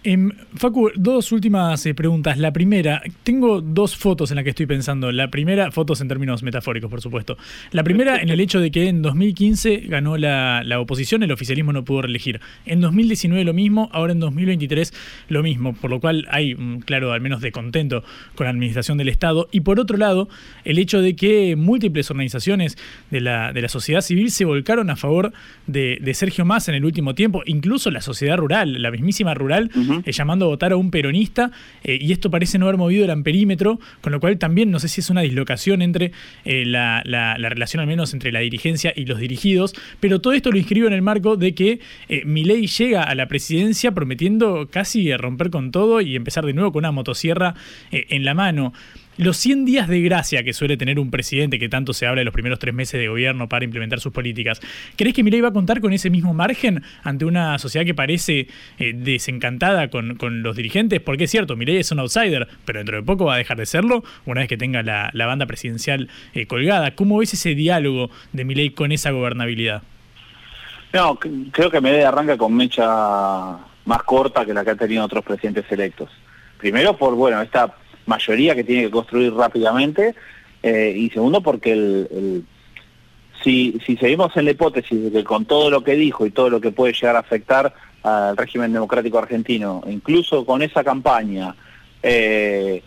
Em, 0.05 0.33
Facu, 0.57 0.91
dos 0.97 1.31
últimas 1.31 1.87
eh, 1.87 1.95
preguntas. 1.95 2.37
La 2.37 2.53
primera, 2.53 3.03
tengo 3.23 3.61
dos 3.61 3.97
fotos 3.97 4.33
en 4.33 4.37
las 4.37 4.43
que 4.43 4.51
estoy 4.51 4.67
pensando. 4.67 5.13
La 5.13 5.31
primera, 5.31 5.71
fotos 5.71 6.01
en 6.01 6.09
términos 6.09 6.43
metafóricos, 6.43 6.91
por 6.91 7.01
supuesto. 7.01 7.39
La 7.71 7.85
primera 7.85 8.21
en 8.21 8.29
el 8.29 8.41
hecho 8.41 8.59
de 8.59 8.73
que 8.73 8.89
en 8.89 9.01
2015 9.01 9.85
ganó 9.89 10.17
la, 10.17 10.65
oposición, 10.81 11.23
el 11.23 11.31
oficialismo 11.31 11.73
no 11.73 11.85
pudo 11.85 12.03
reelegir. 12.03 12.41
En 12.67 12.81
2019 12.81 13.45
lo 13.45 13.55
mismo, 13.55 13.91
ahora 13.93 14.13
en 14.13 14.19
2023 14.19 14.93
lo 15.29 15.43
mismo, 15.43 15.73
por 15.75 15.91
lo 15.91 16.01
cual 16.01 16.27
hay, 16.31 16.57
claro, 16.85 17.13
al 17.13 17.21
menos 17.21 17.41
de 17.41 17.53
contento 17.53 18.03
con 18.35 18.47
la 18.47 18.51
administración 18.51 18.99
del 18.99 19.09
Estado. 19.09 19.49
Y 19.53 19.61
por 19.61 19.79
otro 19.79 19.97
lado, 19.97 20.29
el 20.65 20.79
hecho 20.79 21.01
de 21.01 21.15
que 21.15 21.55
múltiples 21.55 22.11
organizaciones 22.11 22.77
de 23.11 23.21
la, 23.21 23.53
de 23.53 23.63
la 23.63 23.69
sociedad 23.69 24.01
civil 24.01 24.33
se 24.33 24.45
volcaron 24.45 24.91
a 24.91 24.97
favor 24.97 25.33
de, 25.67 26.13
Sergio 26.13 26.45
Massa 26.45 26.73
en 26.73 26.77
el 26.77 26.85
último 26.85 27.15
tiempo, 27.15 27.43
incluso 27.47 27.91
la 27.91 28.01
sociedad 28.01 28.37
rural, 28.37 28.83
la 28.83 28.91
mismísima 28.91 29.33
rural. 29.35 29.71
Eh, 30.05 30.13
llamando 30.13 30.47
a 30.47 30.49
votar 30.49 30.73
a 30.73 30.77
un 30.77 30.91
peronista, 30.91 31.51
eh, 31.85 31.99
y 32.01 32.13
esto 32.13 32.31
parece 32.31 32.59
no 32.59 32.67
haber 32.67 32.79
movido 32.79 33.05
el 33.05 33.11
amperímetro, 33.11 33.81
con 34.01 34.13
lo 34.13 34.21
cual 34.21 34.39
también 34.39 34.71
no 34.71 34.79
sé 34.79 34.89
si 34.89 35.01
es 35.01 35.11
una 35.11 35.23
dislocación 35.23 35.83
entre 35.83 36.13
eh, 36.45 36.65
la, 36.65 37.03
relación 37.03 37.81
al 37.81 37.87
menos 37.87 38.15
entre 38.15 38.33
la 38.33 38.41
dirigencia 38.41 38.93
y 38.95 39.05
los 39.05 39.19
dirigidos, 39.19 39.75
pero 40.01 40.21
todo 40.21 40.33
esto 40.33 40.51
lo 40.51 40.59
inscribo 40.59 40.87
en 40.87 40.93
el 40.93 41.03
marco 41.03 41.37
de 41.37 41.55
que 41.55 41.81
Milei 42.25 42.67
llega 42.67 43.03
a 43.03 43.15
la 43.15 43.27
presidencia 43.27 43.93
prometiendo 43.93 44.69
casi 44.71 45.15
romper 45.17 45.51
con 45.51 45.71
todo 45.71 46.01
y 46.01 46.17
empezar 46.17 46.47
de 46.47 46.53
nuevo 46.53 46.73
con 46.73 46.81
una 46.81 46.93
motosierra 46.93 47.55
en 47.91 48.25
la 48.25 48.35
mano. 48.35 48.73
Los 49.19 49.37
100 49.37 49.67
días 49.67 49.89
de 49.89 50.01
gracia 50.01 50.43
que 50.43 50.55
suele 50.55 50.79
tener 50.79 50.99
un 50.99 51.11
presidente 51.11 51.59
que 51.59 51.69
tanto 51.69 51.93
se 51.93 52.07
habla 52.07 52.21
de 52.21 52.25
los 52.25 52.33
primeros 52.33 52.59
tres 52.59 52.73
meses 52.73 52.99
de 52.99 53.09
gobierno 53.09 53.47
para 53.47 53.63
implementar 53.63 54.01
sus 54.01 54.11
políticas, 54.11 54.59
¿crees 54.97 55.15
que 55.15 55.23
Milei 55.23 55.43
va 55.43 55.49
a 55.49 55.53
contar 55.53 55.83
con 55.83 55.93
ese 55.93 56.09
mismo 56.09 56.33
margen 56.33 56.83
ante 57.05 57.27
una 57.27 57.59
sociedad 57.59 57.85
que 57.85 57.93
parece 57.93 58.49
eh, 58.79 58.93
desencantada 58.95 59.91
con, 59.91 60.17
los 60.43 60.57
dirigentes? 60.57 61.01
Porque 61.01 61.25
es 61.25 61.31
cierto, 61.31 61.57
Milei 61.57 61.77
es 61.77 61.93
un 61.93 61.99
outsider, 61.99 62.49
pero 62.65 62.79
dentro 62.79 62.97
de 62.97 63.03
poco 63.03 63.27
va 63.27 63.35
a 63.35 63.37
dejar 63.37 63.59
de 63.59 63.67
serlo 63.67 64.03
una 64.25 64.41
vez 64.41 64.49
que 64.49 64.57
tenga 64.57 64.83
la, 64.83 65.27
banda 65.27 65.45
presidencial 65.45 66.09
eh, 66.33 66.47
colgada. 66.47 66.95
¿Cómo 66.95 67.19
ves 67.19 67.35
ese 67.35 67.55
diálogo 67.55 68.11
de 68.33 68.47
Milei 68.47 68.71
con 68.71 68.93
esa 68.93 69.11
gobernabilidad? 69.11 69.83
No, 70.95 71.19
creo 71.19 71.71
que 71.71 71.83
Milei 71.83 72.03
arranca 72.03 72.39
con 72.39 72.55
mecha 72.55 73.59
más 73.85 74.03
corta 74.05 74.47
que 74.47 74.55
la 74.55 74.65
que 74.65 74.71
han 74.71 74.79
tenido 74.79 75.05
otros 75.05 75.23
presidentes 75.23 75.71
electos. 75.71 76.09
Primero 76.57 76.97
por, 76.97 77.15
bueno, 77.15 77.43
esta 77.43 77.75
mayoría 78.07 78.55
que 78.55 78.65
tiene 78.65 78.85
que 78.85 78.91
construir 78.91 79.33
rápidamente, 79.35 80.15
eh, 80.63 80.95
y 80.97 81.11
segundo 81.11 81.41
porque 81.41 81.73
el, 81.73 82.45
si, 83.43 83.79
si 83.85 83.97
seguimos 83.97 84.37
en 84.37 84.45
la 84.45 84.53
hipótesis 84.53 85.05
de 85.05 85.11
que 85.11 85.25
con 85.25 85.45
todo 85.45 85.71
lo 85.71 85.83
que 85.83 85.95
dijo 85.95 86.27
y 86.27 86.31
todo 86.31 86.51
lo 86.51 86.61
que 86.61 86.73
puede 86.73 86.93
llegar 86.93 87.17
a 87.17 87.21
afectar 87.21 87.75
al 88.03 88.37
régimen 88.37 88.73
democrático 88.73 89.19
argentino, 89.19 89.83
incluso 89.87 90.45
con 90.45 90.63
esa 90.63 90.85
campaña, 90.85 91.55
eh, 92.03 92.83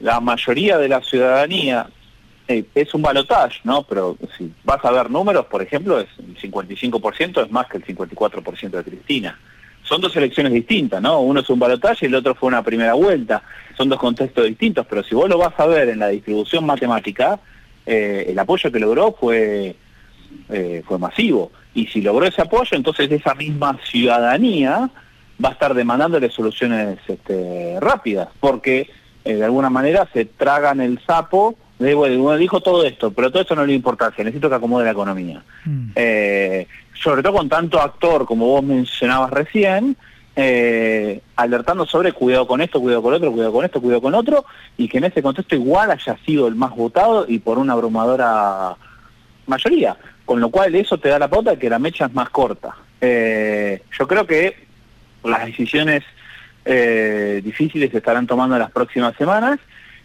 la 0.00 0.20
mayoría 0.20 0.78
de 0.78 0.88
la 0.88 1.00
ciudadanía 1.00 1.88
eh, 2.46 2.64
es 2.74 2.94
un 2.94 3.02
balotaje, 3.02 3.60
¿no? 3.64 3.82
Pero 3.82 4.16
si 4.36 4.52
vas 4.64 4.84
a 4.84 4.90
ver 4.90 5.10
números, 5.10 5.46
por 5.46 5.62
ejemplo, 5.62 6.00
es 6.00 6.08
el 6.18 6.36
55% 6.36 7.44
es 7.44 7.50
más 7.50 7.66
que 7.66 7.78
el 7.78 7.86
54% 7.86 8.70
de 8.70 8.84
Cristina 8.84 9.38
son 9.88 10.00
dos 10.00 10.14
elecciones 10.16 10.52
distintas, 10.52 11.00
¿no? 11.00 11.20
Uno 11.20 11.40
es 11.40 11.48
un 11.48 11.58
balotaje 11.58 12.06
y 12.06 12.08
el 12.08 12.14
otro 12.14 12.34
fue 12.34 12.48
una 12.48 12.62
primera 12.62 12.94
vuelta. 12.94 13.42
Son 13.76 13.88
dos 13.88 13.98
contextos 13.98 14.44
distintos, 14.44 14.86
pero 14.88 15.02
si 15.02 15.14
vos 15.14 15.28
lo 15.28 15.38
vas 15.38 15.58
a 15.58 15.66
ver 15.66 15.88
en 15.88 15.98
la 15.98 16.08
distribución 16.08 16.66
matemática, 16.66 17.38
eh, 17.86 18.26
el 18.28 18.38
apoyo 18.38 18.70
que 18.70 18.78
logró 18.78 19.16
fue, 19.18 19.74
eh, 20.50 20.82
fue 20.86 20.98
masivo. 20.98 21.50
Y 21.74 21.86
si 21.86 22.02
logró 22.02 22.26
ese 22.26 22.42
apoyo, 22.42 22.76
entonces 22.76 23.10
esa 23.10 23.34
misma 23.34 23.78
ciudadanía 23.84 24.90
va 25.42 25.48
a 25.48 25.52
estar 25.52 25.72
demandándole 25.72 26.30
soluciones 26.30 26.98
este, 27.06 27.78
rápidas, 27.80 28.28
porque 28.40 28.90
eh, 29.24 29.34
de 29.34 29.44
alguna 29.44 29.70
manera 29.70 30.06
se 30.12 30.26
tragan 30.26 30.80
el 30.80 31.00
sapo 31.06 31.56
bueno, 31.78 32.36
dijo 32.36 32.60
todo 32.60 32.84
esto, 32.84 33.12
pero 33.12 33.30
todo 33.30 33.42
esto 33.42 33.54
no 33.54 33.64
le 33.64 33.72
importa, 33.72 34.12
necesito 34.18 34.48
que 34.48 34.56
acomode 34.56 34.84
la 34.84 34.90
economía. 34.90 35.42
Mm. 35.64 35.90
Eh, 35.94 36.66
sobre 37.02 37.22
todo 37.22 37.34
con 37.34 37.48
tanto 37.48 37.80
actor, 37.80 38.26
como 38.26 38.46
vos 38.46 38.62
mencionabas 38.62 39.30
recién, 39.30 39.96
eh, 40.36 41.20
alertando 41.36 41.86
sobre 41.86 42.12
cuidado 42.12 42.46
con 42.46 42.60
esto, 42.60 42.80
cuidado 42.80 43.02
con 43.02 43.14
otro, 43.14 43.32
cuidado 43.32 43.52
con 43.52 43.64
esto, 43.64 43.80
cuidado 43.80 44.02
con 44.02 44.14
otro, 44.14 44.44
y 44.76 44.88
que 44.88 44.98
en 44.98 45.04
ese 45.04 45.22
contexto 45.22 45.54
igual 45.54 45.90
haya 45.90 46.16
sido 46.24 46.46
el 46.46 46.54
más 46.54 46.74
votado 46.74 47.26
y 47.28 47.38
por 47.38 47.58
una 47.58 47.72
abrumadora 47.72 48.76
mayoría. 49.46 49.96
Con 50.24 50.40
lo 50.40 50.50
cual 50.50 50.74
eso 50.74 50.98
te 50.98 51.08
da 51.08 51.18
la 51.18 51.28
pauta 51.28 51.52
de 51.52 51.58
que 51.58 51.70
la 51.70 51.78
mecha 51.78 52.06
es 52.06 52.14
más 52.14 52.30
corta. 52.30 52.76
Eh, 53.00 53.82
yo 53.98 54.06
creo 54.06 54.26
que 54.26 54.66
las 55.24 55.46
decisiones 55.46 56.04
difíciles 57.42 57.90
se 57.90 57.96
estarán 57.96 58.26
tomando 58.26 58.54
en 58.54 58.60
las 58.60 58.70
próximas 58.70 59.16
semanas 59.16 59.58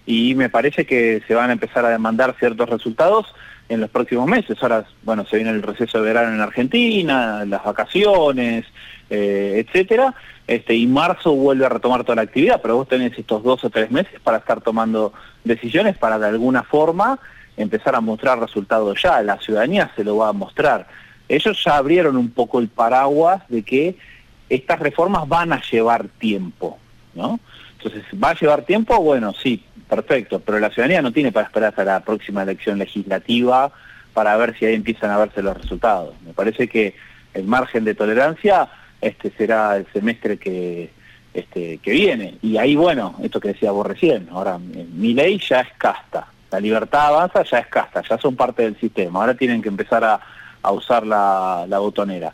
y 0.05 0.33
me 0.35 0.47
parece 0.47 0.85
que 0.85 1.21
se 1.27 1.35
van 1.35 1.49
a 1.49 1.53
empezar 1.53 1.83
a 1.83 1.89
demandar 1.89 2.35
ciertos 2.39 2.69
resultados 2.69 3.25
en 3.69 3.81
los 3.81 3.89
próximos 3.89 4.27
meses. 4.27 4.57
Ahora, 4.61 4.85
bueno, 5.03 5.25
se 5.25 5.37
viene 5.37 5.51
el 5.51 5.61
receso 5.61 5.99
de 5.99 6.05
verano 6.05 6.33
en 6.33 6.41
Argentina, 6.41 7.45
las 7.45 7.63
vacaciones, 7.63 8.65
eh, 9.09 9.65
etcétera, 9.65 10.13
este, 10.47 10.75
y 10.75 10.87
marzo 10.87 11.33
vuelve 11.33 11.65
a 11.65 11.69
retomar 11.69 12.03
toda 12.03 12.17
la 12.17 12.21
actividad, 12.23 12.61
pero 12.61 12.77
vos 12.77 12.87
tenés 12.87 13.17
estos 13.17 13.43
dos 13.43 13.63
o 13.63 13.69
tres 13.69 13.91
meses 13.91 14.19
para 14.21 14.37
estar 14.37 14.61
tomando 14.61 15.13
decisiones 15.43 15.97
para 15.97 16.19
de 16.19 16.27
alguna 16.27 16.63
forma 16.63 17.19
empezar 17.55 17.95
a 17.95 18.01
mostrar 18.01 18.39
resultados 18.39 19.01
ya, 19.01 19.21
la 19.21 19.37
ciudadanía 19.39 19.91
se 19.95 20.03
lo 20.03 20.17
va 20.17 20.29
a 20.29 20.33
mostrar. 20.33 20.87
Ellos 21.29 21.63
ya 21.63 21.77
abrieron 21.77 22.17
un 22.17 22.31
poco 22.31 22.59
el 22.59 22.67
paraguas 22.67 23.43
de 23.47 23.63
que 23.63 23.95
estas 24.49 24.79
reformas 24.79 25.27
van 25.27 25.53
a 25.53 25.61
llevar 25.61 26.07
tiempo, 26.19 26.77
¿no? 27.15 27.39
Entonces, 27.77 28.03
¿va 28.21 28.29
a 28.29 28.39
llevar 28.39 28.63
tiempo? 28.63 28.97
Bueno, 28.99 29.33
sí, 29.33 29.63
perfecto, 29.95 30.39
pero 30.39 30.59
la 30.59 30.69
ciudadanía 30.69 31.01
no 31.01 31.11
tiene 31.11 31.31
para 31.31 31.45
esperar 31.45 31.69
hasta 31.69 31.83
la 31.83 31.99
próxima 31.99 32.43
elección 32.43 32.79
legislativa 32.79 33.71
para 34.13 34.35
ver 34.37 34.57
si 34.57 34.65
ahí 34.65 34.75
empiezan 34.75 35.11
a 35.11 35.17
verse 35.17 35.41
los 35.41 35.57
resultados. 35.57 36.15
Me 36.25 36.33
parece 36.33 36.67
que 36.67 36.95
el 37.33 37.45
margen 37.45 37.83
de 37.83 37.95
tolerancia 37.95 38.69
este 39.01 39.31
será 39.31 39.75
el 39.77 39.85
semestre 39.91 40.37
que, 40.37 40.89
este, 41.33 41.77
que 41.79 41.91
viene. 41.91 42.37
Y 42.41 42.57
ahí, 42.57 42.75
bueno, 42.75 43.15
esto 43.21 43.39
que 43.39 43.49
decía 43.49 43.71
vos 43.71 43.85
recién, 43.85 44.29
ahora 44.31 44.57
mi 44.59 45.13
ley 45.13 45.39
ya 45.39 45.61
es 45.61 45.69
casta, 45.77 46.27
la 46.51 46.59
libertad 46.59 47.07
avanza 47.07 47.43
ya 47.43 47.59
es 47.59 47.67
casta, 47.67 48.01
ya 48.07 48.17
son 48.17 48.35
parte 48.35 48.63
del 48.63 48.79
sistema, 48.79 49.19
ahora 49.19 49.35
tienen 49.35 49.61
que 49.61 49.69
empezar 49.69 50.03
a, 50.03 50.19
usar 50.71 51.05
la, 51.05 51.65
la 51.67 51.79
botonera. 51.79 52.33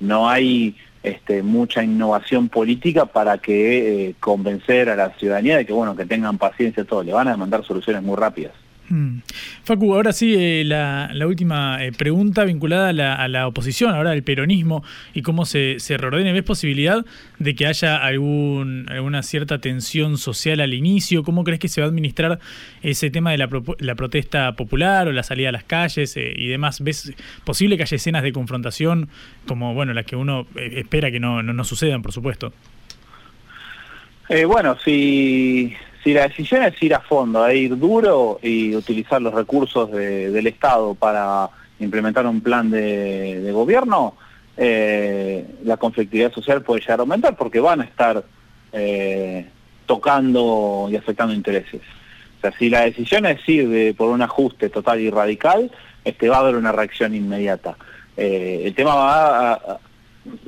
No 0.00 0.28
hay 0.28 0.76
este, 1.02 1.42
mucha 1.42 1.82
innovación 1.82 2.48
política 2.48 3.06
para 3.06 3.38
que 3.38 4.08
eh, 4.08 4.14
convencer 4.20 4.90
a 4.90 4.96
la 4.96 5.10
ciudadanía 5.14 5.56
de 5.56 5.66
que 5.66 5.72
bueno 5.72 5.96
que 5.96 6.04
tengan 6.04 6.36
paciencia 6.38 6.84
todo 6.84 7.02
le 7.02 7.12
van 7.12 7.28
a 7.28 7.32
demandar 7.32 7.64
soluciones 7.64 8.02
muy 8.02 8.16
rápidas 8.16 8.52
Mm. 8.90 9.20
Facu, 9.62 9.94
ahora 9.94 10.12
sí, 10.12 10.34
eh, 10.36 10.64
la, 10.66 11.08
última 11.24 11.82
eh, 11.82 11.92
pregunta 11.92 12.44
vinculada 12.44 12.88
a 13.14 13.28
la, 13.28 13.46
oposición, 13.46 13.94
ahora 13.94 14.10
al 14.10 14.24
peronismo 14.24 14.82
y 15.14 15.22
cómo 15.22 15.46
se, 15.46 15.76
se 15.78 15.96
reordene. 15.96 16.32
¿Ves 16.32 16.42
posibilidad 16.42 17.04
de 17.38 17.54
que 17.54 17.66
haya 17.66 17.96
algún, 17.96 18.86
alguna 18.90 19.22
cierta 19.22 19.60
tensión 19.60 20.18
social 20.18 20.60
al 20.60 20.74
inicio? 20.74 21.22
¿Cómo 21.22 21.44
crees 21.44 21.60
que 21.60 21.68
se 21.68 21.80
va 21.80 21.86
a 21.86 21.90
administrar 21.90 22.40
ese 22.82 23.10
tema 23.10 23.30
de 23.30 23.38
la, 23.38 23.48
la 23.78 23.94
protesta 23.94 24.56
popular 24.56 25.06
o 25.06 25.12
la 25.12 25.22
salida 25.22 25.50
a 25.50 25.52
las 25.52 25.64
calles 25.64 26.16
eh, 26.16 26.32
y 26.36 26.48
demás? 26.48 26.82
¿Ves 26.82 27.12
posible 27.44 27.76
que 27.76 27.84
haya 27.84 27.94
escenas 27.94 28.24
de 28.24 28.32
confrontación 28.32 29.08
como 29.46 29.72
bueno 29.72 29.94
las 29.94 30.04
que 30.04 30.16
uno 30.16 30.48
espera 30.56 31.12
que 31.12 31.20
no, 31.20 31.44
no, 31.44 31.64
sucedan, 31.64 32.02
por 32.02 32.12
supuesto? 32.12 32.52
bueno, 34.46 34.76
si 34.84 35.74
si 36.02 36.14
la 36.14 36.28
decisión 36.28 36.62
es 36.62 36.82
ir 36.82 36.94
a 36.94 37.00
fondo, 37.00 37.50
ir 37.50 37.76
duro 37.78 38.38
y 38.42 38.74
utilizar 38.74 39.20
los 39.20 39.34
recursos 39.34 39.90
del 39.90 40.46
Estado 40.46 40.94
para 40.94 41.50
implementar 41.78 42.26
un 42.26 42.40
plan 42.40 42.70
de, 42.70 43.50
gobierno, 43.52 44.14
eh, 44.56 45.46
la 45.64 45.76
conflictividad 45.76 46.32
social 46.32 46.62
puede 46.62 46.80
llegar 46.80 47.00
a 47.00 47.02
aumentar 47.02 47.36
porque 47.36 47.60
van 47.60 47.80
a 47.80 47.84
estar 47.84 48.24
eh, 48.72 49.46
tocando 49.86 50.88
y 50.90 50.96
afectando 50.96 51.34
intereses. 51.34 51.82
O 52.38 52.40
sea, 52.40 52.52
si 52.58 52.70
la 52.70 52.82
decisión 52.82 53.26
es 53.26 53.46
ir 53.48 53.94
por 53.96 54.08
un 54.08 54.22
ajuste 54.22 54.70
total 54.70 55.00
y 55.00 55.10
radical, 55.10 55.70
este, 56.04 56.28
va 56.28 56.36
a 56.36 56.40
haber 56.40 56.56
una 56.56 56.72
reacción 56.72 57.14
inmediata. 57.14 57.76
Eh, 58.16 58.62
el 58.64 58.74
tema 58.74 58.94
va 58.94 59.52
a, 59.52 59.78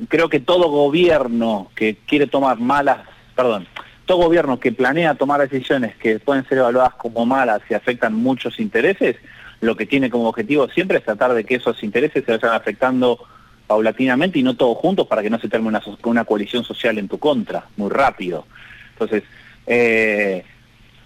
creo 0.07 0.29
que 0.29 0.39
todo 0.39 0.69
gobierno 0.69 1.69
que 1.75 1.97
quiere 2.07 2.27
tomar 2.27 2.59
malas, 2.59 2.99
perdón, 3.35 3.67
todo 4.05 4.17
gobierno 4.17 4.59
que 4.59 4.71
planea 4.71 5.15
tomar 5.15 5.41
decisiones 5.41 5.95
que 5.95 6.19
pueden 6.19 6.47
ser 6.47 6.59
evaluadas 6.59 6.95
como 6.95 7.25
malas 7.25 7.61
y 7.69 7.73
afectan 7.73 8.13
muchos 8.13 8.59
intereses, 8.59 9.15
lo 9.61 9.77
que 9.77 9.85
tiene 9.85 10.09
como 10.09 10.27
objetivo 10.27 10.67
siempre 10.67 10.97
es 10.97 11.05
tratar 11.05 11.33
de 11.33 11.43
que 11.45 11.55
esos 11.55 11.81
intereses 11.83 12.23
se 12.25 12.31
vayan 12.31 12.53
afectando 12.53 13.19
paulatinamente 13.65 14.39
y 14.39 14.43
no 14.43 14.55
todos 14.55 14.77
juntos 14.77 15.07
para 15.07 15.21
que 15.21 15.29
no 15.29 15.39
se 15.39 15.47
termine 15.47 15.79
una, 16.03 16.25
coalición 16.25 16.63
social 16.63 16.97
en 16.97 17.07
tu 17.07 17.17
contra, 17.17 17.65
muy 17.77 17.89
rápido. 17.89 18.45
Entonces, 18.91 19.23
eh, 19.65 20.43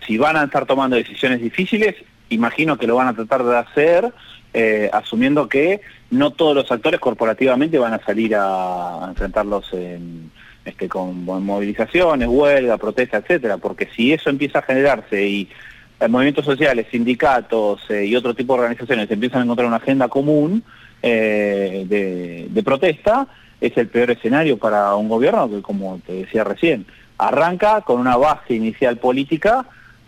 si 0.06 0.18
van 0.18 0.38
a 0.38 0.44
estar 0.44 0.66
tomando 0.66 0.96
decisiones 0.96 1.40
difíciles, 1.40 1.96
imagino 2.30 2.78
que 2.78 2.88
lo 2.88 2.96
van 2.96 3.10
a 3.10 3.14
tratar 3.14 3.44
de 3.44 3.58
hacer 3.58 4.14
eh, 4.54 4.90
asumiendo 4.92 5.48
que 5.48 5.82
no 6.10 6.32
todos 6.32 6.56
los 6.56 6.72
actores 6.72 7.00
corporativamente 7.00 7.78
van 7.78 7.94
a 7.94 8.04
salir 8.04 8.34
a 8.36 9.06
enfrentarlos 9.08 9.72
en 9.74 10.32
este, 10.68 10.90
con 10.90 11.24
movilizaciones, 11.24 12.28
huelga, 12.28 12.78
protesta, 12.78 13.18
etcétera, 13.18 13.58
porque 13.58 13.88
si 13.96 14.12
eso 14.12 14.30
empieza 14.30 14.60
a 14.60 14.64
generarse 14.64 15.26
y 15.26 15.50
eh, 15.98 16.08
movimientos 16.10 16.44
sociales, 16.44 16.88
sindicatos 16.92 17.90
eh, 17.90 18.06
y 18.06 18.16
otro 18.18 18.34
tipo 18.34 18.54
de 18.54 18.60
organizaciones 18.60 19.10
empiezan 19.10 19.40
a 19.40 19.44
encontrar 19.46 19.68
una 19.68 19.78
agenda 19.78 20.10
común 20.10 20.64
eh, 21.02 21.86
de, 21.88 22.64
protesta, 22.64 23.28
es 23.62 23.78
el 23.78 23.88
peor 23.88 24.12
escenario 24.12 24.58
para 24.58 24.94
un 24.96 25.08
gobierno 25.08 25.50
que, 25.50 25.62
como 25.62 26.02
te 26.06 26.12
decía 26.12 26.44
recién, 26.44 26.86
arranca 27.18 27.80
con 27.82 28.02
una 28.02 28.18
base 28.18 28.54
inicial 28.54 28.98
política 28.98 29.66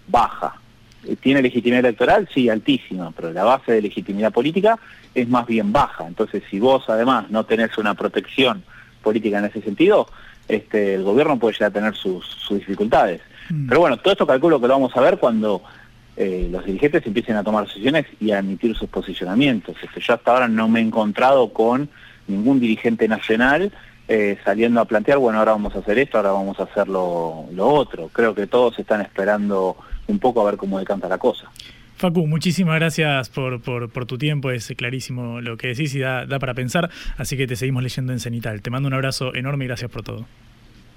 baja. 0.08 0.56
¿Tiene 1.22 1.42
legitimidad 1.42 1.86
electoral? 1.86 2.28
Sí, 2.34 2.50
altísima, 2.50 3.12
pero 3.16 3.32
la 3.32 3.46
base 3.46 3.72
de 3.72 3.82
legitimidad 3.82 4.34
política 4.34 4.78
es 5.16 5.30
más 5.30 5.48
bien 5.48 5.72
baja. 5.72 6.06
Entonces, 6.06 6.44
si 6.52 6.60
vos 6.60 6.84
además 6.90 7.30
no 7.30 7.46
tenés 7.46 7.78
una 7.78 7.94
protección 7.94 8.62
política 9.02 9.40
en 9.40 9.46
ese 9.46 9.62
sentido, 9.62 10.08
este, 10.50 10.96
el 10.96 11.04
gobierno 11.04 11.40
puede 11.40 11.54
llegar 11.54 11.70
a 11.70 11.74
tener 11.74 11.96
sus, 11.96 12.26
dificultades. 12.50 13.22
Mm. 13.50 13.70
Pero 13.70 13.80
bueno, 13.80 13.98
todo 13.98 14.12
esto 14.12 14.28
calculo 14.28 14.60
que 14.60 14.68
lo 14.68 14.74
vamos 14.74 14.96
a 14.98 15.02
ver 15.02 15.18
cuando 15.18 15.62
eh, 16.18 16.50
los 16.52 16.66
dirigentes 16.66 17.06
empiecen 17.06 17.38
a 17.38 17.44
tomar 17.44 17.66
decisiones 17.66 18.06
y 18.20 18.32
a 18.32 18.40
emitir 18.40 18.76
sus 18.76 18.90
posicionamientos. 18.90 19.78
Este, 19.82 20.02
yo 20.02 20.14
hasta 20.16 20.32
ahora 20.32 20.48
no 20.48 20.68
me 20.68 20.82
he 20.82 20.84
encontrado 20.84 21.54
con 21.54 21.90
ningún 22.28 22.60
dirigente 22.60 23.08
nacional 23.08 23.72
eh, 24.12 24.40
saliendo 24.44 24.82
a 24.82 24.86
plantear, 24.86 25.20
bueno, 25.20 25.38
ahora 25.38 25.52
vamos 25.52 25.76
a 25.76 25.80
hacer 25.80 26.00
esto, 26.00 26.18
ahora 26.18 26.32
vamos 26.32 26.60
a 26.60 26.64
hacer 26.64 26.88
lo, 26.88 27.46
otro. 27.56 28.10
Creo 28.12 28.34
que 28.34 28.48
todos 28.48 28.80
están 28.80 29.02
esperando 29.02 29.78
un 30.08 30.18
poco 30.18 30.42
a 30.42 30.46
ver 30.46 30.58
cómo 30.58 30.80
decanta 30.80 31.08
la 31.08 31.20
cosa. 31.20 31.48
Facu, 32.00 32.26
muchísimas 32.28 32.80
gracias 32.80 33.28
por, 33.28 33.60
tu 34.08 34.18
tiempo, 34.18 34.52
es 34.52 34.74
clarísimo 34.78 35.42
lo 35.42 35.58
que 35.58 35.68
decís 35.68 35.94
y 35.96 36.00
da, 36.00 36.26
para 36.40 36.54
pensar, 36.54 36.90
así 37.18 37.36
que 37.36 37.46
te 37.46 37.58
seguimos 37.58 37.84
leyendo 37.84 38.14
en 38.14 38.22
Cenital. 38.22 38.62
Te 38.62 38.70
mando 38.70 38.88
un 38.88 38.94
abrazo 38.94 39.36
enorme 39.36 39.66
y 39.66 39.68
gracias 39.68 39.92
por 39.92 40.02
todo. 40.02 40.26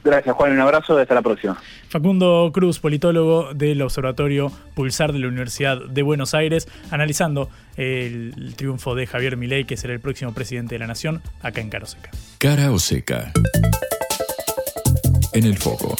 Gracias 0.05 0.35
Juan, 0.37 0.53
un 0.53 0.61
abrazo 0.61 0.97
y 0.97 1.03
hasta 1.03 1.15
la 1.15 1.23
próxima. 1.23 1.61
Facundo 1.89 2.51
Cruz, 2.55 2.79
politólogo 2.79 3.53
del 3.53 3.83
Observatorio 3.83 4.53
Pulsar 4.75 5.13
de 5.13 5.19
la 5.19 5.27
Universidad 5.27 5.85
de 5.85 6.03
Buenos 6.03 6.35
Aires, 6.35 6.69
analizando 6.93 7.51
el 7.77 8.55
triunfo 8.57 8.95
de 8.95 9.09
Javier 9.09 9.37
Milei, 9.37 9.65
que 9.65 9.77
será 9.77 9.93
el 9.93 10.01
próximo 10.01 10.33
presidente 10.33 10.77
de 10.77 10.79
la 10.79 10.87
Nación, 10.87 11.21
acá 11.43 11.61
en 11.61 11.69
Cara 11.69 11.87
Seca. 11.87 12.11
Cara 12.39 12.71
o 12.71 12.79
Seca. 12.79 13.33
En 15.33 15.47
el 15.47 15.59
foco. 15.59 15.97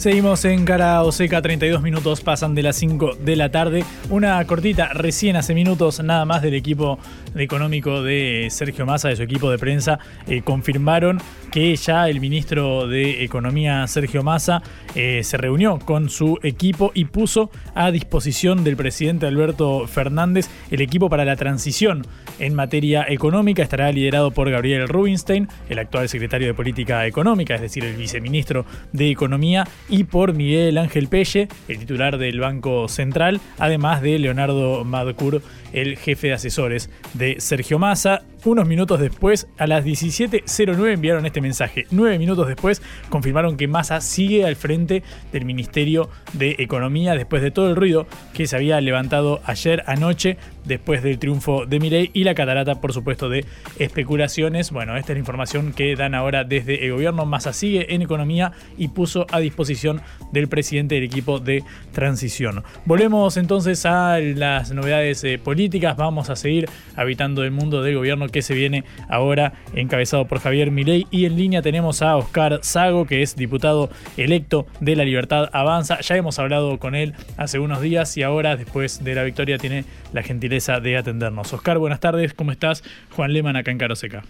Seguimos 0.00 0.46
en 0.46 0.64
Cara 0.64 1.02
Oseca, 1.02 1.42
32 1.42 1.82
minutos 1.82 2.22
pasan 2.22 2.54
de 2.54 2.62
las 2.62 2.76
5 2.76 3.16
de 3.16 3.36
la 3.36 3.50
tarde. 3.50 3.84
Una 4.08 4.42
cortita, 4.46 4.94
recién 4.94 5.36
hace 5.36 5.52
minutos 5.52 6.02
nada 6.02 6.24
más 6.24 6.40
del 6.40 6.54
equipo 6.54 6.98
económico 7.34 8.02
de 8.02 8.48
Sergio 8.50 8.86
Massa, 8.86 9.08
de 9.08 9.16
su 9.16 9.22
equipo 9.22 9.50
de 9.50 9.58
prensa, 9.58 9.98
eh, 10.26 10.42
confirmaron 10.42 11.20
que 11.50 11.74
ya 11.76 12.08
el 12.08 12.20
ministro 12.20 12.86
de 12.86 13.24
Economía, 13.24 13.86
Sergio 13.86 14.22
Massa, 14.22 14.62
eh, 14.94 15.22
se 15.24 15.36
reunió 15.36 15.78
con 15.78 16.08
su 16.08 16.38
equipo 16.42 16.92
y 16.94 17.06
puso 17.06 17.50
a 17.74 17.90
disposición 17.90 18.64
del 18.64 18.76
presidente 18.76 19.26
Alberto 19.26 19.86
Fernández 19.86 20.48
el 20.70 20.80
equipo 20.80 21.08
para 21.08 21.24
la 21.24 21.36
transición 21.36 22.06
en 22.38 22.54
materia 22.54 23.04
económica. 23.08 23.62
Estará 23.62 23.90
liderado 23.92 24.30
por 24.30 24.50
Gabriel 24.50 24.88
Rubinstein, 24.88 25.48
el 25.68 25.78
actual 25.78 26.08
secretario 26.08 26.46
de 26.46 26.54
Política 26.54 27.06
Económica, 27.06 27.54
es 27.54 27.60
decir, 27.60 27.84
el 27.84 27.96
viceministro 27.96 28.64
de 28.92 29.10
Economía 29.10 29.66
y 29.88 30.04
por 30.04 30.34
Miguel 30.34 30.78
Ángel 30.78 31.08
Pelle, 31.08 31.48
el 31.68 31.78
titular 31.78 32.18
del 32.18 32.40
Banco 32.40 32.88
Central, 32.88 33.40
además 33.58 34.02
de 34.02 34.18
Leonardo 34.18 34.84
Madcur, 34.84 35.42
el 35.72 35.96
jefe 35.96 36.28
de 36.28 36.32
asesores 36.34 36.90
de 37.20 37.36
Sergio 37.38 37.78
Massa. 37.78 38.22
Unos 38.44 38.66
minutos 38.66 38.98
después, 38.98 39.46
a 39.58 39.66
las 39.66 39.84
17.09 39.84 40.94
enviaron 40.94 41.26
este 41.26 41.42
mensaje. 41.42 41.86
Nueve 41.90 42.18
minutos 42.18 42.48
después 42.48 42.80
confirmaron 43.10 43.58
que 43.58 43.68
Massa 43.68 44.00
sigue 44.00 44.46
al 44.46 44.56
frente 44.56 45.02
del 45.30 45.44
Ministerio 45.44 46.08
de 46.32 46.56
Economía 46.58 47.14
después 47.14 47.42
de 47.42 47.50
todo 47.50 47.68
el 47.68 47.76
ruido 47.76 48.06
que 48.32 48.46
se 48.46 48.56
había 48.56 48.80
levantado 48.80 49.40
ayer 49.44 49.84
anoche 49.86 50.38
después 50.64 51.02
del 51.02 51.18
triunfo 51.18 51.66
de 51.66 51.80
Mirei 51.80 52.10
y 52.12 52.24
la 52.24 52.34
catarata, 52.34 52.80
por 52.80 52.92
supuesto, 52.92 53.28
de 53.28 53.44
especulaciones. 53.78 54.70
Bueno, 54.70 54.96
esta 54.96 55.12
es 55.12 55.16
la 55.16 55.20
información 55.20 55.72
que 55.72 55.96
dan 55.96 56.14
ahora 56.14 56.44
desde 56.44 56.84
el 56.84 56.92
gobierno. 56.92 57.26
Massa 57.26 57.52
sigue 57.52 57.94
en 57.94 58.02
economía 58.02 58.52
y 58.76 58.88
puso 58.88 59.26
a 59.30 59.40
disposición 59.40 60.02
del 60.32 60.48
presidente 60.48 60.94
del 60.96 61.04
equipo 61.04 61.38
de 61.38 61.64
transición. 61.92 62.62
Volvemos 62.84 63.36
entonces 63.36 63.84
a 63.86 64.18
las 64.18 64.72
novedades 64.72 65.24
eh, 65.24 65.38
políticas. 65.38 65.96
Vamos 65.96 66.30
a 66.30 66.36
seguir 66.36 66.68
habitando 66.96 67.42
el 67.44 67.50
mundo 67.50 67.82
del 67.82 67.96
gobierno 67.96 68.28
que 68.28 68.42
se 68.42 68.54
viene 68.54 68.84
ahora 69.08 69.54
encabezado 69.74 70.26
por 70.26 70.40
Javier 70.40 70.70
Milei 70.70 71.06
y 71.10 71.24
en 71.24 71.36
línea 71.36 71.62
tenemos 71.62 72.02
a 72.02 72.16
Oscar 72.16 72.60
Sago, 72.62 73.06
que 73.06 73.22
es 73.22 73.36
diputado 73.36 73.90
electo 74.16 74.66
de 74.80 74.96
La 74.96 75.04
Libertad 75.04 75.48
Avanza. 75.52 76.00
Ya 76.00 76.16
hemos 76.16 76.38
hablado 76.38 76.78
con 76.78 76.94
él 76.94 77.14
hace 77.36 77.58
unos 77.58 77.80
días 77.80 78.16
y 78.16 78.22
ahora, 78.22 78.56
después 78.56 79.02
de 79.02 79.14
la 79.14 79.22
victoria, 79.22 79.58
tiene 79.58 79.84
la 80.12 80.22
gentileza 80.22 80.49
de 80.50 80.96
atendernos. 80.96 81.52
Oscar, 81.52 81.78
buenas 81.78 82.00
tardes, 82.00 82.34
¿cómo 82.34 82.50
estás? 82.50 82.82
Juan 83.14 83.32
Leman 83.32 83.54
acá 83.54 83.70
en 83.70 83.78
Caroseca. 83.78 84.24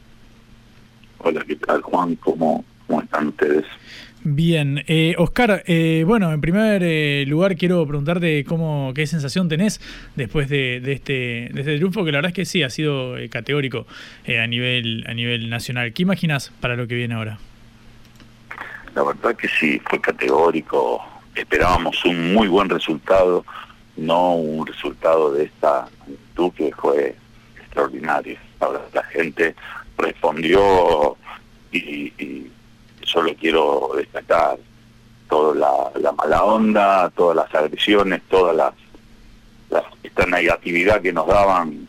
Hola, 1.16 1.42
¿qué 1.46 1.56
tal 1.56 1.80
Juan? 1.80 2.14
¿Cómo, 2.16 2.62
cómo 2.86 3.00
están 3.00 3.28
ustedes? 3.28 3.64
Bien, 4.22 4.84
eh, 4.86 5.14
Oscar, 5.16 5.62
eh, 5.66 6.04
bueno, 6.06 6.30
en 6.30 6.42
primer 6.42 6.82
eh, 6.84 7.24
lugar 7.26 7.56
quiero 7.56 7.86
preguntarte 7.86 8.44
cómo, 8.44 8.92
qué 8.94 9.06
sensación 9.06 9.48
tenés 9.48 9.80
después 10.14 10.50
de, 10.50 10.76
este, 10.92 11.48
de 11.54 11.60
este 11.60 11.76
triunfo, 11.76 12.04
que 12.04 12.12
la 12.12 12.18
verdad 12.18 12.28
es 12.28 12.34
que 12.34 12.44
sí, 12.44 12.62
ha 12.62 12.68
sido 12.68 13.16
eh, 13.16 13.30
categórico 13.30 13.86
a, 14.26 14.46
nivel, 14.46 15.06
a 15.08 15.14
nivel 15.14 15.48
nacional. 15.48 15.94
¿Qué 15.94 16.02
imaginas 16.02 16.52
para 16.60 16.76
lo 16.76 16.86
que 16.86 16.96
viene 16.96 17.14
ahora? 17.14 17.38
La 18.94 19.04
verdad 19.04 19.34
que 19.36 19.48
sí, 19.48 19.80
fue 19.88 19.98
categórico. 20.02 21.00
Esperábamos 21.34 22.04
un 22.04 22.34
muy 22.34 22.46
buen 22.46 22.68
resultado, 22.68 23.46
no 23.96 24.34
un 24.34 24.66
resultado 24.66 25.32
de 25.32 25.44
esta 25.44 25.88
magnitud 26.40 26.52
que 26.56 26.72
fue 26.74 27.14
extraordinario. 27.58 28.38
Ahora 28.60 28.80
la 28.92 29.02
gente 29.04 29.54
respondió 29.96 31.16
y 31.72 32.46
solo 33.02 33.34
quiero 33.38 33.92
destacar 33.96 34.58
toda 35.28 35.54
la, 36.00 36.12
mala 36.12 36.44
onda, 36.44 37.10
todas 37.10 37.36
las 37.36 37.54
agresiones, 37.54 38.22
toda 38.28 38.52
las, 38.52 38.74
esta 40.02 40.26
negatividad 40.26 41.00
que 41.00 41.12
nos 41.12 41.26
daban, 41.26 41.86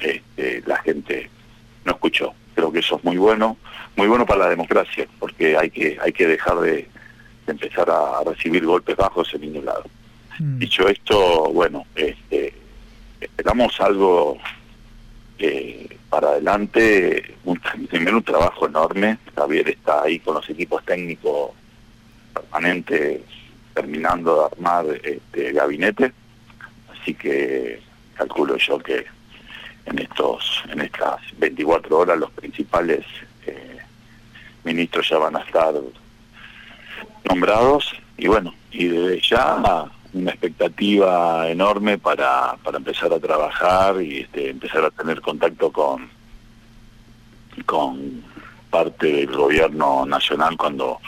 este, 0.00 0.62
la 0.66 0.76
gente 0.78 1.30
no 1.84 1.92
escuchó. 1.92 2.34
Creo 2.54 2.70
que 2.70 2.80
eso 2.80 2.96
es 2.96 3.04
muy 3.04 3.16
bueno, 3.16 3.56
muy 3.96 4.06
bueno 4.06 4.26
para 4.26 4.44
la 4.44 4.50
democracia, 4.50 5.06
porque 5.18 5.56
hay 5.56 5.70
que 5.70 5.98
hay 6.00 6.12
que 6.12 6.26
dejar 6.26 6.60
de, 6.60 6.88
empezar 7.46 7.88
a, 7.90 8.22
recibir 8.24 8.64
golpes 8.64 8.96
bajos 8.96 9.32
en 9.34 9.40
ningún 9.40 9.64
lado. 9.64 9.84
Dicho 10.38 10.88
esto, 10.88 11.50
bueno, 11.52 11.84
este, 11.94 12.52
esperamos 13.24 13.80
algo 13.80 14.38
eh, 15.38 15.96
para 16.08 16.28
adelante, 16.28 17.34
un, 17.44 17.60
primero 17.90 18.18
un 18.18 18.22
trabajo 18.22 18.66
enorme, 18.66 19.18
Javier 19.34 19.70
está 19.70 20.02
ahí 20.02 20.18
con 20.20 20.34
los 20.34 20.48
equipos 20.48 20.84
técnicos 20.84 21.50
permanentes 22.32 23.22
terminando 23.74 24.36
de 24.36 24.44
armar 24.46 24.86
este 25.02 25.52
gabinete, 25.52 26.12
así 26.92 27.14
que 27.14 27.80
calculo 28.14 28.56
yo 28.56 28.78
que 28.78 29.04
en 29.86 29.98
estos 29.98 30.62
en 30.70 30.80
estas 30.80 31.20
24 31.38 31.98
horas 31.98 32.18
los 32.18 32.30
principales 32.30 33.04
eh, 33.46 33.78
ministros 34.62 35.08
ya 35.08 35.18
van 35.18 35.36
a 35.36 35.40
estar 35.40 35.74
nombrados. 37.28 37.92
Y 38.16 38.28
bueno, 38.28 38.54
y 38.70 38.86
desde 38.86 39.20
ya 39.20 39.90
una 40.14 40.30
expectativa 40.30 41.48
enorme 41.50 41.98
para, 41.98 42.56
para 42.62 42.78
empezar 42.78 43.12
a 43.12 43.18
trabajar 43.18 44.00
y 44.00 44.20
este, 44.20 44.50
empezar 44.50 44.84
a 44.84 44.90
tener 44.90 45.20
contacto 45.20 45.70
con, 45.70 46.08
con 47.66 48.22
parte 48.70 49.06
del 49.06 49.36
gobierno 49.36 50.06
nacional 50.06 50.56
cuando 50.56 51.00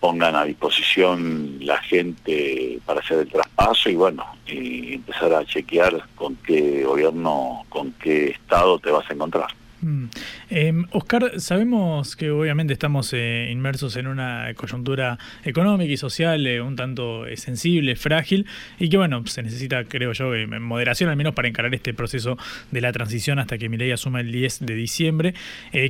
pongan 0.00 0.36
a 0.36 0.44
disposición 0.44 1.58
la 1.60 1.78
gente 1.78 2.78
para 2.84 3.00
hacer 3.00 3.20
el 3.20 3.28
traspaso 3.28 3.88
y 3.88 3.94
bueno, 3.94 4.24
y 4.46 4.94
empezar 4.94 5.32
a 5.32 5.44
chequear 5.44 6.06
con 6.14 6.36
qué 6.36 6.84
gobierno, 6.84 7.64
con 7.68 7.92
qué 7.92 8.28
estado 8.28 8.78
te 8.78 8.90
vas 8.90 9.08
a 9.10 9.14
encontrar. 9.14 9.48
Mm. 9.82 10.04
Em, 10.48 10.84
Oscar, 10.92 11.38
sabemos 11.38 12.16
que 12.16 12.30
obviamente 12.30 12.72
estamos 12.72 13.12
eh, 13.12 13.48
inmersos 13.52 13.96
en 13.96 14.06
una 14.06 14.52
coyuntura 14.54 15.18
económica 15.44 15.92
y 15.92 15.96
social 15.96 16.46
eh, 16.46 16.60
un 16.62 16.76
tanto 16.76 17.26
eh, 17.26 17.36
sensible, 17.36 17.94
frágil, 17.96 18.46
y 18.78 18.88
que 18.88 18.96
bueno, 18.96 19.26
se 19.26 19.42
necesita, 19.42 19.84
creo 19.84 20.12
yo, 20.12 20.32
moderación 20.60 21.10
al 21.10 21.16
menos 21.16 21.34
para 21.34 21.48
encarar 21.48 21.74
este 21.74 21.92
proceso 21.92 22.38
de 22.70 22.80
la 22.80 22.92
transición 22.92 23.38
hasta 23.38 23.58
que 23.58 23.68
mi 23.68 23.76
ley 23.76 23.90
asuma 23.90 24.20
el 24.20 24.32
10 24.32 24.64
de 24.64 24.74
diciembre. 24.74 25.34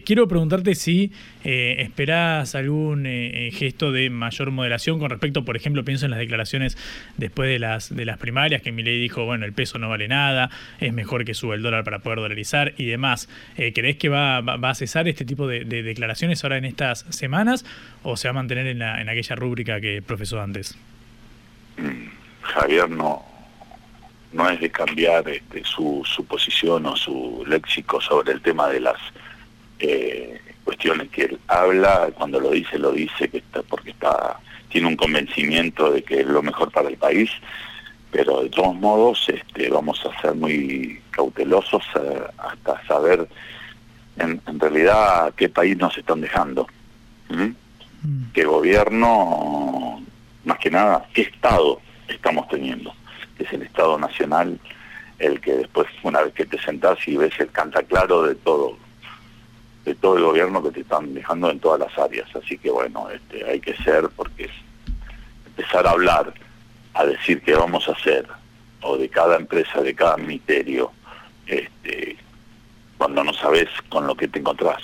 quiero 0.04 0.26
preguntarte 0.28 0.74
si 0.74 1.12
esperás 1.44 2.54
algún 2.54 3.04
gesto 3.52 3.92
de 3.92 4.10
mayor 4.10 4.50
moderación 4.50 4.98
con 4.98 5.10
respecto, 5.10 5.44
por 5.44 5.56
ejemplo, 5.56 5.84
pienso 5.84 6.06
en 6.06 6.10
las 6.10 6.18
declaraciones 6.18 6.76
después 7.16 7.48
de 7.48 7.58
las, 7.58 7.94
de 7.94 8.04
las 8.04 8.18
primarias, 8.18 8.62
que 8.62 8.72
mi 8.72 8.82
ley 8.82 9.00
dijo, 9.00 9.24
bueno, 9.24 9.44
el 9.44 9.52
peso 9.52 9.78
no 9.78 9.88
vale 9.88 10.08
nada, 10.08 10.50
es 10.80 10.92
mejor 10.92 11.24
que 11.24 11.34
suba 11.34 11.54
el 11.54 11.62
dólar 11.62 11.84
para 11.84 12.00
poder 12.00 12.20
dolarizar 12.20 12.74
y 12.76 12.86
demás. 12.86 13.28
¿Crees 13.76 13.98
que 13.98 14.08
va, 14.08 14.40
va, 14.40 14.70
a 14.70 14.74
cesar 14.74 15.06
este 15.06 15.26
tipo 15.26 15.46
de, 15.46 15.62
declaraciones 15.66 16.42
ahora 16.42 16.56
en 16.56 16.64
estas 16.64 17.04
semanas 17.10 17.66
o 18.02 18.16
se 18.16 18.26
va 18.26 18.30
a 18.30 18.32
mantener 18.32 18.66
en, 18.68 18.78
la, 18.78 19.02
en 19.02 19.10
aquella 19.10 19.36
rúbrica 19.36 19.82
que 19.82 20.00
profesó 20.00 20.40
antes? 20.40 20.78
Javier 22.40 22.88
no, 22.88 23.22
no 24.32 24.48
es 24.48 24.60
de 24.60 24.70
cambiar 24.70 25.28
este, 25.28 25.62
su, 25.62 26.00
su 26.06 26.24
posición 26.24 26.86
o 26.86 26.96
su 26.96 27.44
léxico 27.46 28.00
sobre 28.00 28.32
el 28.32 28.40
tema 28.40 28.68
de 28.68 28.80
las 28.80 28.96
eh, 29.80 30.40
cuestiones 30.64 31.10
que 31.10 31.24
él 31.24 31.38
habla, 31.46 32.08
cuando 32.14 32.40
lo 32.40 32.52
dice, 32.52 32.78
lo 32.78 32.92
dice 32.92 33.28
que 33.28 33.36
está 33.36 33.60
porque 33.60 33.90
está 33.90 34.40
tiene 34.70 34.88
un 34.88 34.96
convencimiento 34.96 35.90
de 35.90 36.02
que 36.02 36.20
es 36.20 36.26
lo 36.26 36.42
mejor 36.42 36.72
para 36.72 36.88
el 36.88 36.96
país, 36.96 37.30
pero 38.10 38.42
de 38.42 38.48
todos 38.48 38.74
modos 38.74 39.28
este, 39.28 39.68
vamos 39.68 40.02
a 40.06 40.18
ser 40.22 40.34
muy 40.34 40.98
cautelosos 41.10 41.82
eh, 41.94 42.22
hasta 42.38 42.86
saber 42.86 43.28
en, 44.18 44.40
realidad 44.60 45.32
qué 45.34 45.48
país 45.48 45.76
nos 45.76 45.96
están 45.96 46.20
dejando, 46.20 46.66
¿Mm? 47.28 47.50
qué 48.32 48.44
gobierno, 48.44 50.02
más 50.44 50.58
que 50.58 50.70
nada, 50.70 51.06
qué 51.12 51.22
Estado 51.22 51.80
estamos 52.08 52.48
teniendo, 52.48 52.94
es 53.38 53.52
el 53.52 53.62
Estado 53.62 53.98
Nacional 53.98 54.58
el 55.18 55.40
que 55.40 55.52
después, 55.52 55.86
una 56.02 56.22
vez 56.22 56.34
que 56.34 56.44
te 56.44 56.60
sentás 56.60 56.98
y 57.06 57.16
ves 57.16 57.32
el 57.38 57.50
canta 57.50 57.82
claro 57.82 58.22
de 58.22 58.34
todo, 58.34 58.76
de 59.84 59.94
todo 59.94 60.18
el 60.18 60.24
gobierno 60.24 60.62
que 60.62 60.70
te 60.70 60.80
están 60.80 61.14
dejando 61.14 61.50
en 61.50 61.60
todas 61.60 61.80
las 61.80 61.98
áreas. 61.98 62.28
Así 62.36 62.58
que 62.58 62.70
bueno, 62.70 63.08
este, 63.10 63.44
hay 63.48 63.60
que 63.60 63.74
ser, 63.78 64.08
porque 64.14 64.50
empezar 65.46 65.86
a 65.86 65.90
hablar, 65.90 66.34
a 66.94 67.06
decir 67.06 67.40
qué 67.42 67.54
vamos 67.54 67.88
a 67.88 67.92
hacer, 67.92 68.26
o 68.82 68.96
de 68.96 69.08
cada 69.08 69.36
empresa, 69.36 69.80
de 69.80 69.94
cada 69.94 70.16
ministerio, 70.16 70.92
este, 71.46 72.16
cuando 72.98 73.24
no 73.24 73.32
sabes 73.32 73.68
con 73.88 74.06
lo 74.06 74.14
que 74.14 74.28
te 74.28 74.38
encontrás. 74.38 74.82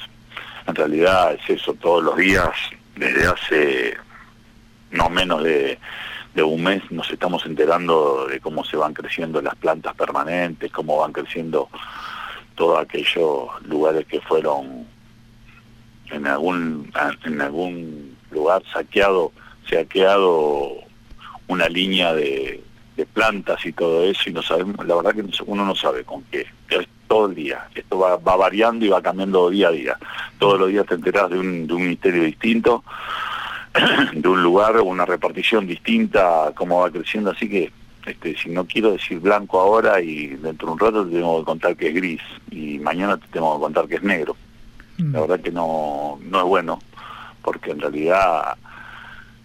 En 0.67 0.75
realidad 0.75 1.35
es 1.35 1.61
eso 1.61 1.75
todos 1.75 2.05
los 2.05 2.17
días, 2.17 2.51
desde 2.97 3.27
hace 3.27 3.97
no 4.91 5.09
menos 5.09 5.43
de, 5.43 5.79
un 6.43 6.63
mes 6.63 6.83
nos 6.91 7.11
estamos 7.11 7.45
enterando 7.47 8.27
de 8.27 8.41
cómo 8.41 8.65
se 8.65 8.77
van 8.77 8.95
creciendo 8.95 9.41
las 9.43 9.55
plantas 9.57 9.95
permanentes, 9.95 10.71
cómo 10.71 10.99
van 10.99 11.13
creciendo 11.13 11.69
todos 12.55 12.79
aquellos 12.81 13.49
lugares 13.65 14.07
que 14.07 14.21
fueron 14.21 14.87
en 16.11 16.27
algún 16.27 16.93
en 17.25 17.41
algún 17.41 18.17
lugar 18.31 18.63
saqueado, 18.73 19.33
se 19.69 19.79
ha 19.79 19.85
quedado 19.85 20.75
una 21.49 21.69
línea 21.69 22.15
de, 22.15 22.63
de 22.97 23.07
plantas 23.07 23.65
y 23.65 23.73
todo 23.73 24.05
eso 24.05 24.29
y 24.29 24.33
no 24.33 24.43
sabemos, 24.43 24.85
la 24.87 24.97
verdad 24.97 25.15
que 25.15 25.25
uno 25.47 25.65
no 25.65 25.75
sabe 25.75 26.05
con 26.05 26.23
qué 26.25 26.47
todo 27.13 27.27
el 27.27 27.35
día. 27.35 27.69
Esto 27.75 27.99
va, 27.99 28.17
variando 28.17 28.87
y 28.87 28.89
va 28.89 29.03
cambiando 29.03 29.51
día 29.51 29.69
a 29.69 29.71
día. 29.71 29.99
Todos 30.39 30.59
los 30.59 30.71
días 30.71 30.87
te 30.87 30.95
enterás 30.95 31.29
de 31.29 31.39
un, 31.39 31.67
de 31.67 31.75
un 31.75 31.83
ministerio 31.83 32.23
distinto, 32.23 32.85
de 34.15 34.27
un 34.27 34.43
lugar, 34.43 34.81
una 34.81 35.05
repartición 35.05 35.67
distinta, 35.67 36.53
cómo 36.55 36.81
va 36.81 36.91
creciendo. 36.91 37.33
Así 37.33 37.51
que 37.51 37.71
este, 38.07 38.35
si 38.39 38.49
no 38.49 38.65
quiero 38.65 38.93
decir 38.93 39.21
blanco 39.21 39.61
ahora 39.61 40.01
y 40.01 40.29
dentro 40.29 40.69
de 40.69 40.73
un 40.73 40.79
rato 40.79 41.05
te 41.05 41.17
tengo 41.17 41.41
que 41.41 41.45
contar 41.45 41.77
que 41.77 41.89
es 41.89 41.95
gris 41.95 42.23
y 42.51 42.79
mañana 42.79 43.19
te 43.19 43.27
tengo 43.27 43.57
que 43.57 43.61
contar 43.61 43.87
que 43.89 43.97
es 43.97 44.03
negro. 44.03 44.35
La 44.97 45.21
verdad 45.21 45.41
que 45.41 45.51
no, 45.51 46.19
no 46.23 46.39
es 46.39 46.45
bueno, 46.45 46.79
porque 47.43 47.73
en 47.73 47.81
realidad 47.81 48.57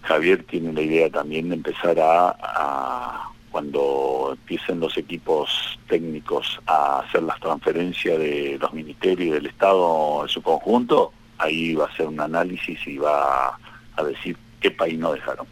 Javier 0.04 0.42
tiene 0.44 0.72
la 0.72 0.80
idea 0.80 1.10
también 1.10 1.50
de 1.50 1.56
empezar 1.56 1.98
a 2.00 3.27
cuando 3.50 4.30
empiecen 4.32 4.80
los 4.80 4.96
equipos 4.96 5.78
técnicos 5.88 6.60
a 6.66 7.00
hacer 7.00 7.22
las 7.22 7.40
transferencias 7.40 8.18
de 8.18 8.58
los 8.60 8.72
ministerios 8.72 9.28
y 9.28 9.30
del 9.30 9.46
Estado 9.46 10.22
en 10.22 10.28
su 10.28 10.42
conjunto, 10.42 11.12
ahí 11.38 11.74
va 11.74 11.86
a 11.86 11.96
ser 11.96 12.06
un 12.06 12.20
análisis 12.20 12.78
y 12.86 12.98
va 12.98 13.58
a 13.96 14.02
decir 14.04 14.36
qué 14.60 14.70
país 14.70 14.98
no 14.98 15.12
dejaron. 15.12 15.46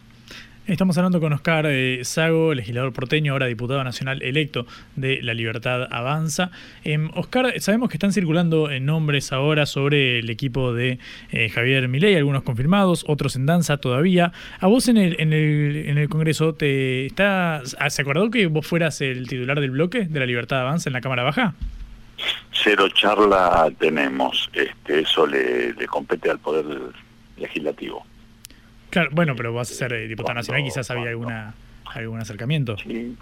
Estamos 0.67 0.97
hablando 0.97 1.21
con 1.21 1.31
Oscar 1.31 1.65
eh, 1.69 2.03
Sago, 2.03 2.53
legislador 2.53 2.91
porteño, 2.91 3.31
ahora 3.31 3.45
diputado 3.45 3.81
nacional 3.85 4.21
electo 4.21 4.65
de 4.97 5.21
La 5.21 5.33
Libertad 5.33 5.87
Avanza. 5.89 6.51
Eh, 6.83 7.07
Oscar, 7.13 7.53
sabemos 7.61 7.87
que 7.87 7.95
están 7.95 8.11
circulando 8.11 8.69
eh, 8.69 8.81
nombres 8.81 9.31
ahora 9.31 9.65
sobre 9.65 10.19
el 10.19 10.29
equipo 10.29 10.73
de 10.73 10.99
eh, 11.31 11.47
Javier 11.47 11.87
Milei, 11.87 12.17
algunos 12.17 12.43
confirmados, 12.43 13.05
otros 13.07 13.37
en 13.37 13.45
danza 13.45 13.77
todavía. 13.77 14.33
¿A 14.59 14.67
vos 14.67 14.89
en 14.89 14.97
el, 14.97 15.15
en 15.21 15.31
el, 15.31 15.85
en 15.87 15.97
el 15.99 16.09
Congreso 16.09 16.53
te 16.53 17.05
está, 17.05 17.61
se 17.65 18.01
acordó 18.01 18.29
que 18.29 18.47
vos 18.47 18.67
fueras 18.67 18.99
el 18.99 19.25
titular 19.29 19.61
del 19.61 19.71
bloque 19.71 20.03
de 20.03 20.19
La 20.19 20.25
Libertad 20.25 20.59
Avanza 20.59 20.89
en 20.89 20.93
la 20.93 21.01
Cámara 21.01 21.23
Baja? 21.23 21.55
Cero 22.51 22.89
charla 22.89 23.71
tenemos, 23.79 24.49
este, 24.51 24.99
eso 24.99 25.25
le 25.25 25.73
compete 25.87 26.29
al 26.29 26.39
Poder 26.39 26.65
Legislativo. 27.37 28.05
Claro, 28.97 29.11
bueno, 29.13 29.35
pero 29.35 29.53
vas 29.53 29.69
a 29.69 29.75
ser 29.75 29.93
eh, 29.93 30.07
diputado 30.07 30.33
nacional, 30.33 30.63
quizás 30.63 30.89
había 30.89 31.09
alguna 31.09 31.53
algún 31.93 32.19
acercamiento. 32.19 32.75
Sí, 32.79 33.15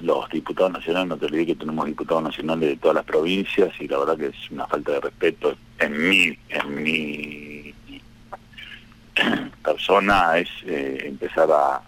los 0.00 0.28
diputados 0.28 0.72
nacionales, 0.72 1.08
no 1.08 1.16
te 1.16 1.24
olvides 1.24 1.46
que 1.46 1.54
tenemos 1.54 1.86
diputados 1.86 2.24
nacionales 2.24 2.68
de 2.68 2.76
todas 2.76 2.96
las 2.96 3.06
provincias 3.06 3.70
y 3.80 3.88
la 3.88 4.00
verdad 4.00 4.18
que 4.18 4.26
es 4.26 4.50
una 4.50 4.66
falta 4.66 4.92
de 4.92 5.00
respeto 5.00 5.56
en 5.78 6.08
mi, 6.10 6.38
en 6.50 6.82
mi 6.82 7.74
persona 9.64 10.36
es 10.36 10.50
eh, 10.66 11.04
empezar 11.06 11.48
a, 11.50 11.80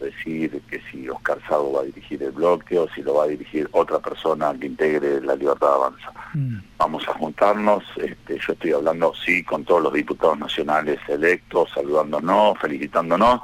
decir 0.00 0.62
que 0.68 0.80
si 0.90 1.08
Oscar 1.08 1.38
Sado 1.48 1.72
va 1.72 1.80
a 1.80 1.84
dirigir 1.84 2.22
el 2.22 2.32
bloque 2.32 2.78
o 2.78 2.88
si 2.90 3.02
lo 3.02 3.14
va 3.14 3.24
a 3.24 3.28
dirigir 3.28 3.68
otra 3.72 3.98
persona 3.98 4.54
que 4.58 4.66
integre 4.66 5.20
la 5.20 5.36
libertad 5.36 5.74
avanza. 5.74 6.12
Mm. 6.34 6.58
Vamos 6.78 7.08
a 7.08 7.12
juntarnos, 7.14 7.84
este, 7.96 8.38
yo 8.38 8.52
estoy 8.52 8.72
hablando 8.72 9.12
sí 9.14 9.42
con 9.44 9.64
todos 9.64 9.82
los 9.82 9.92
diputados 9.92 10.38
nacionales 10.38 10.98
electos, 11.08 11.70
saludándonos, 11.74 12.58
felicitándonos 12.58 13.40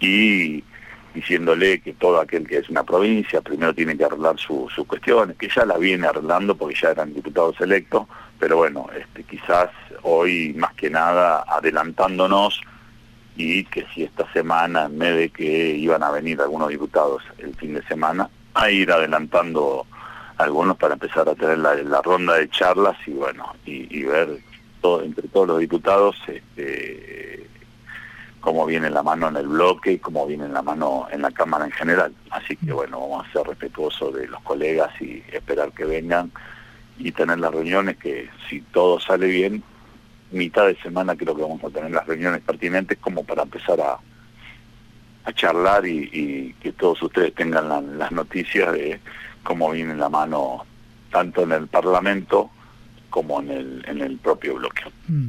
y 0.00 0.62
diciéndole 1.14 1.80
que 1.80 1.94
todo 1.94 2.20
aquel 2.20 2.46
que 2.46 2.58
es 2.58 2.68
una 2.68 2.84
provincia 2.84 3.40
primero 3.40 3.74
tiene 3.74 3.96
que 3.96 4.04
arreglar 4.04 4.38
sus 4.38 4.74
cuestiones, 4.86 5.36
que 5.36 5.48
ya 5.48 5.64
la 5.64 5.78
viene 5.78 6.06
arreglando 6.06 6.54
porque 6.54 6.76
ya 6.80 6.90
eran 6.90 7.14
diputados 7.14 7.58
electos, 7.60 8.06
pero 8.38 8.58
bueno, 8.58 8.86
este, 8.94 9.24
quizás 9.24 9.70
hoy 10.02 10.54
más 10.58 10.74
que 10.74 10.90
nada 10.90 11.44
adelantándonos 11.48 12.60
y 13.36 13.64
que 13.64 13.86
si 13.94 14.04
esta 14.04 14.30
semana, 14.32 14.86
en 14.86 14.98
vez 14.98 15.16
de 15.16 15.28
que 15.28 15.70
iban 15.70 16.02
a 16.02 16.10
venir 16.10 16.40
algunos 16.40 16.68
diputados 16.68 17.22
el 17.38 17.54
fin 17.54 17.74
de 17.74 17.82
semana, 17.84 18.30
a 18.54 18.70
ir 18.70 18.90
adelantando 18.90 19.86
algunos 20.38 20.76
para 20.76 20.94
empezar 20.94 21.28
a 21.28 21.34
tener 21.34 21.58
la, 21.58 22.02
ronda 22.02 22.34
de 22.34 22.48
charlas 22.48 22.96
y 23.06 23.12
bueno, 23.12 23.54
y, 23.64 24.02
ver 24.04 24.38
todo, 24.80 25.02
entre 25.02 25.28
todos 25.28 25.48
los 25.48 25.58
diputados 25.60 26.16
este, 26.26 27.46
cómo 28.40 28.64
viene 28.64 28.90
la 28.90 29.02
mano 29.02 29.28
en 29.28 29.36
el 29.36 29.48
bloque 29.48 29.92
y 29.92 29.98
cómo 29.98 30.26
viene 30.26 30.48
la 30.48 30.62
mano 30.62 31.06
en 31.10 31.22
la 31.22 31.30
Cámara 31.30 31.64
en 31.64 31.72
general. 31.72 32.14
Así 32.30 32.56
que 32.56 32.72
bueno, 32.72 33.00
vamos 33.00 33.26
a 33.26 33.32
ser 33.32 33.46
respetuosos 33.46 34.14
de 34.14 34.28
los 34.28 34.40
colegas 34.42 34.90
y 35.00 35.22
esperar 35.32 35.72
que 35.72 35.84
vengan 35.84 36.30
y 36.98 37.12
tener 37.12 37.38
las 37.38 37.52
reuniones 37.52 37.96
que 37.96 38.30
si 38.48 38.60
todo 38.60 39.00
sale 39.00 39.26
bien, 39.26 39.62
mitad 40.36 40.66
de 40.66 40.76
semana 40.76 41.16
creo 41.16 41.34
que 41.34 41.42
vamos 41.42 41.62
a 41.64 41.70
tener 41.70 41.90
las 41.90 42.06
reuniones 42.06 42.40
pertinentes 42.42 42.98
como 42.98 43.24
para 43.24 43.42
empezar 43.42 43.80
a, 43.80 43.98
a 45.24 45.32
charlar 45.32 45.86
y, 45.86 46.54
que 46.60 46.72
todos 46.72 47.02
ustedes 47.02 47.34
tengan 47.34 47.98
las 47.98 48.12
noticias 48.12 48.72
de 48.72 49.00
cómo 49.42 49.70
viene 49.70 49.96
la 49.96 50.08
mano 50.08 50.64
tanto 51.10 51.42
en 51.42 51.52
el 51.52 51.66
Parlamento 51.68 52.50
como 53.16 53.40
en 53.40 54.02
el, 54.02 54.18
propio 54.18 54.56
bloque. 54.56 54.82
Mm. 55.08 55.28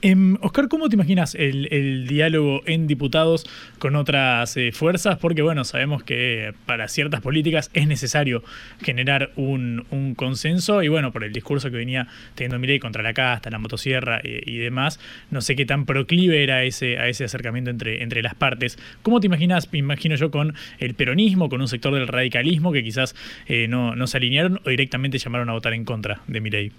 Em, 0.00 0.38
Oscar, 0.40 0.68
¿cómo 0.68 0.88
te 0.88 0.94
imaginas 0.94 1.34
el, 1.34 2.06
diálogo 2.08 2.62
en 2.64 2.86
diputados 2.86 3.44
con 3.78 3.94
otras 3.94 4.56
eh, 4.56 4.72
fuerzas? 4.72 5.18
Porque 5.18 5.42
bueno, 5.42 5.64
sabemos 5.64 6.02
que 6.02 6.54
para 6.64 6.88
ciertas 6.88 7.20
políticas 7.20 7.70
es 7.74 7.86
necesario 7.88 8.42
generar 8.80 9.32
un, 9.36 9.84
consenso 10.16 10.82
y 10.82 10.88
bueno, 10.88 11.12
por 11.12 11.24
el 11.24 11.32
discurso 11.34 11.70
que 11.70 11.76
venía 11.76 12.08
teniendo 12.36 12.58
Mirei 12.58 12.78
contra 12.78 13.02
la 13.02 13.12
casta, 13.12 13.50
la 13.50 13.58
motosierra 13.58 14.22
y, 14.24 14.56
demás, 14.56 14.98
no 15.30 15.42
sé 15.42 15.56
qué 15.56 15.66
tan 15.66 15.84
proclive 15.84 16.42
era 16.42 16.64
ese, 16.64 16.96
a 16.96 17.06
ese 17.06 17.24
acercamiento 17.24 17.70
entre, 17.70 18.22
las 18.22 18.34
partes. 18.34 18.78
¿Cómo 19.02 19.20
te 19.20 19.26
imaginas, 19.26 19.70
me 19.72 19.78
imagino 19.78 20.14
yo, 20.14 20.30
con 20.30 20.54
el 20.78 20.94
peronismo, 20.94 21.50
con 21.50 21.60
un 21.60 21.68
sector 21.68 21.92
del 21.92 22.08
radicalismo 22.08 22.72
que 22.72 22.82
quizás 22.82 23.14
eh, 23.46 23.68
no, 23.68 24.06
se 24.06 24.16
alinearon 24.16 24.58
o 24.64 24.70
directamente 24.70 25.18
llamaron 25.18 25.50
a 25.50 25.52
votar 25.52 25.74
en 25.74 25.84
contra 25.84 26.22
de 26.28 26.40
Mirei? 26.40 26.72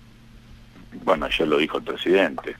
Bueno, 1.03 1.27
ya 1.29 1.45
lo 1.45 1.57
dijo 1.57 1.77
el 1.77 1.83
presidente, 1.83 2.55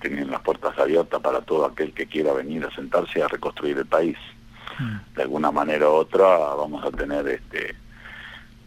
tienen 0.00 0.30
las 0.30 0.40
puertas 0.40 0.78
abiertas 0.78 1.20
para 1.20 1.40
todo 1.40 1.66
aquel 1.66 1.92
que 1.92 2.06
quiera 2.06 2.32
venir 2.32 2.64
a 2.64 2.74
sentarse 2.74 3.22
a 3.22 3.28
reconstruir 3.28 3.78
el 3.78 3.86
país. 3.86 4.16
Mm. 4.78 5.14
De 5.14 5.22
alguna 5.22 5.50
manera 5.50 5.88
u 5.88 5.94
otra 5.94 6.26
vamos 6.26 6.84
a 6.84 6.90
tener, 6.90 7.26
este, 7.28 7.74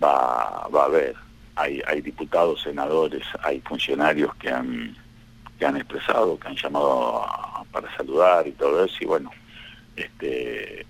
va, 0.04 0.68
va 0.74 0.84
a 0.84 0.86
haber, 0.86 1.16
hay, 1.56 1.82
hay 1.88 2.02
diputados, 2.02 2.64
senadores, 2.64 3.24
hay 3.44 3.62
funcionarios 3.62 4.34
que 4.36 4.50
han, 4.50 4.96
que 5.58 5.66
han 5.66 5.78
expresado, 5.78 6.40
que 6.40 6.48
han 6.48 6.56
llamado 6.56 7.26
para 7.72 7.96
saludar 7.96 8.48
y 8.48 8.52
todo 8.54 8.84
eso, 8.84 8.96
y 9.02 9.06
bueno, 9.06 9.32
este, 9.96 10.86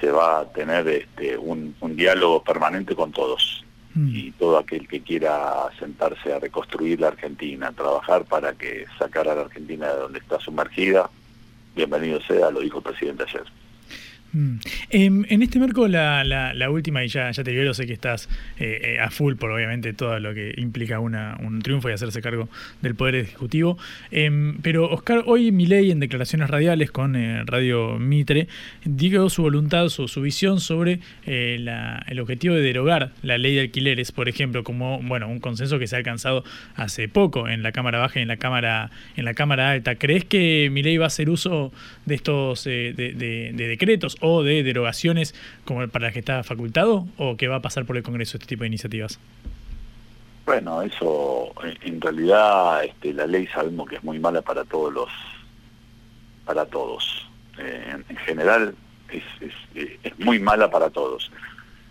se 0.00 0.10
va 0.10 0.40
a 0.40 0.52
tener 0.52 0.86
este, 0.88 1.36
un, 1.36 1.74
un 1.80 1.96
diálogo 1.96 2.42
permanente 2.42 2.94
con 2.94 3.10
todos. 3.10 3.64
Mm. 3.98 4.14
y 4.14 4.30
todo 4.30 4.58
aquel 4.58 4.86
que 4.86 5.00
quiera 5.00 5.68
sentarse 5.76 6.32
a 6.32 6.38
reconstruir 6.38 7.00
la 7.00 7.08
Argentina, 7.08 7.72
trabajar 7.72 8.24
para 8.24 8.52
que 8.52 8.86
sacar 8.96 9.28
a 9.28 9.34
la 9.34 9.40
Argentina 9.40 9.88
de 9.88 9.98
donde 9.98 10.20
está 10.20 10.38
sumergida, 10.38 11.10
bienvenido 11.74 12.20
sea, 12.20 12.48
lo 12.52 12.60
dijo 12.60 12.78
el 12.78 12.84
presidente 12.84 13.24
ayer. 13.24 13.42
Mm. 14.32 14.56
Em, 14.90 15.24
en 15.28 15.42
este 15.42 15.58
marco, 15.58 15.88
la, 15.88 16.22
la, 16.22 16.70
última, 16.70 17.02
y 17.02 17.08
ya, 17.08 17.30
ya 17.30 17.42
te 17.42 17.50
digo, 17.50 17.72
sé 17.72 17.86
que 17.86 17.94
estás 17.94 18.28
eh, 18.58 18.96
eh, 18.96 19.00
a 19.00 19.10
full 19.10 19.36
por 19.36 19.50
obviamente 19.50 19.92
todo 19.94 20.18
lo 20.20 20.34
que 20.34 20.54
implica 20.58 21.00
una, 21.00 21.38
un 21.40 21.62
triunfo 21.62 21.88
y 21.88 21.92
hacerse 21.92 22.20
cargo 22.20 22.48
del 22.82 22.94
Poder 22.94 23.14
Ejecutivo. 23.14 23.78
Em, 24.10 24.58
pero 24.60 24.90
Oscar, 24.90 25.24
hoy 25.26 25.50
ley 25.50 25.90
en 25.90 26.00
declaraciones 26.00 26.48
radiales 26.50 26.90
con 26.90 27.16
eh, 27.16 27.42
Radio 27.44 27.98
Mitre, 27.98 28.48
dijo 28.84 29.30
su 29.30 29.42
voluntad, 29.42 29.88
su, 29.88 30.08
su 30.08 30.20
visión 30.20 30.60
sobre 30.60 31.00
el 31.24 32.20
objetivo 32.20 32.54
de 32.54 32.62
derogar 32.62 33.12
la 33.22 33.38
ley 33.38 33.54
de 33.54 33.62
alquileres, 33.62 34.12
por 34.12 34.28
ejemplo, 34.28 34.64
como 34.64 35.00
bueno 35.02 35.28
un 35.28 35.40
consenso 35.40 35.78
que 35.78 35.86
se 35.86 35.96
ha 35.96 35.98
alcanzado 35.98 36.44
hace 36.74 37.08
poco 37.08 37.48
en 37.48 37.62
la 37.62 37.72
Cámara 37.72 37.98
Baja 37.98 38.18
y 38.18 38.22
en 38.22 38.28
la 38.28 38.36
Cámara, 38.36 38.90
en 39.16 39.24
la 39.24 39.34
cámara 39.34 39.70
Alta. 39.70 39.96
¿Crees 39.96 40.24
que 40.24 40.70
ley 40.74 40.96
va 40.96 41.04
a 41.04 41.08
hacer 41.08 41.28
uso 41.28 41.72
de 42.06 42.14
estos 42.14 42.64
de 42.64 43.52
decretos? 43.56 44.17
O 44.20 44.42
de 44.42 44.62
derogaciones 44.62 45.34
como 45.64 45.86
para 45.88 46.06
las 46.06 46.12
que 46.12 46.20
está 46.20 46.42
facultado 46.42 47.06
o 47.16 47.36
que 47.36 47.48
va 47.48 47.56
a 47.56 47.62
pasar 47.62 47.84
por 47.84 47.96
el 47.96 48.02
Congreso 48.02 48.36
este 48.36 48.46
tipo 48.46 48.62
de 48.62 48.68
iniciativas? 48.68 49.18
Bueno, 50.46 50.80
eso 50.80 51.52
en 51.82 52.00
realidad 52.00 52.82
este, 52.84 53.12
la 53.12 53.26
ley 53.26 53.46
sabemos 53.48 53.88
que 53.88 53.96
es 53.96 54.02
muy 54.02 54.18
mala 54.18 54.40
para 54.40 54.64
todos 54.64 54.92
los, 54.92 55.10
para 56.46 56.64
todos. 56.64 57.28
Eh, 57.58 57.96
en, 58.08 58.16
general 58.16 58.74
es, 59.10 59.22
es, 59.74 60.18
muy 60.18 60.38
mala 60.38 60.70
para 60.70 60.88
todos. 60.88 61.30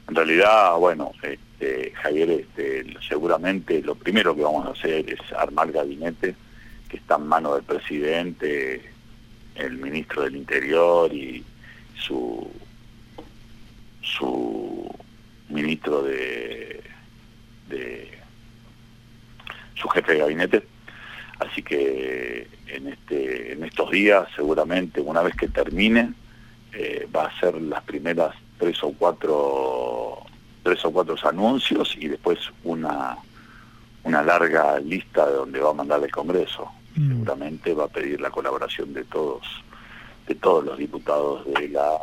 En 0.10 0.16
realidad, 0.16 0.76
bueno, 0.78 1.12
este, 1.22 1.92
Javier, 2.02 2.32
este, 2.32 2.96
seguramente 3.08 3.82
lo 3.84 3.94
primero 3.94 4.36
que 4.36 4.42
vamos 4.42 4.66
a 4.66 4.72
hacer 4.72 5.08
es 5.08 5.20
armar 5.34 5.72
gabinete 5.72 6.36
que 6.90 6.98
está 6.98 7.18
en 7.18 7.28
manos 7.28 7.56
del 7.56 7.64
presidente, 7.64 8.82
el 9.56 9.78
ministro 9.78 10.24
del 10.24 10.36
Interior 10.36 11.14
y, 11.14 11.44
su, 12.00 12.50
su 14.02 14.96
ministro 15.50 16.04
de, 16.04 16.82
de 17.70 18.18
su 19.76 19.88
jefe 19.90 20.14
de 20.14 20.20
gabinete. 20.20 20.64
Así 21.40 21.62
que 21.62 22.48
en, 22.68 22.88
este, 22.88 23.54
en 23.54 23.64
estos 23.64 23.92
días, 23.92 24.28
seguramente, 24.36 25.02
una 25.02 25.22
vez 25.22 25.36
que 25.36 25.48
termine, 25.48 26.14
eh, 26.74 27.08
va 27.16 27.26
a 27.26 27.40
ser 27.40 27.62
las 27.62 27.84
primeras 27.84 28.36
tres 28.58 28.84
o 28.84 28.92
cuatro 28.92 30.24
tres 30.64 30.84
o 30.84 30.92
cuatro 30.92 31.16
anuncios 31.24 31.96
y 31.98 32.08
después 32.08 32.40
una 32.64 33.18
una 34.04 34.22
larga 34.22 34.80
lista 34.80 35.26
de 35.28 35.34
donde 35.34 35.60
va 35.60 35.72
a 35.72 35.74
mandar 35.74 36.04
el 36.04 36.12
Congreso. 36.12 36.70
Mm. 36.96 37.08
Seguramente 37.10 37.74
va 37.74 37.86
a 37.86 37.90
pedir 37.90 38.20
la 38.22 38.30
colaboración 38.30 38.94
de 38.94 39.04
todos 39.06 39.44
de 40.28 40.36
todos 40.36 40.66
los 40.66 40.78
diputados 40.78 41.46
de 41.46 41.70
la 41.70 41.98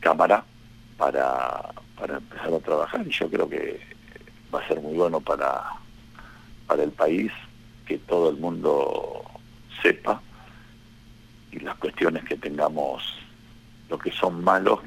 Cámara 0.00 0.44
para, 0.96 1.72
para 1.98 2.18
empezar 2.18 2.52
a 2.52 2.58
trabajar 2.58 3.06
y 3.06 3.10
yo 3.10 3.28
creo 3.30 3.48
que 3.48 3.80
va 4.54 4.60
a 4.60 4.68
ser 4.68 4.80
muy 4.80 4.94
bueno 4.94 5.20
para, 5.20 5.62
para 6.66 6.82
el 6.82 6.90
país 6.90 7.32
que 7.86 7.98
todo 7.98 8.30
el 8.30 8.36
mundo 8.36 9.22
sepa 9.82 10.20
y 11.50 11.60
las 11.60 11.76
cuestiones 11.76 12.24
que 12.24 12.36
tengamos 12.36 13.18
lo 13.88 13.98
que 13.98 14.10
son 14.10 14.42
malos 14.42 14.80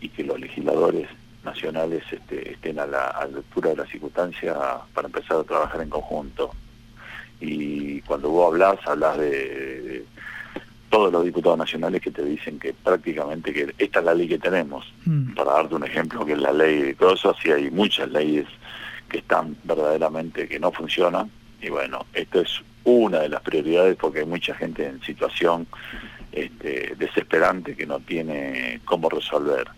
y 0.00 0.08
que 0.08 0.24
los 0.24 0.38
legisladores 0.38 1.08
nacionales 1.44 2.02
este, 2.10 2.52
estén 2.52 2.78
a 2.78 2.86
la, 2.86 3.08
altura 3.08 3.70
de 3.70 3.76
las 3.76 3.88
circunstancias 3.88 4.56
para 4.94 5.06
empezar 5.06 5.38
a 5.38 5.44
trabajar 5.44 5.80
en 5.80 5.90
conjunto. 5.90 6.50
Y 7.40 8.00
cuando 8.02 8.30
vos 8.30 8.52
hablas, 8.52 8.78
hablas 8.86 9.18
de, 9.18 10.04
todos 10.92 11.10
los 11.10 11.24
diputados 11.24 11.56
nacionales 11.56 12.02
que 12.02 12.10
te 12.10 12.22
dicen 12.22 12.58
que 12.58 12.74
prácticamente 12.74 13.50
que 13.50 13.74
esta 13.78 14.00
es 14.00 14.04
la 14.04 14.12
ley 14.12 14.28
que 14.28 14.38
tenemos. 14.38 14.84
Mm. 15.06 15.32
Para 15.32 15.54
darte 15.54 15.74
un 15.74 15.84
ejemplo, 15.84 16.26
que 16.26 16.34
es 16.34 16.38
la 16.38 16.52
ley 16.52 16.82
de 16.82 16.94
cosas, 16.94 17.34
y 17.46 17.50
hay 17.50 17.70
muchas 17.70 18.10
leyes 18.10 18.46
que 19.08 19.18
están 19.18 19.56
verdaderamente 19.64 20.46
que 20.46 20.60
no 20.60 20.70
funcionan. 20.70 21.30
Y 21.62 21.70
bueno, 21.70 22.04
esto 22.12 22.42
es 22.42 22.60
una 22.84 23.20
de 23.20 23.30
las 23.30 23.40
prioridades 23.40 23.96
porque 23.96 24.18
hay 24.18 24.26
mucha 24.26 24.54
gente 24.54 24.86
en 24.86 25.00
situación 25.00 25.66
este, 26.30 26.94
desesperante 26.98 27.74
que 27.74 27.86
no 27.86 27.98
tiene 28.00 28.82
cómo 28.84 29.08
resolver 29.08 29.68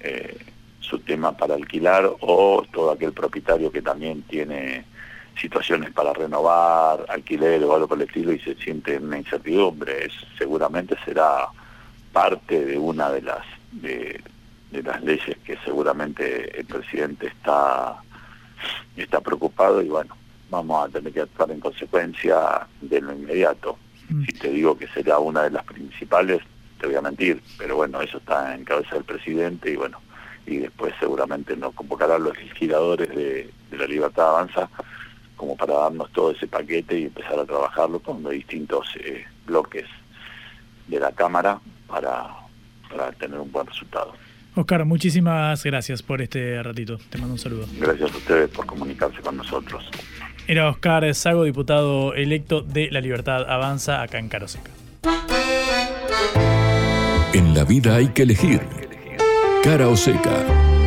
eh, 0.00 0.36
su 0.80 0.98
tema 0.98 1.34
para 1.34 1.54
alquilar 1.54 2.10
o 2.20 2.62
todo 2.70 2.90
aquel 2.90 3.14
propietario 3.14 3.72
que 3.72 3.80
también 3.80 4.20
tiene 4.20 4.84
situaciones 5.38 5.92
para 5.92 6.12
renovar, 6.12 7.04
alquiler 7.08 7.62
o 7.64 7.74
algo 7.74 7.88
por 7.88 8.00
el 8.00 8.08
estilo 8.08 8.32
y 8.32 8.40
se 8.40 8.54
siente 8.56 8.98
una 8.98 9.18
incertidumbre. 9.18 10.06
Es, 10.06 10.12
seguramente 10.36 10.96
será 11.04 11.48
parte 12.12 12.64
de 12.64 12.78
una 12.78 13.10
de 13.10 13.22
las 13.22 13.44
de, 13.72 14.20
las 14.70 15.02
leyes 15.02 15.36
que 15.44 15.56
seguramente 15.64 16.58
el 16.58 16.66
presidente 16.66 17.28
está 17.28 17.96
está 18.96 19.20
preocupado 19.20 19.80
y 19.80 19.88
bueno, 19.88 20.16
vamos 20.50 20.88
a 20.88 20.92
tener 20.92 21.12
que 21.12 21.20
actuar 21.20 21.50
en 21.50 21.60
consecuencia 21.60 22.66
de 22.80 23.00
lo 23.00 23.12
inmediato. 23.12 23.78
Mm. 24.08 24.24
Si 24.24 24.32
te 24.32 24.50
digo 24.50 24.76
que 24.76 24.88
será 24.88 25.18
una 25.18 25.42
de 25.42 25.50
las 25.50 25.64
principales, 25.64 26.42
te 26.80 26.86
voy 26.86 26.96
a 26.96 27.02
mentir, 27.02 27.40
pero 27.56 27.76
bueno, 27.76 28.00
eso 28.00 28.18
está 28.18 28.54
en 28.54 28.64
cabeza 28.64 28.96
del 28.96 29.04
presidente 29.04 29.70
y 29.70 29.76
bueno, 29.76 30.00
y 30.46 30.58
después 30.58 30.92
seguramente 30.98 31.56
nos 31.56 31.74
convocarán 31.74 32.24
los 32.24 32.36
legisladores 32.36 33.08
de, 33.10 33.50
de 33.70 33.76
la 33.76 33.86
Libertad 33.86 34.30
Avanza 34.30 34.68
como 35.38 35.56
para 35.56 35.72
darnos 35.74 36.12
todo 36.12 36.32
ese 36.32 36.46
paquete 36.46 36.98
y 36.98 37.04
empezar 37.04 37.38
a 37.38 37.46
trabajarlo 37.46 38.00
con 38.00 38.22
los 38.22 38.32
distintos 38.32 38.86
eh, 39.00 39.24
bloques 39.46 39.86
de 40.88 41.00
la 41.00 41.12
Cámara 41.12 41.58
para, 41.86 42.28
para 42.90 43.12
tener 43.12 43.38
un 43.38 43.50
buen 43.50 43.66
resultado. 43.66 44.12
Oscar, 44.54 44.84
muchísimas 44.84 45.62
gracias 45.62 46.02
por 46.02 46.20
este 46.20 46.62
ratito. 46.62 46.98
Te 47.08 47.18
mando 47.18 47.34
un 47.34 47.38
saludo. 47.38 47.66
Gracias 47.78 48.12
a 48.12 48.16
ustedes 48.16 48.50
por 48.50 48.66
comunicarse 48.66 49.20
con 49.20 49.36
nosotros. 49.36 49.88
Era 50.48 50.68
Oscar 50.68 51.14
Sago, 51.14 51.44
diputado 51.44 52.14
electo 52.14 52.62
de 52.62 52.90
La 52.90 53.00
Libertad 53.00 53.48
Avanza 53.48 54.02
acá 54.02 54.18
en 54.18 54.28
Caroseca. 54.28 54.70
En 57.32 57.54
la 57.54 57.64
vida 57.64 57.96
hay 57.96 58.08
que 58.08 58.22
elegir. 58.22 58.60
Cara 59.62 59.88
o 59.88 59.96
seca. 59.96 60.77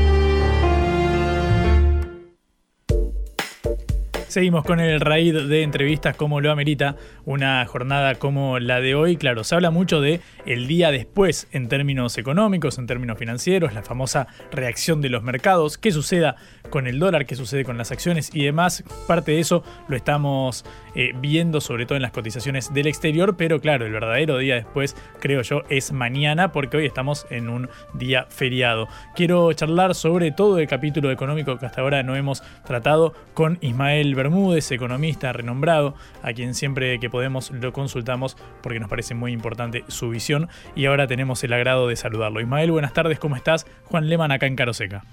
Seguimos 4.31 4.63
con 4.63 4.79
el 4.79 5.01
raíz 5.01 5.33
de 5.33 5.61
entrevistas 5.61 6.15
como 6.15 6.39
lo 6.39 6.53
amerita 6.53 6.95
una 7.25 7.65
jornada 7.65 8.15
como 8.15 8.59
la 8.59 8.79
de 8.81 8.95
hoy. 8.95 9.17
Claro, 9.17 9.43
se 9.43 9.55
habla 9.55 9.71
mucho 9.71 10.01
de 10.01 10.21
el 10.45 10.67
día 10.67 10.91
después 10.91 11.47
en 11.51 11.67
términos 11.67 12.17
económicos, 12.17 12.77
en 12.77 12.87
términos 12.87 13.17
financieros, 13.17 13.73
la 13.73 13.83
famosa 13.83 14.27
reacción 14.51 15.01
de 15.01 15.09
los 15.09 15.23
mercados, 15.23 15.77
qué 15.77 15.91
suceda 15.91 16.35
con 16.69 16.87
el 16.87 16.99
dólar, 16.99 17.25
qué 17.25 17.35
sucede 17.35 17.63
con 17.63 17.77
las 17.77 17.91
acciones 17.91 18.31
y 18.33 18.43
demás. 18.43 18.83
Parte 19.07 19.31
de 19.31 19.39
eso 19.39 19.63
lo 19.87 19.95
estamos 19.95 20.65
eh, 20.95 21.11
viendo 21.15 21.61
sobre 21.61 21.85
todo 21.85 21.95
en 21.95 22.01
las 22.01 22.11
cotizaciones 22.11 22.73
del 22.73 22.87
exterior, 22.87 23.37
pero 23.37 23.59
claro, 23.59 23.85
el 23.85 23.91
verdadero 23.91 24.37
día 24.37 24.55
después, 24.55 24.95
creo 25.19 25.41
yo, 25.41 25.61
es 25.69 25.91
mañana 25.91 26.51
porque 26.51 26.77
hoy 26.77 26.85
estamos 26.85 27.27
en 27.29 27.49
un 27.49 27.69
día 27.93 28.25
feriado. 28.29 28.87
Quiero 29.15 29.51
charlar 29.53 29.95
sobre 29.95 30.31
todo 30.31 30.59
el 30.59 30.67
capítulo 30.67 31.11
económico 31.11 31.57
que 31.57 31.65
hasta 31.65 31.81
ahora 31.81 32.03
no 32.03 32.15
hemos 32.15 32.43
tratado 32.65 33.13
con 33.33 33.57
Ismael 33.61 34.15
Bermúdez, 34.15 34.71
economista 34.71 35.33
renombrado, 35.33 35.95
a 36.23 36.33
quien 36.33 36.55
siempre 36.55 36.99
que 36.99 37.09
podemos 37.09 37.20
lo 37.29 37.73
consultamos 37.73 38.37
porque 38.61 38.79
nos 38.79 38.89
parece 38.89 39.13
muy 39.13 39.31
importante 39.31 39.83
su 39.87 40.09
visión 40.09 40.49
y 40.75 40.85
ahora 40.85 41.07
tenemos 41.07 41.43
el 41.43 41.53
agrado 41.53 41.87
de 41.87 41.95
saludarlo. 41.95 42.41
Ismael, 42.41 42.71
buenas 42.71 42.93
tardes, 42.93 43.19
¿cómo 43.19 43.35
estás? 43.35 43.65
Juan 43.85 44.09
Leman 44.09 44.31
acá 44.31 44.47
en 44.47 44.55
Caroseca. 44.55 45.03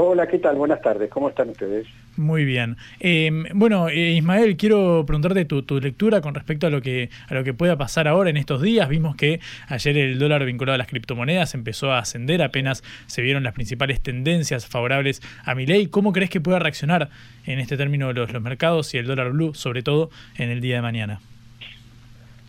Hola, 0.00 0.28
¿qué 0.28 0.38
tal? 0.38 0.54
Buenas 0.54 0.80
tardes, 0.80 1.10
¿cómo 1.10 1.28
están 1.28 1.48
ustedes? 1.48 1.84
Muy 2.16 2.44
bien. 2.44 2.76
Em, 3.00 3.46
bueno, 3.52 3.88
eh, 3.88 4.12
Ismael, 4.12 4.56
quiero 4.56 5.02
preguntarte 5.04 5.44
tu, 5.44 5.80
lectura 5.80 6.20
con 6.20 6.36
respecto 6.36 6.68
a 6.68 6.70
lo 6.70 6.80
que 6.80 7.10
a 7.28 7.34
lo 7.34 7.42
que 7.42 7.52
pueda 7.52 7.76
pasar 7.76 8.06
ahora 8.06 8.30
en 8.30 8.36
estos 8.36 8.62
días. 8.62 8.88
Vimos 8.88 9.16
que 9.16 9.40
ayer 9.66 9.96
el 9.96 10.20
dólar 10.20 10.44
vinculado 10.44 10.76
a 10.76 10.78
las 10.78 10.86
criptomonedas 10.86 11.52
empezó 11.54 11.90
a 11.90 11.98
ascender, 11.98 12.42
apenas 12.42 12.84
se 13.08 13.22
vieron 13.22 13.42
las 13.42 13.54
principales 13.54 14.00
tendencias 14.00 14.68
favorables 14.68 15.20
a 15.44 15.56
mi 15.56 15.66
ley. 15.66 15.88
¿Cómo 15.88 16.12
crees 16.12 16.30
que 16.30 16.40
pueda 16.40 16.60
reaccionar 16.60 17.08
en 17.44 17.58
este 17.58 17.76
término 17.76 18.12
los, 18.12 18.32
los 18.32 18.40
mercados 18.40 18.94
y 18.94 18.98
el 18.98 19.06
dólar 19.08 19.32
blue, 19.32 19.52
sobre 19.54 19.82
todo 19.82 20.10
en 20.36 20.50
el 20.50 20.60
día 20.60 20.76
de 20.76 20.82
mañana? 20.82 21.20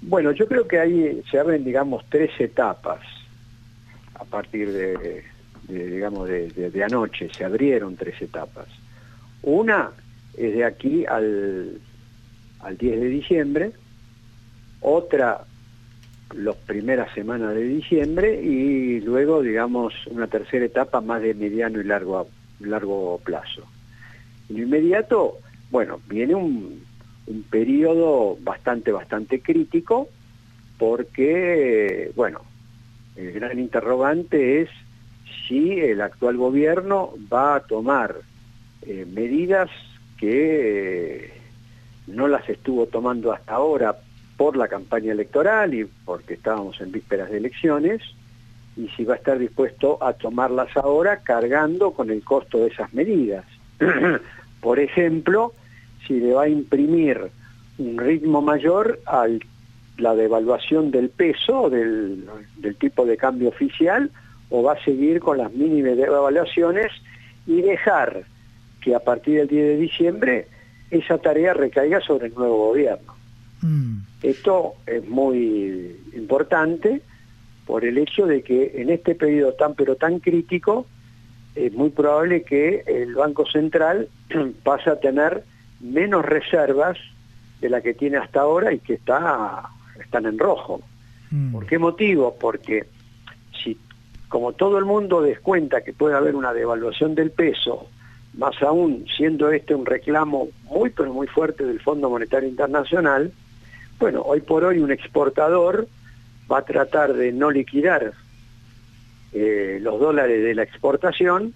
Bueno, 0.04 0.34
yo 0.34 0.48
creo 0.48 0.68
que 0.68 0.80
ahí 0.80 1.20
se 1.32 1.40
abren, 1.40 1.64
digamos, 1.64 2.06
tres 2.10 2.30
etapas 2.40 3.00
a 4.14 4.24
partir 4.24 4.72
de 4.72 5.24
digamos, 5.70 6.28
de, 6.28 6.84
anoche, 6.84 7.30
se 7.34 7.46
abrieron 7.46 7.96
tres 7.96 8.22
etapas. 8.22 8.68
Una 9.44 9.92
es 10.36 10.54
de 10.54 10.66
aquí 10.66 11.06
al, 11.06 11.80
al 12.60 12.78
10 12.78 13.00
de 13.00 13.08
diciembre, 13.08 13.72
otra 14.82 15.46
las 16.36 16.56
primeras 16.58 17.12
semanas 17.14 17.56
de 17.56 17.64
diciembre 17.64 18.42
y 18.42 19.02
luego, 19.02 19.42
digamos, 19.42 19.94
una 20.08 20.28
tercera 20.28 20.66
etapa 20.66 21.02
más 21.02 21.22
de 21.22 21.34
mediano 21.34 21.82
y 21.82 21.84
largo, 21.84 22.28
largo 22.60 23.20
plazo. 23.24 23.64
En 24.50 24.58
lo 24.58 24.64
inmediato, 24.64 25.38
bueno, 25.72 26.00
viene 26.08 26.36
un, 26.36 26.84
un 27.26 27.44
periodo 27.44 28.38
bastante, 28.42 28.92
bastante 28.92 29.42
crítico 29.42 30.08
porque, 30.78 32.12
bueno, 32.16 32.42
el 33.16 33.32
gran 33.34 33.60
interrogante 33.60 34.62
es 34.62 34.70
si 35.48 35.80
el 35.80 36.02
actual 36.02 36.38
gobierno 36.38 37.14
va 37.32 37.56
a 37.56 37.60
tomar 37.62 38.16
eh, 38.82 39.06
medidas 39.12 39.70
que 40.18 41.26
eh, 41.26 41.34
no 42.08 42.28
las 42.28 42.48
estuvo 42.50 42.86
tomando 42.86 43.32
hasta 43.32 43.54
ahora 43.54 43.98
por 44.38 44.56
la 44.56 44.68
campaña 44.68 45.12
electoral 45.12 45.74
y 45.74 45.86
porque 46.06 46.36
estábamos 46.36 46.80
en 46.82 46.92
vísperas 46.92 47.30
de 47.30 47.38
elecciones, 47.38 48.02
y 48.78 48.88
si 48.90 49.04
va 49.04 49.16
a 49.16 49.18
estar 49.18 49.38
dispuesto 49.38 50.02
a 50.02 50.14
tomarlas 50.14 50.76
ahora 50.78 51.18
cargando 51.18 51.92
con 51.92 52.10
el 52.10 52.24
costo 52.24 52.60
de 52.60 52.68
esas 52.68 52.94
medidas. 52.94 53.46
por 54.62 54.80
ejemplo, 54.80 55.54
si 56.08 56.20
le 56.20 56.34
va 56.34 56.44
a 56.44 56.50
imprimir 56.50 57.30
un 57.78 57.98
ritmo 57.98 58.42
mayor 58.42 59.00
a 59.06 59.28
la 59.98 60.16
devaluación 60.16 60.92
del 60.92 61.10
peso, 61.10 61.70
del 61.70 62.26
tipo 62.80 63.06
de 63.06 63.18
cambio 63.18 63.50
oficial, 63.50 64.10
o 64.50 64.64
va 64.64 64.74
a 64.74 64.84
seguir 64.84 65.20
con 65.20 65.38
las 65.38 65.52
mínimas 65.54 65.98
evaluaciones 65.98 66.92
y 67.46 67.62
dejar 67.62 68.24
que 68.82 68.96
a 68.96 69.00
partir 69.00 69.38
del 69.38 69.48
10 69.48 69.66
de 69.66 69.78
diciembre 69.78 70.48
esa 70.92 71.18
tarea 71.18 71.54
recaiga 71.54 72.02
sobre 72.02 72.28
el 72.28 72.34
nuevo 72.34 72.68
gobierno. 72.68 73.14
Mm. 73.62 73.98
Esto 74.24 74.74
es 74.86 75.08
muy 75.08 75.96
importante 76.14 77.02
por 77.66 77.86
el 77.86 77.98
hecho 77.98 78.26
de 78.26 78.42
que 78.42 78.82
en 78.82 78.90
este 78.90 79.16
periodo 79.16 79.54
tan 79.54 79.76
pero 79.76 79.96
tan 79.96 80.20
crítico 80.20 80.88
es 81.56 81.74
muy 81.74 81.90
probable 81.90 82.44
que 82.44 82.84
el 82.88 83.16
Banco 83.16 83.46
Central 83.46 84.10
pase 84.64 84.90
a 84.90 85.00
tener 85.00 85.44
menos 85.80 86.26
reservas 86.26 86.98
de 87.62 87.70
la 87.70 87.82
que 87.82 87.94
tiene 87.94 88.18
hasta 88.18 88.42
ahora 88.42 88.74
y 88.74 88.80
que 88.80 88.94
está, 88.94 89.70
están 90.02 90.26
en 90.26 90.40
rojo. 90.40 90.82
Mm. 91.32 91.52
¿Por 91.52 91.66
qué 91.66 91.78
motivo? 91.78 92.36
Porque 92.40 92.86
como 94.30 94.54
todo 94.54 94.78
el 94.78 94.86
mundo 94.86 95.22
descuenta 95.22 95.82
que 95.82 95.92
puede 95.92 96.16
haber 96.16 96.36
una 96.36 96.54
devaluación 96.54 97.16
del 97.16 97.32
peso, 97.32 97.88
más 98.38 98.62
aún 98.62 99.06
siendo 99.18 99.52
este 99.52 99.74
un 99.74 99.86
reclamo 99.86 100.50
muy 100.66 100.92
pero 100.92 101.12
muy 101.12 101.28
fuerte 101.28 101.66
del 101.66 101.82
Fondo 101.82 102.10
Monetario 102.10 102.48
Internacional, 102.48 103.34
bueno, 104.00 104.22
hoy 104.22 104.42
por 104.42 104.64
hoy 104.64 104.80
un 104.80 104.92
exportador 104.92 105.88
va 106.50 106.60
a 106.60 106.66
tratar 106.66 107.14
de 107.14 107.32
no 107.34 107.52
liquidar 107.52 108.14
eh, 109.34 109.80
los 109.82 110.00
dólares 110.00 110.44
de 110.44 110.56
la 110.56 110.64
exportación 110.64 111.54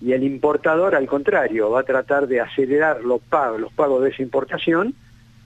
y 0.00 0.12
el 0.12 0.22
importador 0.22 0.94
al 0.94 1.06
contrario 1.06 1.70
va 1.70 1.80
a 1.80 1.84
tratar 1.84 2.28
de 2.28 2.40
acelerar 2.40 3.02
los 3.02 3.22
pagos, 3.22 3.60
los 3.60 3.72
pagos 3.72 4.02
de 4.02 4.10
esa 4.10 4.22
importación 4.22 4.94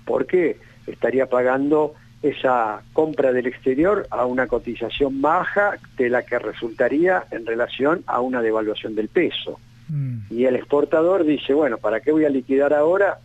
porque 0.05 0.59
estaría 0.87 1.27
pagando 1.27 1.95
esa 2.23 2.83
compra 2.93 3.33
del 3.33 3.47
exterior 3.47 4.07
a 4.11 4.25
una 4.25 4.47
cotización 4.47 5.21
baja 5.21 5.79
de 5.97 6.09
la 6.09 6.23
que 6.23 6.39
resultaría 6.39 7.25
en 7.31 7.47
relación 7.47 8.03
a 8.07 8.21
una 8.21 8.43
devaluación 8.43 8.95
del 8.95 9.09
peso. 9.09 9.59
Mm. 9.89 10.19
Y 10.31 10.45
el 10.45 10.57
exportador 10.57 11.25
dice, 11.25 11.53
bueno, 11.55 11.79
¿para 11.79 12.01
qué 12.01 12.12
voy 12.12 12.25
a 12.25 12.31
liquidar 12.31 12.73
ahora 12.73 13.19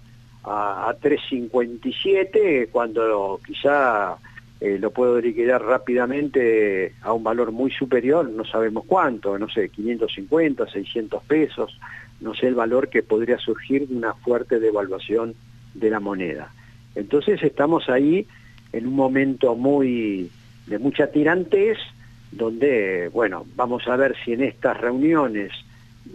a, 0.43 0.93
3.57 1.01 2.69
cuando 2.71 3.39
quizá 3.45 4.17
eh, 4.59 4.77
lo 4.79 4.91
puedo 4.91 5.19
liquidar 5.19 5.63
rápidamente 5.63 6.93
a 7.01 7.13
un 7.13 7.23
valor 7.23 7.51
muy 7.51 7.71
superior, 7.71 8.29
no 8.29 8.45
sabemos 8.45 8.83
cuánto, 8.85 9.37
no 9.39 9.49
sé, 9.49 9.69
550, 9.69 10.67
600 10.69 11.23
pesos, 11.23 11.79
no 12.19 12.35
sé 12.35 12.47
el 12.47 12.55
valor 12.55 12.89
que 12.89 13.01
podría 13.01 13.37
surgir 13.39 13.87
de 13.87 13.95
una 13.95 14.13
fuerte 14.13 14.59
devaluación 14.59 15.33
de 15.73 15.89
la 15.89 15.99
moneda. 15.99 16.53
Entonces 16.93 17.41
estamos 17.41 17.89
ahí 17.89 18.27
en 18.73 18.87
un 18.87 18.95
momento 18.95 19.55
muy 19.55 20.29
de 20.67 20.79
mucha 20.79 21.07
tirantez, 21.07 21.77
donde, 22.31 23.09
bueno, 23.13 23.45
vamos 23.55 23.87
a 23.87 23.95
ver 23.95 24.15
si 24.23 24.33
en 24.33 24.43
estas 24.43 24.79
reuniones 24.79 25.51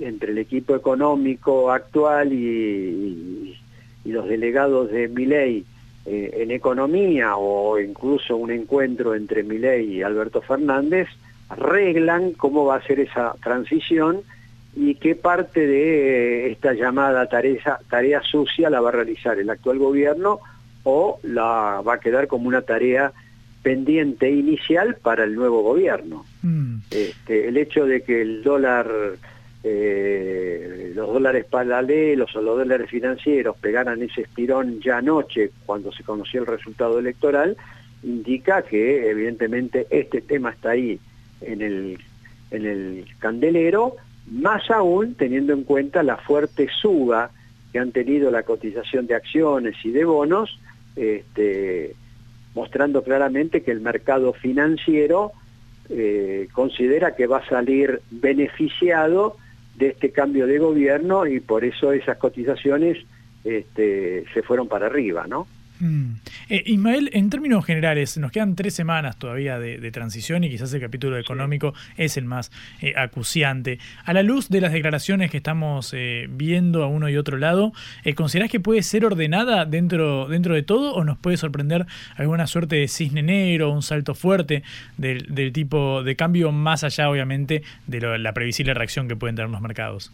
entre 0.00 0.32
el 0.32 0.38
equipo 0.38 0.74
económico 0.74 1.70
actual 1.70 2.32
y, 2.32 3.56
los 4.04 4.28
delegados 4.28 4.92
de 4.92 5.08
Miley 5.08 5.64
eh, 6.06 6.30
en 6.34 6.52
economía 6.52 7.36
o 7.36 7.80
incluso 7.80 8.36
un 8.36 8.52
encuentro 8.52 9.16
entre 9.16 9.42
Miley 9.42 9.96
y 9.96 10.02
Alberto 10.02 10.40
Fernández, 10.40 11.08
arreglan 11.48 12.30
cómo 12.32 12.64
va 12.64 12.76
a 12.76 12.86
ser 12.86 13.00
esa 13.00 13.34
transición 13.42 14.22
y 14.76 14.94
qué 14.94 15.16
parte 15.16 15.66
de 15.66 16.52
esta 16.52 16.72
llamada 16.72 17.28
tarea, 17.28 17.80
tarea 17.90 18.22
sucia 18.22 18.70
la 18.70 18.80
va 18.80 18.90
a 18.90 18.92
realizar 18.92 19.40
el 19.40 19.50
actual 19.50 19.78
gobierno 19.78 20.38
o 20.88 21.18
la 21.24 21.82
va 21.84 21.94
a 21.94 22.00
quedar 22.00 22.28
como 22.28 22.46
una 22.46 22.62
tarea 22.62 23.12
pendiente 23.60 24.30
inicial 24.30 24.94
para 25.02 25.24
el 25.24 25.34
nuevo 25.34 25.60
gobierno. 25.62 26.24
Mm. 26.42 26.76
Este, 26.92 27.48
el 27.48 27.56
hecho 27.56 27.84
de 27.86 28.02
que 28.02 28.22
el 28.22 28.44
dólar, 28.44 28.88
eh, 29.64 30.92
los 30.94 31.12
dólares 31.12 31.44
paralelos 31.50 32.36
o 32.36 32.40
los 32.40 32.58
dólares 32.58 32.88
financieros 32.88 33.56
pegaran 33.58 34.00
ese 34.00 34.20
espirón 34.20 34.80
ya 34.80 34.98
anoche 34.98 35.50
cuando 35.66 35.90
se 35.90 36.04
conoció 36.04 36.42
el 36.42 36.46
resultado 36.46 37.00
electoral, 37.00 37.56
indica 38.04 38.62
que 38.62 39.10
evidentemente 39.10 39.88
este 39.90 40.20
tema 40.20 40.50
está 40.50 40.70
ahí 40.70 41.00
en 41.40 41.62
el, 41.62 41.98
en 42.52 42.64
el 42.64 43.06
candelero, 43.18 43.96
más 44.30 44.70
aún 44.70 45.16
teniendo 45.16 45.52
en 45.52 45.64
cuenta 45.64 46.04
la 46.04 46.16
fuerte 46.18 46.68
suba 46.80 47.32
que 47.72 47.80
han 47.80 47.90
tenido 47.90 48.30
la 48.30 48.44
cotización 48.44 49.08
de 49.08 49.16
acciones 49.16 49.74
y 49.84 49.90
de 49.90 50.04
bonos, 50.04 50.60
este, 50.96 51.94
mostrando 52.54 53.02
claramente 53.02 53.62
que 53.62 53.70
el 53.70 53.80
mercado 53.80 54.32
financiero 54.32 55.32
eh, 55.88 56.48
considera 56.52 57.14
que 57.14 57.26
va 57.26 57.38
a 57.38 57.48
salir 57.48 58.00
beneficiado 58.10 59.36
de 59.76 59.88
este 59.88 60.10
cambio 60.10 60.46
de 60.46 60.58
gobierno 60.58 61.26
y 61.26 61.40
por 61.40 61.64
eso 61.64 61.92
esas 61.92 62.16
cotizaciones 62.16 62.98
este, 63.44 64.24
se 64.32 64.42
fueron 64.42 64.68
para 64.68 64.86
arriba, 64.86 65.26
¿no? 65.28 65.46
Mm. 65.80 66.14
Eh, 66.48 66.62
Ismael, 66.66 67.10
en 67.12 67.30
términos 67.30 67.64
generales, 67.64 68.16
nos 68.18 68.32
quedan 68.32 68.56
tres 68.56 68.74
semanas 68.74 69.16
todavía 69.18 69.58
de, 69.58 69.90
transición 69.90 70.44
y 70.44 70.50
quizás 70.50 70.72
el 70.74 70.80
capítulo 70.80 71.16
económico 71.16 71.72
es 71.96 72.16
el 72.16 72.24
más 72.24 72.50
eh, 72.80 72.94
acuciante. 72.96 73.78
A 74.04 74.12
la 74.12 74.22
luz 74.22 74.48
de 74.48 74.60
las 74.60 74.72
declaraciones 74.72 75.30
que 75.30 75.36
estamos 75.36 75.92
eh, 75.94 76.26
viendo 76.28 76.82
a 76.82 76.88
uno 76.88 77.08
y 77.08 77.16
otro 77.16 77.38
lado, 77.38 77.72
¿considerás 78.14 78.50
que 78.50 78.60
puede 78.60 78.82
ser 78.82 79.04
ordenada 79.04 79.64
dentro, 79.64 80.28
dentro 80.28 80.54
de 80.54 80.62
todo 80.62 80.94
o 80.94 81.04
nos 81.04 81.18
puede 81.18 81.36
sorprender 81.36 81.86
alguna 82.16 82.46
suerte 82.46 82.76
de 82.76 82.88
cisne 82.88 83.22
negro, 83.22 83.70
un 83.70 83.82
salto 83.82 84.14
fuerte 84.14 84.62
del, 84.96 85.34
del 85.34 85.52
tipo 85.52 86.02
de 86.02 86.16
cambio 86.16 86.52
más 86.52 86.84
allá, 86.84 87.08
obviamente, 87.08 87.62
de 87.86 88.18
la 88.18 88.32
previsible 88.32 88.74
reacción 88.74 89.08
que 89.08 89.16
pueden 89.16 89.36
tener 89.36 89.50
los 89.50 89.60
mercados? 89.60 90.10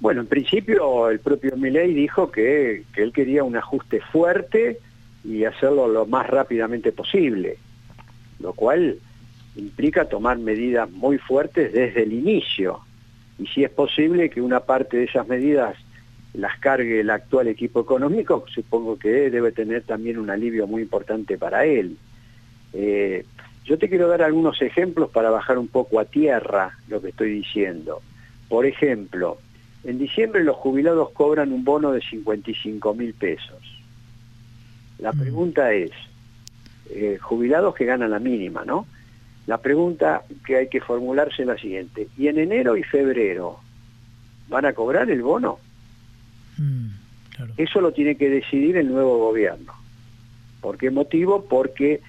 Bueno, 0.00 0.20
en 0.20 0.26
principio 0.26 1.08
el 1.08 1.20
propio 1.20 1.56
Milei 1.56 1.94
dijo 1.94 2.30
que, 2.30 2.84
él 2.96 3.12
quería 3.12 3.44
un 3.44 3.56
ajuste 3.56 4.00
fuerte 4.00 4.80
y 5.24 5.44
hacerlo 5.44 5.88
lo 5.88 6.06
más 6.06 6.26
rápidamente 6.26 6.92
posible, 6.92 7.56
lo 8.40 8.52
cual 8.52 8.98
implica 9.56 10.06
tomar 10.06 10.38
medidas 10.38 10.90
muy 10.90 11.18
fuertes 11.18 11.72
desde 11.72 12.02
el 12.02 12.12
inicio. 12.12 12.80
Y 13.38 13.46
si 13.46 13.64
es 13.64 13.70
posible 13.70 14.30
que 14.30 14.42
una 14.42 14.60
parte 14.60 14.96
de 14.96 15.04
esas 15.04 15.26
medidas 15.26 15.76
las 16.34 16.58
cargue 16.58 17.00
el 17.00 17.10
actual 17.10 17.48
equipo 17.48 17.80
económico, 17.80 18.44
supongo 18.52 18.98
que 18.98 19.30
debe 19.30 19.52
tener 19.52 19.82
también 19.82 20.18
un 20.18 20.30
alivio 20.30 20.66
muy 20.66 20.82
importante 20.82 21.38
para 21.38 21.64
él. 21.64 21.96
Eh, 22.72 23.24
yo 23.64 23.78
te 23.78 23.88
quiero 23.88 24.08
dar 24.08 24.22
algunos 24.22 24.60
ejemplos 24.60 25.10
para 25.10 25.30
bajar 25.30 25.58
un 25.58 25.68
poco 25.68 25.98
a 26.00 26.04
tierra 26.04 26.76
lo 26.88 27.00
que 27.00 27.08
estoy 27.08 27.30
diciendo. 27.30 28.02
Por 28.48 28.66
ejemplo, 28.66 29.38
en 29.84 29.98
diciembre 29.98 30.42
los 30.44 30.56
jubilados 30.56 31.10
cobran 31.10 31.52
un 31.52 31.64
bono 31.64 31.92
de 31.92 32.00
55 32.00 32.94
mil 32.94 33.14
pesos. 33.14 33.62
La 34.98 35.12
mm. 35.12 35.18
pregunta 35.18 35.72
es, 35.72 35.90
eh, 36.90 37.18
jubilados 37.20 37.74
que 37.74 37.84
ganan 37.84 38.10
la 38.10 38.18
mínima, 38.18 38.64
¿no? 38.64 38.86
La 39.46 39.58
pregunta 39.58 40.22
que 40.46 40.56
hay 40.56 40.68
que 40.68 40.80
formularse 40.80 41.42
es 41.42 41.48
la 41.48 41.58
siguiente, 41.58 42.08
¿y 42.16 42.28
en 42.28 42.38
enero 42.38 42.76
y 42.76 42.82
febrero 42.82 43.60
van 44.48 44.64
a 44.64 44.72
cobrar 44.72 45.10
el 45.10 45.22
bono? 45.22 45.58
Mm, 46.56 46.88
Eso 47.58 47.80
lo 47.80 47.92
tiene 47.92 48.16
que 48.16 48.30
decidir 48.30 48.76
el 48.78 48.88
nuevo 48.88 49.18
gobierno. 49.18 49.72
¿Por 50.62 50.78
qué 50.78 50.90
motivo? 50.90 51.44
Porque 51.44 52.00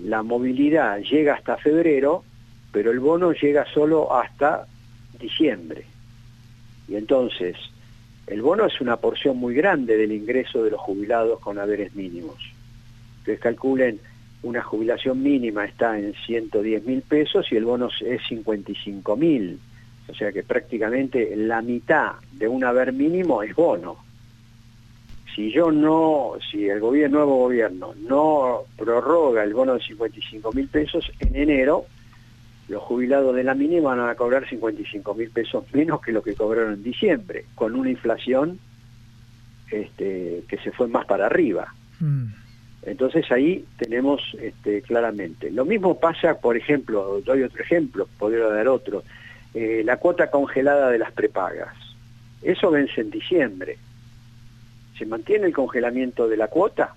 la 0.00 0.24
movilidad 0.24 0.98
llega 0.98 1.34
hasta 1.34 1.58
febrero, 1.58 2.24
pero 2.72 2.90
el 2.90 2.98
bono 2.98 3.32
llega 3.32 3.64
solo 3.72 4.12
hasta 4.12 4.66
diciembre. 5.20 5.84
Y 6.92 6.96
entonces, 6.96 7.56
el 8.26 8.42
bono 8.42 8.66
es 8.66 8.78
una 8.82 8.98
porción 8.98 9.38
muy 9.38 9.54
grande 9.54 9.96
del 9.96 10.12
ingreso 10.12 10.62
de 10.62 10.72
los 10.72 10.80
jubilados 10.80 11.40
con 11.40 11.58
haberes 11.58 11.94
mínimos. 11.94 12.36
Ustedes 13.20 13.40
calculen, 13.40 13.98
una 14.42 14.60
jubilación 14.60 15.22
mínima 15.22 15.64
está 15.64 15.98
en 15.98 16.12
110 16.26 16.84
mil 16.84 17.00
pesos 17.00 17.50
y 17.50 17.56
el 17.56 17.64
bono 17.64 17.88
es 18.04 18.20
55 18.28 19.16
mil. 19.16 19.58
O 20.06 20.14
sea 20.14 20.32
que 20.32 20.42
prácticamente 20.42 21.34
la 21.34 21.62
mitad 21.62 22.12
de 22.32 22.46
un 22.46 22.62
haber 22.62 22.92
mínimo 22.92 23.42
es 23.42 23.54
bono. 23.54 23.96
Si 25.34 25.50
yo 25.50 25.72
no, 25.72 26.32
si 26.50 26.68
el 26.68 26.78
nuevo 26.78 27.38
gobierno 27.38 27.94
no 28.06 28.64
prorroga 28.76 29.44
el 29.44 29.54
bono 29.54 29.74
de 29.74 29.80
55 29.80 30.52
mil 30.52 30.68
pesos, 30.68 31.10
en 31.20 31.34
enero 31.34 31.86
los 32.68 32.82
jubilados 32.82 33.34
de 33.34 33.44
la 33.44 33.54
mínima 33.54 33.94
van 33.94 34.08
a 34.08 34.14
cobrar 34.14 34.48
55 34.48 35.14
mil 35.14 35.30
pesos 35.30 35.64
menos 35.72 36.00
que 36.00 36.12
lo 36.12 36.22
que 36.22 36.34
cobraron 36.34 36.74
en 36.74 36.82
diciembre, 36.82 37.44
con 37.54 37.74
una 37.74 37.90
inflación 37.90 38.58
este, 39.70 40.44
que 40.48 40.58
se 40.58 40.70
fue 40.72 40.88
más 40.88 41.06
para 41.06 41.26
arriba. 41.26 41.74
Mm. 42.00 42.26
Entonces 42.84 43.30
ahí 43.30 43.64
tenemos 43.78 44.20
este, 44.40 44.82
claramente. 44.82 45.50
Lo 45.50 45.64
mismo 45.64 46.00
pasa, 46.00 46.40
por 46.40 46.56
ejemplo, 46.56 47.20
doy 47.24 47.42
otro 47.42 47.62
ejemplo, 47.62 48.08
podría 48.18 48.46
dar 48.46 48.68
otro, 48.68 49.04
eh, 49.54 49.82
la 49.84 49.98
cuota 49.98 50.30
congelada 50.30 50.90
de 50.90 50.98
las 50.98 51.12
prepagas. 51.12 51.74
Eso 52.42 52.70
vence 52.70 53.00
en 53.00 53.10
diciembre. 53.10 53.78
¿Se 54.98 55.06
mantiene 55.06 55.46
el 55.46 55.52
congelamiento 55.52 56.28
de 56.28 56.36
la 56.36 56.48
cuota? 56.48 56.94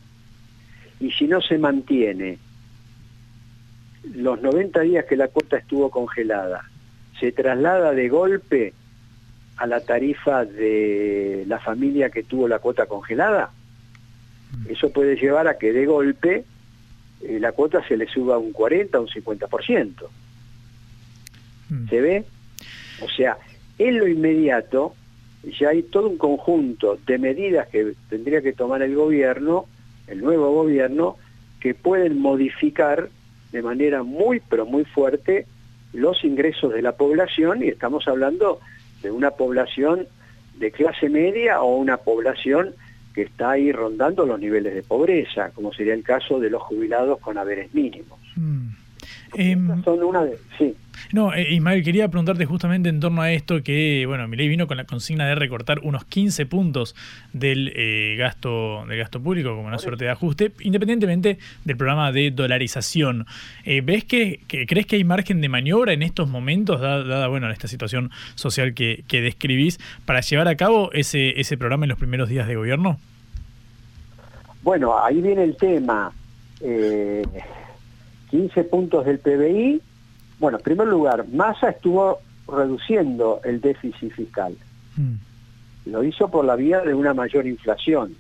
Y 0.99 1.11
si 1.11 1.27
no 1.27 1.41
se 1.41 1.57
mantiene, 1.57 2.39
los 4.13 4.41
90 4.41 4.81
días 4.81 5.05
que 5.05 5.15
la 5.15 5.27
cuota 5.27 5.57
estuvo 5.57 5.89
congelada, 5.89 6.69
se 7.19 7.31
traslada 7.31 7.91
de 7.93 8.09
golpe 8.09 8.73
a 9.57 9.67
la 9.67 9.79
tarifa 9.79 10.45
de 10.45 11.45
la 11.47 11.59
familia 11.59 12.09
que 12.09 12.23
tuvo 12.23 12.47
la 12.47 12.59
cuota 12.59 12.85
congelada, 12.85 13.51
mm. 14.51 14.71
eso 14.71 14.91
puede 14.91 15.15
llevar 15.15 15.47
a 15.47 15.57
que 15.57 15.71
de 15.71 15.85
golpe 15.85 16.43
eh, 17.21 17.39
la 17.39 17.53
cuota 17.53 17.85
se 17.87 17.97
le 17.97 18.07
suba 18.07 18.37
un 18.37 18.51
40 18.51 18.99
o 18.99 19.01
un 19.03 19.07
50%. 19.07 19.93
Mm. 21.69 21.89
¿Se 21.89 22.01
ve? 22.01 22.25
O 23.01 23.09
sea, 23.09 23.37
en 23.77 23.99
lo 23.99 24.07
inmediato 24.07 24.95
ya 25.59 25.69
hay 25.69 25.83
todo 25.83 26.09
un 26.09 26.17
conjunto 26.17 26.97
de 27.05 27.17
medidas 27.17 27.67
que 27.67 27.93
tendría 28.09 28.41
que 28.41 28.53
tomar 28.53 28.81
el 28.81 28.95
gobierno, 28.95 29.65
el 30.07 30.21
nuevo 30.21 30.51
gobierno, 30.51 31.17
que 31.59 31.73
pueden 31.73 32.19
modificar 32.19 33.09
de 33.55 33.61
manera 33.61 34.03
muy, 34.03 34.41
pero 34.41 34.65
muy 34.65 34.83
fuerte 34.83 35.47
los 35.93 36.25
ingresos 36.25 36.73
de 36.73 36.81
la 36.81 36.91
población 36.91 37.63
y 37.63 37.69
estamos 37.69 38.05
hablando 38.05 38.59
de 39.01 39.11
una 39.11 39.31
población 39.31 40.09
de 40.57 40.71
clase 40.71 41.07
media 41.07 41.61
o 41.61 41.77
una 41.77 41.95
población 41.95 42.75
que 43.13 43.21
está 43.21 43.51
ahí 43.51 43.71
rondando 43.71 44.25
los 44.25 44.41
niveles 44.41 44.73
de 44.73 44.83
pobreza, 44.83 45.51
como 45.51 45.71
sería 45.71 45.93
el 45.93 46.03
caso 46.03 46.37
de 46.41 46.49
los 46.49 46.63
jubilados 46.63 47.17
con 47.21 47.37
haberes 47.37 47.73
mínimos. 47.73 48.19
Mm. 48.35 48.71
Em, 49.33 49.83
son 49.83 50.03
una 50.03 50.23
de, 50.23 50.37
sí. 50.57 50.75
No, 51.11 51.33
eh, 51.33 51.53
Ismael, 51.53 51.83
quería 51.83 52.07
preguntarte 52.09 52.45
justamente 52.45 52.89
en 52.89 52.99
torno 52.99 53.21
a 53.21 53.31
esto 53.31 53.61
que, 53.63 54.05
bueno, 54.07 54.27
Milei 54.27 54.47
vino 54.47 54.67
con 54.67 54.77
la 54.77 54.85
consigna 54.85 55.27
de 55.27 55.35
recortar 55.35 55.79
unos 55.83 56.05
15 56.05 56.45
puntos 56.45 56.95
del 57.33 57.71
eh, 57.75 58.15
gasto 58.17 58.85
del 58.87 58.97
gasto 58.97 59.21
público 59.21 59.49
como 59.55 59.67
una 59.67 59.77
suerte 59.77 60.05
de 60.05 60.11
ajuste, 60.11 60.51
independientemente 60.61 61.37
del 61.63 61.77
programa 61.77 62.11
de 62.11 62.31
dolarización. 62.31 63.25
Eh, 63.65 63.81
¿Ves 63.81 64.03
que, 64.05 64.41
crees 64.47 64.85
que 64.85 64.95
hay 64.95 65.03
margen 65.03 65.41
de 65.41 65.49
maniobra 65.49 65.93
en 65.93 66.01
estos 66.01 66.29
momentos, 66.29 66.81
dada, 66.81 67.27
bueno, 67.27 67.49
esta 67.49 67.67
situación 67.67 68.11
social 68.35 68.73
que, 68.73 69.03
que, 69.07 69.21
describís, 69.21 69.79
para 70.05 70.21
llevar 70.21 70.47
a 70.47 70.55
cabo 70.55 70.91
ese, 70.93 71.39
ese 71.39 71.57
programa 71.57 71.85
en 71.85 71.89
los 71.89 71.99
primeros 71.99 72.29
días 72.29 72.47
de 72.47 72.55
gobierno? 72.55 72.99
Bueno, 74.63 74.97
ahí 75.03 75.21
viene 75.21 75.43
el 75.43 75.55
tema. 75.57 76.11
15 78.35 78.65
puntos 78.65 79.05
del 79.05 79.19
PBI. 79.19 79.81
Bueno, 80.39 80.57
en 80.57 80.63
primer 80.63 80.87
lugar, 80.87 81.25
Massa 81.29 81.69
estuvo 81.69 82.19
reduciendo 82.49 83.39
el 83.45 83.61
déficit 83.61 84.11
fiscal. 84.11 84.57
Mm. 84.97 85.89
Lo 85.91 86.03
hizo 86.03 86.29
por 86.29 86.43
la 86.43 86.57
vía 86.57 86.81
de 86.81 86.93
una 86.93 87.13
mayor 87.13 87.47
inflación. 87.47 88.17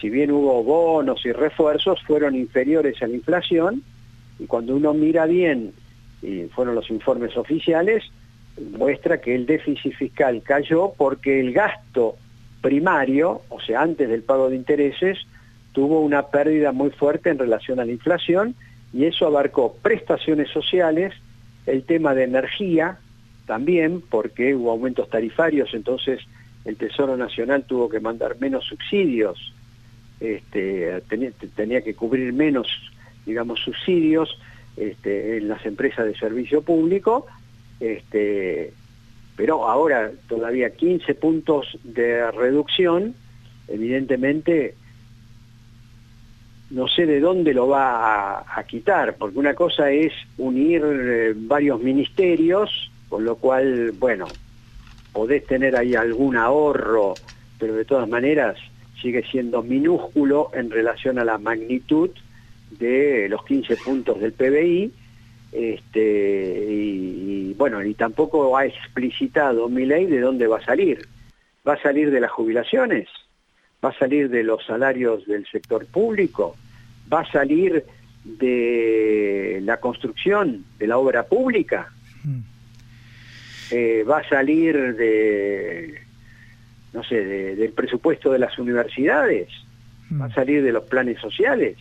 Si 0.00 0.08
bien 0.08 0.30
hubo 0.30 0.62
bonos 0.62 1.26
y 1.26 1.32
refuerzos, 1.32 2.00
fueron 2.04 2.36
inferiores 2.36 3.02
a 3.02 3.08
la 3.08 3.14
inflación 3.14 3.82
y 4.38 4.46
cuando 4.46 4.76
uno 4.76 4.94
mira 4.94 5.26
bien, 5.26 5.72
y 6.22 6.44
fueron 6.54 6.76
los 6.76 6.88
informes 6.88 7.36
oficiales, 7.36 8.04
muestra 8.78 9.20
que 9.20 9.34
el 9.34 9.46
déficit 9.46 9.94
fiscal 9.96 10.42
cayó 10.44 10.92
porque 10.96 11.40
el 11.40 11.52
gasto 11.52 12.14
primario, 12.60 13.42
o 13.48 13.60
sea, 13.60 13.82
antes 13.82 14.08
del 14.08 14.22
pago 14.22 14.48
de 14.48 14.54
intereses, 14.54 15.18
tuvo 15.72 16.02
una 16.02 16.22
pérdida 16.28 16.70
muy 16.70 16.90
fuerte 16.90 17.30
en 17.30 17.38
relación 17.38 17.80
a 17.80 17.84
la 17.84 17.90
inflación 17.90 18.54
y 18.92 19.04
eso 19.04 19.26
abarcó 19.26 19.74
prestaciones 19.82 20.48
sociales, 20.50 21.14
el 21.66 21.84
tema 21.84 22.14
de 22.14 22.24
energía 22.24 22.98
también, 23.46 24.02
porque 24.02 24.54
hubo 24.54 24.70
aumentos 24.70 25.08
tarifarios, 25.08 25.74
entonces 25.74 26.20
el 26.64 26.76
Tesoro 26.76 27.16
Nacional 27.16 27.64
tuvo 27.64 27.88
que 27.88 28.00
mandar 28.00 28.38
menos 28.40 28.64
subsidios, 28.64 29.54
este, 30.20 31.00
tenía, 31.54 31.82
que 31.82 31.94
cubrir 31.94 32.32
menos, 32.32 32.66
digamos, 33.24 33.60
subsidios 33.60 34.38
este, 34.76 35.38
en 35.38 35.48
las 35.48 35.64
empresas 35.64 36.06
de 36.06 36.16
servicio 36.16 36.62
público, 36.62 37.26
este, 37.80 38.72
pero 39.36 39.68
ahora 39.68 40.10
todavía 40.28 40.70
15 40.70 41.14
puntos 41.14 41.78
de 41.84 42.30
reducción, 42.32 43.14
evidentemente 43.68 44.74
no 46.70 46.86
sé 46.86 47.06
de 47.06 47.20
dónde 47.20 47.54
lo 47.54 47.68
va 47.68 48.40
a, 48.40 48.64
quitar, 48.64 49.16
porque 49.16 49.38
una 49.38 49.54
cosa 49.54 49.90
es 49.90 50.12
unir 50.36 50.82
eh, 50.84 51.32
varios 51.34 51.80
ministerios, 51.80 52.90
con 53.08 53.24
lo 53.24 53.36
cual, 53.36 53.92
bueno, 53.92 54.26
podés 55.12 55.46
tener 55.46 55.76
ahí 55.76 55.94
algún 55.94 56.36
ahorro, 56.36 57.14
pero 57.58 57.74
de 57.74 57.84
todas 57.84 58.08
maneras 58.08 58.58
sigue 59.00 59.24
siendo 59.30 59.62
minúsculo 59.62 60.50
en 60.52 60.70
relación 60.70 61.18
a 61.18 61.24
la 61.24 61.38
magnitud 61.38 62.10
de 62.70 63.28
los 63.30 63.44
15 63.44 63.76
puntos 63.76 64.20
del 64.20 64.32
PBI, 64.32 64.92
este, 65.52 66.66
y, 66.68 67.54
bueno, 67.54 67.82
y 67.82 67.94
tampoco 67.94 68.56
ha 68.56 68.66
explicitado 68.66 69.68
mi 69.68 69.86
ley 69.86 70.04
de 70.06 70.20
dónde 70.20 70.46
va 70.46 70.58
a 70.58 70.64
salir. 70.64 71.08
¿Va 71.66 71.74
a 71.74 71.82
salir 71.82 72.10
de 72.10 72.20
las 72.20 72.30
jubilaciones? 72.30 73.08
Va 73.84 73.90
a 73.90 73.98
salir 73.98 74.28
de 74.28 74.42
los 74.42 74.64
salarios 74.64 75.26
del 75.26 75.46
sector 75.46 75.86
público, 75.86 76.56
va 77.12 77.20
a 77.20 77.30
salir 77.30 77.84
de 78.24 79.60
la 79.62 79.78
construcción 79.78 80.64
de 80.78 80.86
la 80.86 80.98
obra 80.98 81.24
pública, 81.24 81.92
eh, 83.70 84.04
va 84.08 84.18
a 84.18 84.28
salir 84.28 84.96
de, 84.96 86.00
no 86.92 87.02
sé, 87.04 87.24
del 87.24 87.72
presupuesto 87.72 88.32
de 88.32 88.38
las 88.38 88.58
universidades, 88.58 89.48
va 90.20 90.26
a 90.26 90.34
salir 90.34 90.62
de 90.62 90.72
los 90.72 90.84
planes 90.84 91.20
sociales. 91.20 91.76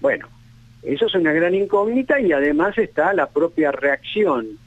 Bueno, 0.00 0.28
eso 0.82 1.06
es 1.06 1.14
una 1.14 1.32
gran 1.32 1.54
incógnita 1.54 2.20
y 2.20 2.32
además 2.32 2.78
está 2.78 3.12
la 3.12 3.28
propia 3.28 3.72
reacción 3.72 4.58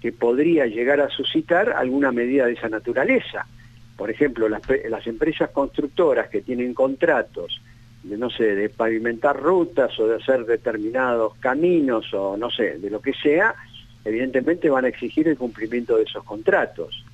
que 0.00 0.12
podría 0.12 0.66
llegar 0.66 1.00
a 1.00 1.08
suscitar 1.08 1.70
alguna 1.70 2.12
medida 2.12 2.46
de 2.46 2.52
esa 2.52 2.68
naturaleza. 2.68 3.46
Por 3.96 4.10
ejemplo, 4.10 4.48
las, 4.48 5.06
empresas 5.06 5.50
constructoras 5.50 6.28
que 6.28 6.42
tienen 6.42 6.74
contratos 6.74 7.60
de, 8.02 8.18
no 8.18 8.30
sé, 8.30 8.54
de 8.54 8.68
pavimentar 8.68 9.40
rutas 9.40 9.98
o 9.98 10.06
de 10.06 10.16
hacer 10.16 10.44
determinados 10.44 11.34
caminos 11.36 12.12
o 12.12 12.36
no 12.36 12.50
sé, 12.50 12.78
de 12.78 12.90
lo 12.90 13.00
que 13.00 13.14
sea, 13.14 13.54
evidentemente 14.04 14.70
van 14.70 14.84
a 14.84 14.88
exigir 14.88 15.28
el 15.28 15.38
cumplimiento 15.38 15.96
de 15.96 16.04
esos 16.04 16.22
contratos. 16.24 17.04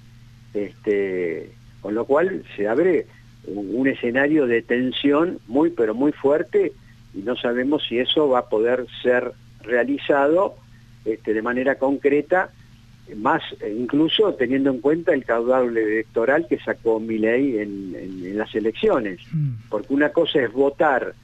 Este, 0.52 1.50
con 1.80 1.94
lo 1.94 2.04
cual 2.04 2.44
se 2.56 2.68
abre 2.68 3.06
un, 3.46 3.86
escenario 3.86 4.46
de 4.46 4.62
tensión 4.62 5.38
muy 5.46 5.70
pero 5.70 5.94
muy 5.94 6.12
fuerte 6.12 6.72
y 7.14 7.18
no 7.18 7.36
sabemos 7.36 7.84
si 7.88 7.98
eso 7.98 8.28
va 8.28 8.40
a 8.40 8.48
poder 8.48 8.86
ser 9.02 9.32
realizado 9.62 10.56
este, 11.04 11.34
de 11.34 11.42
manera 11.42 11.76
concreta, 11.76 12.50
más 13.16 13.42
eh, 13.60 13.74
incluso 13.76 14.34
teniendo 14.34 14.70
en 14.70 14.80
cuenta 14.80 15.12
el 15.12 15.24
caudal 15.24 15.76
electoral 15.76 16.46
que 16.48 16.58
sacó 16.58 17.00
Milei 17.00 17.58
en, 17.58 17.94
en 17.94 18.38
las 18.38 18.54
elecciones. 18.54 19.20
Mm. 19.32 19.68
Porque 19.68 19.92
una 19.92 20.10
cosa 20.10 20.40
es 20.40 20.52
votar 20.52 21.14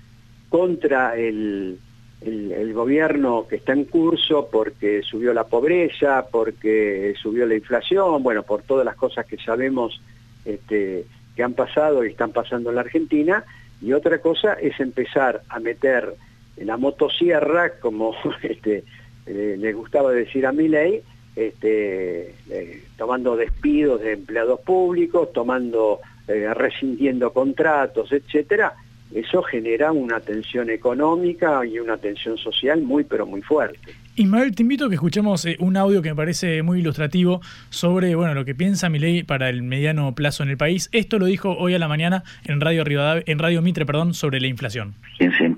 contra 0.49 1.17
el, 1.17 1.79
el, 2.21 2.73
gobierno 2.73 3.47
que 3.49 3.57
está 3.57 3.73
en 3.73 3.85
curso 3.85 4.49
porque 4.51 5.03
subió 5.03 5.33
la 5.33 5.45
pobreza, 5.45 6.27
porque 6.31 7.15
subió 7.21 7.47
la 7.47 7.55
inflación, 7.55 8.23
bueno, 8.23 8.43
por 8.43 8.63
todas 8.63 8.85
las 8.85 8.97
cosas 8.97 9.27
que 9.27 9.37
sabemos 9.39 10.01
este, 10.45 11.05
que 11.37 11.43
han 11.43 11.55
pasado 11.55 12.05
y 12.05 12.11
están 12.11 12.33
pasando 12.33 12.71
en 12.71 12.77
la 12.77 12.83
Argentina, 12.83 13.45
y 13.81 13.93
otra 13.93 14.19
cosa 14.19 14.55
es 14.55 14.79
empezar 14.81 15.43
a 15.49 15.61
meter 15.61 16.15
en 16.57 16.67
la 16.67 16.77
motosierra, 16.77 17.79
como 17.79 18.15
este, 18.43 18.85
eh, 19.27 19.57
le 19.59 19.73
gustaba 19.73 20.13
decir 20.13 20.47
a 20.47 20.53
mi 20.53 20.69
ley, 20.69 21.03
este, 21.39 22.35
eh, 22.51 22.83
tomando 22.97 23.37
despidos 23.37 24.01
de 24.01 24.15
empleados 24.15 24.61
públicos, 24.61 25.33
tomando, 25.33 26.01
eh, 26.27 26.53
rescindiendo 26.53 27.33
contratos, 27.33 28.11
etcétera, 28.11 28.75
eso 29.15 29.43
genera 29.43 29.93
una 29.93 30.21
tensión 30.21 30.69
económica 30.69 31.65
y 31.65 31.79
una 31.79 31.97
tensión 31.97 32.37
social 32.37 32.83
muy 32.83 33.05
pero 33.05 33.25
muy 33.25 33.41
fuerte. 33.41 33.95
Ismael, 34.17 34.53
te 34.55 34.63
invito 34.63 34.87
a 34.87 34.89
que 34.89 34.97
escuchemos 34.97 35.45
eh, 35.47 35.57
un 35.61 35.77
audio 35.77 36.03
que 36.03 36.11
me 36.11 36.17
parece 36.17 36.63
muy 36.65 36.81
ilustrativo 36.81 37.41
sobre 37.71 38.17
bueno, 38.17 38.35
lo 38.35 38.45
que 38.45 38.55
piensa 38.55 38.89
mi 38.89 38.99
ley 38.99 39.23
para 39.23 39.49
el 39.49 39.63
mediano 39.63 40.13
plazo 40.15 40.43
en 40.43 40.49
el 40.51 40.57
país. 40.57 40.89
Esto 40.93 41.21
lo 41.21 41.27
dijo 41.27 41.57
hoy 41.57 41.75
a 41.75 41.79
la 41.79 41.87
mañana 41.87 42.25
en 42.45 42.61
Radio 42.61 42.85
en 42.89 43.39
Radio 43.39 43.63
Mitre, 43.63 43.87
perdón, 43.87 44.15
sobre 44.15 44.41
la 44.41 44.49
inflación. 44.49 44.95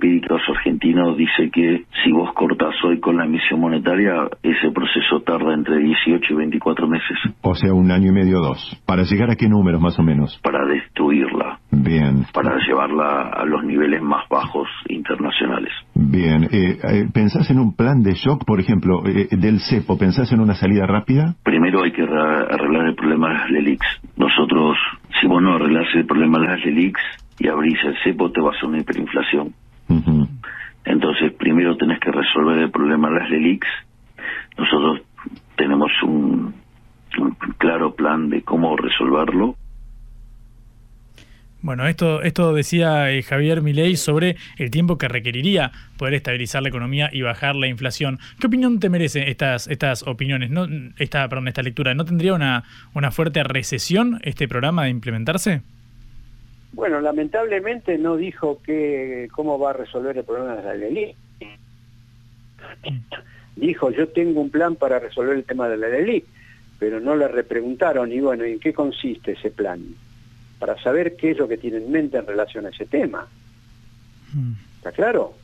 Empíricos 0.00 0.40
Argentino 0.48 1.14
dice 1.14 1.50
que 1.52 1.84
si 2.02 2.10
vos 2.10 2.32
cortás 2.32 2.74
hoy 2.84 3.00
con 3.00 3.18
la 3.18 3.26
emisión 3.26 3.60
monetaria, 3.60 4.30
ese 4.42 4.70
proceso 4.72 5.20
tarda 5.26 5.52
entre 5.52 5.76
18 5.76 6.24
y 6.32 6.36
24 6.36 6.88
meses. 6.88 7.18
O 7.42 7.54
sea, 7.54 7.74
un 7.74 7.90
año 7.90 8.08
y 8.08 8.12
medio 8.12 8.38
o 8.38 8.42
dos. 8.42 8.82
¿Para 8.86 9.02
llegar 9.02 9.30
a 9.30 9.36
qué 9.36 9.46
números 9.46 9.78
más 9.78 9.98
o 9.98 10.02
menos? 10.02 10.40
Para 10.42 10.64
destruirla. 10.64 11.58
Bien. 11.70 12.24
Para 12.32 12.56
llevarla 12.66 13.28
a 13.28 13.44
los 13.44 13.62
niveles 13.62 14.00
más 14.00 14.26
bajos 14.30 14.68
internacionales. 14.88 15.70
Bien. 15.94 16.44
Eh, 16.44 16.78
eh, 16.82 17.08
¿Pensás 17.12 17.50
en 17.50 17.58
un 17.58 17.76
plan 17.76 18.02
de 18.02 18.14
shock 18.14 18.46
por 18.46 18.58
ejemplo, 18.58 19.02
eh, 19.06 19.28
del 19.32 19.60
CEPO, 19.60 19.98
¿pensás 19.98 20.32
en 20.32 20.40
una 20.40 20.54
salida 20.54 20.86
rápida? 20.86 21.34
Primero 21.42 21.82
hay 21.82 21.92
que 21.92 22.04
arreglar 22.04 22.86
el 22.86 22.94
problema 22.94 23.28
de 23.28 23.34
las 23.34 23.50
LELIX. 23.50 23.86
Nosotros, 24.16 24.78
si 25.20 25.26
vos 25.26 25.42
no 25.42 25.56
arreglás 25.56 25.88
el 25.94 26.06
problema 26.06 26.38
de 26.38 26.46
las 26.46 26.64
LELIX 26.64 26.98
y 27.38 27.48
abrís 27.48 27.78
el 27.84 27.96
CEPO, 28.02 28.32
te 28.32 28.40
vas 28.40 28.56
a 28.62 28.66
una 28.66 28.78
hiperinflación. 28.78 29.52
Entonces, 30.84 31.32
primero 31.32 31.76
tenés 31.76 32.00
que 32.00 32.10
resolver 32.10 32.58
el 32.58 32.70
problema 32.70 33.08
de 33.08 33.20
las 33.20 33.30
LELIX. 33.30 33.66
Nosotros 34.58 35.00
tenemos 35.56 35.90
un 36.02 36.54
claro 37.58 37.94
plan 37.94 38.30
de 38.30 38.42
cómo 38.42 38.76
resolverlo 38.76 39.56
bueno, 41.62 41.86
esto, 41.86 42.22
esto 42.22 42.54
decía 42.54 43.10
eh, 43.10 43.22
Javier 43.22 43.60
Milei 43.60 43.96
sobre 43.96 44.36
el 44.56 44.70
tiempo 44.70 44.96
que 44.96 45.08
requeriría 45.08 45.72
poder 45.98 46.14
estabilizar 46.14 46.62
la 46.62 46.70
economía 46.70 47.10
y 47.12 47.20
bajar 47.20 47.54
la 47.54 47.66
inflación. 47.66 48.18
¿Qué 48.40 48.46
opinión 48.46 48.80
te 48.80 48.88
merecen 48.88 49.28
estas, 49.28 49.66
estas 49.68 50.02
opiniones? 50.06 50.50
¿No, 50.50 50.66
esta, 50.98 51.28
perdón, 51.28 51.48
esta 51.48 51.62
lectura. 51.62 51.94
¿No 51.94 52.06
tendría 52.06 52.32
una, 52.32 52.64
una 52.94 53.10
fuerte 53.10 53.42
recesión 53.44 54.20
este 54.22 54.48
programa 54.48 54.84
de 54.84 54.90
implementarse? 54.90 55.60
Bueno, 56.72 57.00
lamentablemente 57.00 57.98
no 57.98 58.16
dijo 58.16 58.60
que 58.62 59.28
cómo 59.32 59.58
va 59.58 59.70
a 59.70 59.74
resolver 59.74 60.16
el 60.16 60.24
problema 60.24 60.56
de 60.56 60.62
la 60.62 60.74
LELIC. 60.74 61.16
Dijo, 63.56 63.90
yo 63.90 64.08
tengo 64.08 64.40
un 64.40 64.50
plan 64.50 64.76
para 64.76 64.98
resolver 64.98 65.36
el 65.36 65.44
tema 65.44 65.68
de 65.68 65.76
la 65.76 65.88
LELIC, 65.88 66.24
pero 66.78 67.00
no 67.00 67.16
le 67.16 67.28
repreguntaron, 67.28 68.12
y 68.12 68.20
bueno, 68.20 68.44
¿en 68.44 68.58
qué 68.60 68.72
consiste 68.72 69.32
ese 69.32 69.50
plan? 69.50 69.82
para 70.60 70.80
saber 70.80 71.16
qué 71.16 71.32
es 71.32 71.38
lo 71.38 71.48
que 71.48 71.56
tiene 71.56 71.78
en 71.78 71.90
mente 71.90 72.18
en 72.18 72.26
relación 72.26 72.66
a 72.66 72.68
ese 72.68 72.84
tema. 72.84 73.26
Hmm. 74.32 74.52
¿Está 74.76 74.92
claro? 74.92 75.34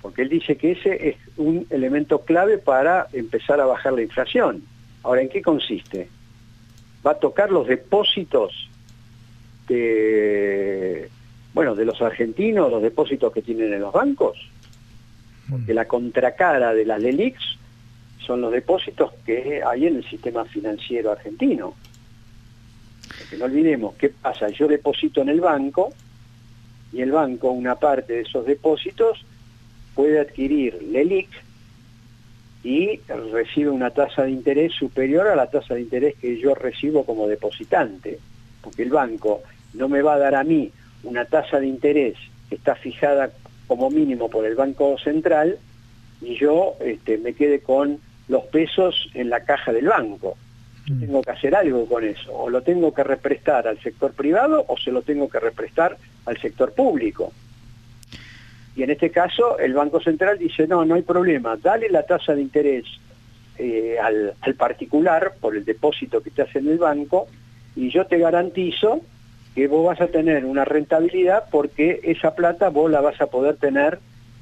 Porque 0.00 0.22
él 0.22 0.28
dice 0.28 0.56
que 0.56 0.72
ese 0.72 1.08
es 1.08 1.16
un 1.36 1.66
elemento 1.70 2.20
clave 2.20 2.56
para 2.58 3.08
empezar 3.12 3.60
a 3.60 3.66
bajar 3.66 3.92
la 3.92 4.02
inflación. 4.02 4.62
Ahora, 5.02 5.22
¿en 5.22 5.28
qué 5.28 5.42
consiste? 5.42 6.08
¿Va 7.04 7.12
a 7.12 7.18
tocar 7.18 7.50
los 7.50 7.66
depósitos 7.66 8.70
de, 9.68 11.08
bueno, 11.52 11.74
de 11.74 11.84
los 11.84 12.00
argentinos, 12.02 12.70
los 12.70 12.82
depósitos 12.82 13.32
que 13.32 13.42
tienen 13.42 13.72
en 13.72 13.80
los 13.80 13.92
bancos? 13.92 14.38
Porque 15.48 15.72
hmm. 15.72 15.76
la 15.76 15.84
contracara 15.86 16.74
de 16.74 16.84
las 16.84 17.00
LELIX 17.00 17.38
son 18.24 18.40
los 18.40 18.52
depósitos 18.52 19.12
que 19.24 19.62
hay 19.64 19.86
en 19.86 19.96
el 19.96 20.04
sistema 20.08 20.44
financiero 20.44 21.12
argentino. 21.12 21.74
Porque 23.18 23.36
no 23.36 23.44
olvidemos, 23.44 23.94
¿qué 23.96 24.08
pasa? 24.08 24.48
Yo 24.48 24.66
deposito 24.66 25.20
en 25.20 25.28
el 25.28 25.40
banco 25.40 25.92
y 26.92 27.02
el 27.02 27.12
banco 27.12 27.50
una 27.50 27.74
parte 27.74 28.14
de 28.14 28.20
esos 28.22 28.46
depósitos 28.46 29.24
puede 29.94 30.20
adquirir 30.20 30.82
LELIC 30.82 31.28
y 32.64 32.98
recibe 33.32 33.70
una 33.70 33.90
tasa 33.90 34.22
de 34.22 34.30
interés 34.30 34.72
superior 34.72 35.28
a 35.28 35.36
la 35.36 35.50
tasa 35.50 35.74
de 35.74 35.82
interés 35.82 36.14
que 36.16 36.38
yo 36.40 36.54
recibo 36.54 37.04
como 37.04 37.28
depositante, 37.28 38.18
porque 38.62 38.82
el 38.82 38.90
banco 38.90 39.42
no 39.74 39.88
me 39.88 40.02
va 40.02 40.14
a 40.14 40.18
dar 40.18 40.34
a 40.34 40.44
mí 40.44 40.70
una 41.02 41.24
tasa 41.26 41.60
de 41.60 41.66
interés 41.66 42.16
que 42.48 42.56
está 42.56 42.74
fijada 42.74 43.30
como 43.66 43.90
mínimo 43.90 44.30
por 44.30 44.46
el 44.46 44.54
Banco 44.54 44.96
Central 44.98 45.58
y 46.20 46.36
yo 46.36 46.74
este, 46.80 47.18
me 47.18 47.34
quede 47.34 47.60
con 47.60 47.98
los 48.28 48.44
pesos 48.44 49.10
en 49.14 49.30
la 49.30 49.40
caja 49.44 49.72
del 49.72 49.86
banco. 49.86 50.36
Mm. 50.86 51.00
tengo 51.00 51.22
que 51.22 51.30
hacer 51.30 51.54
algo 51.54 51.86
con 51.86 52.04
eso, 52.04 52.32
o 52.32 52.50
lo 52.50 52.62
tengo 52.62 52.92
que 52.92 53.02
represtar 53.02 53.66
al 53.66 53.80
sector 53.80 54.12
privado 54.12 54.64
o 54.68 54.76
se 54.76 54.92
lo 54.92 55.00
tengo 55.02 55.28
que 55.28 55.40
represtar 55.40 55.96
al 56.26 56.38
sector 56.38 56.72
público. 56.72 57.32
Y 58.76 58.82
en 58.82 58.90
este 58.90 59.10
caso 59.10 59.58
el 59.58 59.72
Banco 59.72 60.00
Central 60.00 60.38
dice, 60.38 60.66
no, 60.66 60.84
no 60.84 60.94
hay 60.94 61.02
problema, 61.02 61.56
dale 61.56 61.88
la 61.88 62.04
tasa 62.04 62.34
de 62.34 62.42
interés 62.42 62.84
eh, 63.56 63.96
al, 64.02 64.34
al, 64.40 64.54
particular 64.56 65.34
por 65.40 65.56
el 65.56 65.64
depósito 65.64 66.22
que 66.22 66.30
te 66.30 66.42
hace 66.42 66.58
en 66.58 66.68
el 66.68 66.78
banco 66.78 67.28
y 67.76 67.88
yo 67.88 68.04
te 68.06 68.18
garantizo 68.18 69.00
que 69.54 69.68
vos 69.68 69.86
vas 69.86 70.00
a 70.00 70.08
tener 70.08 70.44
una 70.44 70.64
rentabilidad 70.64 71.44
porque 71.50 72.00
esa 72.02 72.34
plata 72.34 72.70
vos 72.70 72.90
la 72.90 73.00
vas 73.00 73.20
a 73.20 73.26
poder 73.26 73.56
tener 73.56 73.98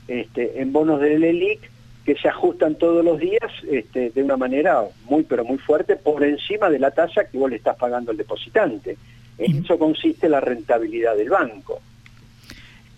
este, 0.08 0.60
en 0.60 0.72
bonos 0.72 1.00
del 1.00 1.22
ELIC 1.22 1.70
que 2.04 2.16
se 2.16 2.28
ajustan 2.28 2.74
todos 2.74 3.04
los 3.04 3.18
días 3.18 3.50
este, 3.70 4.10
de 4.10 4.22
una 4.22 4.36
manera 4.36 4.82
muy 5.04 5.22
pero 5.22 5.44
muy 5.44 5.58
fuerte 5.58 5.96
por 5.96 6.24
encima 6.24 6.70
de 6.70 6.78
la 6.78 6.90
tasa 6.90 7.24
que 7.24 7.38
vos 7.38 7.50
le 7.50 7.56
estás 7.56 7.76
pagando 7.76 8.10
al 8.10 8.16
depositante. 8.16 8.96
En 9.38 9.64
eso 9.64 9.78
consiste 9.78 10.28
la 10.28 10.40
rentabilidad 10.40 11.16
del 11.16 11.30
banco. 11.30 11.80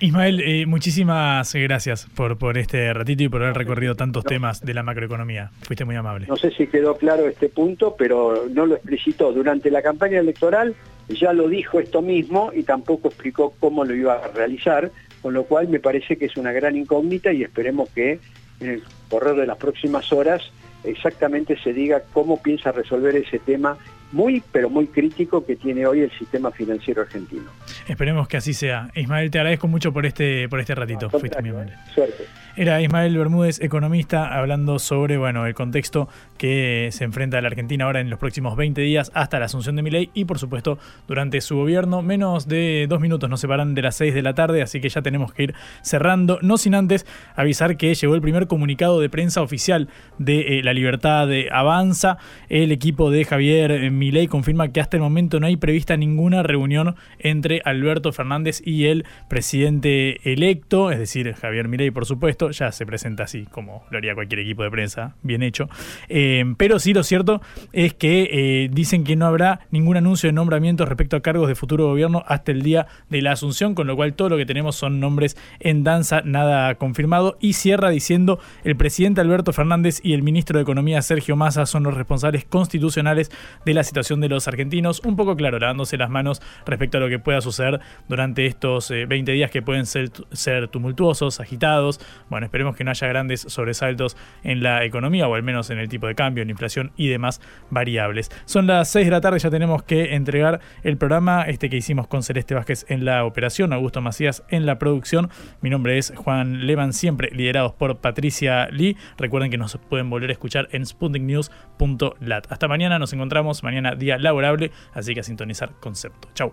Ismael, 0.01 0.41
eh, 0.41 0.67
muchísimas 0.67 1.55
gracias 1.55 2.07
por, 2.15 2.37
por 2.37 2.59
este 2.59 2.93
ratito 2.93 3.23
y 3.23 3.29
por 3.29 3.43
haber 3.43 3.57
recorrido 3.57 3.95
tantos 3.95 4.25
temas 4.25 4.61
de 4.61 4.75
la 4.75 4.83
macroeconomía. 4.83 5.51
Fuiste 5.63 5.85
muy 5.85 5.97
amable. 5.97 6.27
No 6.27 6.37
sé 6.37 6.51
si 6.51 6.67
quedó 6.67 6.97
claro 6.97 7.29
este 7.29 7.49
punto, 7.49 7.95
pero 7.97 8.47
no 8.51 8.67
lo 8.67 8.75
explicitó. 8.75 9.33
Durante 9.33 9.71
la 9.71 9.83
campaña 9.83 10.19
electoral 10.19 10.75
ya 11.09 11.33
lo 11.33 11.49
dijo 11.49 11.81
esto 11.81 12.03
mismo 12.03 12.51
y 12.55 12.63
tampoco 12.63 13.09
explicó 13.09 13.55
cómo 13.61 13.85
lo 13.85 13.95
iba 13.95 14.15
a 14.15 14.29
realizar, 14.29 14.91
con 15.23 15.35
lo 15.35 15.45
cual 15.45 15.69
me 15.69 15.81
parece 15.81 16.17
que 16.17 16.27
es 16.27 16.37
una 16.37 16.53
gran 16.53 16.77
incógnita 16.77 17.33
y 17.33 17.43
esperemos 17.43 17.89
que 17.91 18.19
en 18.61 18.69
el 18.69 18.83
correr 19.09 19.37
de 19.37 19.47
las 19.47 19.59
próximas 19.59 20.13
horas 20.13 20.43
exactamente 20.85 21.57
se 21.63 21.73
diga 21.73 22.03
cómo 22.13 22.43
piensa 22.43 22.73
resolver 22.73 23.17
ese 23.17 23.39
tema 23.39 23.79
muy, 24.15 24.43
pero 24.53 24.71
muy 24.71 24.87
crítico 24.87 25.45
que 25.45 25.57
tiene 25.57 25.87
hoy 25.87 26.03
el 26.03 26.11
sistema 26.13 26.53
financiero 26.53 27.03
argentino. 27.03 27.51
Esperemos 27.89 28.29
que 28.29 28.37
así 28.37 28.55
sea. 28.55 28.89
Ismael, 28.95 29.31
te 29.31 29.39
agradezco 29.39 29.67
mucho 29.67 29.93
por 29.93 30.07
este, 30.07 30.49
por 30.49 30.61
este 30.61 30.75
ratito. 30.75 31.11
Fuiste 31.11 31.43
mi 31.43 31.49
amable. 31.49 31.75
Suerte. 31.93 32.25
Era 32.57 32.81
Ismael 32.81 33.19
Bermúdez, 33.19 33.61
economista, 33.61 34.39
hablando 34.39 34.79
sobre 34.79 35.17
bueno, 35.17 35.45
el 35.45 35.55
contexto 35.55 36.09
que 36.39 36.91
se 36.93 37.03
enfrenta 37.03 37.41
la 37.41 37.49
Argentina 37.49 37.85
ahora 37.85 37.99
en 37.99 38.09
los 38.11 38.21
próximos 38.21 38.57
20 38.57 38.81
días 38.81 39.11
hasta 39.13 39.41
la 39.41 39.47
asunción 39.47 39.75
de 39.75 39.83
Milei 39.83 40.11
y 40.15 40.25
por 40.25 40.39
supuesto 40.39 40.79
durante 41.09 41.41
su 41.41 41.57
gobierno. 41.57 42.01
Menos 42.01 42.47
de 42.47 42.87
dos 42.89 43.01
minutos 43.01 43.29
nos 43.29 43.41
separan 43.41 43.75
de 43.75 43.83
las 43.83 43.97
6 43.97 44.15
de 44.15 44.23
la 44.23 44.35
tarde, 44.35 44.63
así 44.63 44.81
que 44.81 44.89
ya 44.89 45.03
tenemos 45.03 45.33
que 45.33 45.43
ir 45.43 45.55
cerrando. 45.83 46.39
No 46.43 46.57
sin 46.57 46.77
antes 46.77 47.07
avisar 47.35 47.77
que 47.77 47.93
llegó 47.93 48.15
el 48.15 48.21
primer 48.21 48.47
comunicado 48.47 49.01
de 49.01 49.11
prensa 49.11 49.43
oficial 49.43 49.89
de 50.19 50.59
eh, 50.59 50.63
La 50.63 50.75
Libertad 50.75 51.27
de 51.27 51.49
Avanza. 51.51 52.19
El 52.49 52.71
equipo 52.71 53.11
de 53.11 53.25
Javier 53.25 53.73
eh, 53.73 53.91
Milei 54.05 54.29
confirma 54.29 54.69
que 54.69 54.83
hasta 54.83 54.99
el 54.99 55.03
momento 55.03 55.41
no 55.41 55.47
hay 55.47 55.57
prevista 55.57 55.97
ninguna 55.97 56.43
reunión 56.43 56.95
entre 57.19 57.63
Alberto 57.65 58.13
Fernández 58.13 58.61
y 58.63 58.85
el 58.85 59.07
presidente 59.31 60.21
electo, 60.31 60.91
es 60.91 60.99
decir, 60.99 61.33
Javier 61.33 61.69
Milei, 61.69 61.91
por 61.91 62.05
supuesto 62.05 62.51
ya 62.51 62.71
se 62.71 62.85
presenta 62.85 63.25
así, 63.25 63.47
como 63.51 63.83
lo 63.91 63.97
haría 63.97 64.15
cualquier 64.15 64.41
equipo 64.41 64.63
de 64.63 64.71
prensa, 64.71 65.17
bien 65.23 65.43
hecho. 65.43 65.71
Eh, 66.11 66.45
pero 66.59 66.79
sí, 66.79 66.93
lo 66.93 67.03
cierto 67.03 67.41
es 67.73 67.95
que 67.95 68.29
eh, 68.31 68.69
dicen 68.71 69.05
que 69.05 69.17
no 69.17 69.25
habrá 69.25 69.61
ningún 69.71 69.97
anuncio 69.97 70.29
de 70.29 70.35
nombramiento 70.35 70.85
respecto 70.85 71.17
a 71.17 71.23
cargos 71.23 71.49
de 71.49 71.55
futuro 71.55 71.87
gobierno 71.87 72.25
hasta 72.27 72.53
el 72.53 72.61
día 72.61 72.87
de 73.09 73.23
la 73.23 73.33
asunción, 73.33 73.75
con 73.75 73.87
lo 73.87 73.97
cual 73.97 74.13
todo 74.13 74.29
lo 74.29 74.37
que 74.37 74.45
tenemos 74.45 74.77
son 74.77 75.01
nombres 75.01 75.35
en 75.61 75.83
danza, 75.83 76.21
nada 76.27 76.75
confirmado. 76.75 77.39
Y 77.41 77.55
cierra 77.55 77.89
diciendo, 77.89 78.39
el 78.65 78.77
presidente 78.77 79.23
Alberto 79.23 79.55
Fernández 79.55 80.01
y 80.03 80.13
el 80.13 80.23
ministro 80.23 80.59
de 80.59 80.63
Economía 80.63 81.01
Sergio 81.01 81.37
Massa 81.37 81.65
son 81.65 81.85
los 81.85 81.95
responsables 81.95 82.45
constitucionales 82.45 83.31
de 83.65 83.73
la 83.73 83.83
situación 83.83 83.94
de 83.95 84.29
los 84.29 84.49
argentinos, 84.49 85.01
un 85.05 85.17
poco 85.17 85.37
claro, 85.37 85.59
lavándose 85.59 85.97
las 85.97 86.11
manos 86.11 86.43
respecto 86.67 86.99
a 86.99 87.01
lo 87.01 87.09
que 87.09 87.19
pueda 87.19 87.41
suceder 87.41 87.81
durante 88.09 88.45
estos 88.45 88.91
20 88.91 89.15
eh, 89.15 89.35
días 89.35 89.51
que 89.51 89.63
pueden 89.63 89.87
ser, 89.87 90.11
ser 90.33 90.69
tumultuosos, 90.69 91.41
agitados, 91.41 92.01
bueno, 92.29 92.45
esperemos 92.45 92.77
que 92.77 92.85
no 92.85 92.91
haya 92.91 93.07
grandes 93.07 93.41
sobresaltos 93.43 94.17
en 94.43 94.63
la 94.63 94.85
economía 94.85 95.29
o 95.29 95.35
al 95.35 95.43
menos 95.43 95.71
en 95.71 95.79
el 95.79 95.89
tipo 95.89 96.07
de 96.07 96.15
cambio, 96.15 96.43
en 96.43 96.51
inflación 96.51 96.93
y 96.97 97.09
demás 97.09 97.41
variables. 97.71 98.31
Son 98.45 98.67
las 98.67 98.89
6 98.91 99.07
de 99.07 99.11
la 99.11 99.21
tarde, 99.21 99.39
ya 99.39 99.51
tenemos 99.51 99.83
que 99.85 100.15
entregar 100.15 100.61
el 100.83 100.97
programa 100.97 101.43
este 101.43 101.71
que 101.71 101.77
hicimos 101.77 102.09
con 102.09 102.23
Celeste 102.23 102.55
Vázquez 102.55 102.85
en 102.89 103.05
la 103.05 103.25
operación, 103.25 103.73
Augusto 103.73 104.01
Macías 104.01 104.43
en 104.49 104.67
la 104.67 104.79
producción. 104.79 105.31
Mi 105.61 105.71
nombre 105.71 105.99
es 105.99 106.13
Juan 106.17 106.67
Levan, 106.67 106.93
siempre 106.93 107.31
liderados 107.31 107.73
por 107.73 107.99
Patricia 107.99 108.69
Lee. 108.71 108.97
Recuerden 109.17 109.51
que 109.51 109.59
nos 109.59 109.77
pueden 109.89 110.11
volver 110.11 110.31
a 110.31 110.33
escuchar 110.33 110.69
en 110.73 110.85
sputniknews.lat. 110.85 112.47
Hasta 112.51 112.69
mañana, 112.69 112.99
nos 112.99 113.13
encontramos 113.13 113.63
mañana 113.63 113.84
día 113.93 114.19
laborable, 114.19 114.73
así 114.93 115.15
que 115.15 115.21
a 115.21 115.23
sintonizar 115.23 115.75
concepto. 115.81 116.29
Chau. 116.35 116.53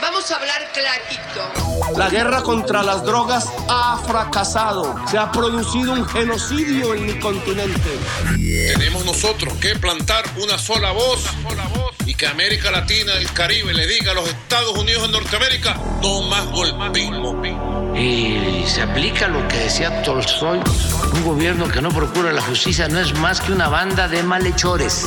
Vamos 0.00 0.30
a 0.30 0.36
hablar 0.36 0.62
clarito. 0.72 1.98
La 1.98 2.08
guerra 2.08 2.42
contra 2.42 2.84
las 2.84 3.02
drogas 3.02 3.48
ha 3.68 4.00
fracasado. 4.06 4.94
Se 5.08 5.18
ha 5.18 5.32
producido 5.32 5.92
un 5.92 6.06
genocidio 6.06 6.94
en 6.94 7.06
mi 7.06 7.18
continente. 7.18 7.98
Tenemos 8.74 9.04
nosotros 9.04 9.54
que 9.54 9.74
plantar 9.74 10.24
una 10.36 10.56
sola 10.56 10.92
voz, 10.92 11.24
y 12.06 12.14
que 12.14 12.26
América 12.26 12.70
Latina, 12.70 13.12
el 13.14 13.30
Caribe, 13.32 13.74
le 13.74 13.86
diga 13.86 14.12
a 14.12 14.14
los 14.14 14.28
Estados 14.28 14.78
Unidos 14.78 15.02
de 15.02 15.08
Norteamérica, 15.08 15.74
no 16.00 16.22
más 16.22 16.46
golpismo. 16.46 17.42
Y 17.94 18.64
se 18.66 18.82
aplica 18.82 19.28
lo 19.28 19.46
que 19.48 19.58
decía 19.58 20.02
Tolstoy, 20.02 20.60
un 21.12 21.24
gobierno 21.24 21.68
que 21.68 21.82
no 21.82 21.90
procura 21.90 22.32
la 22.32 22.40
justicia 22.40 22.88
no 22.88 22.98
es 23.00 23.12
más 23.18 23.40
que 23.40 23.52
una 23.52 23.68
banda 23.68 24.08
de 24.08 24.22
malhechores. 24.22 25.06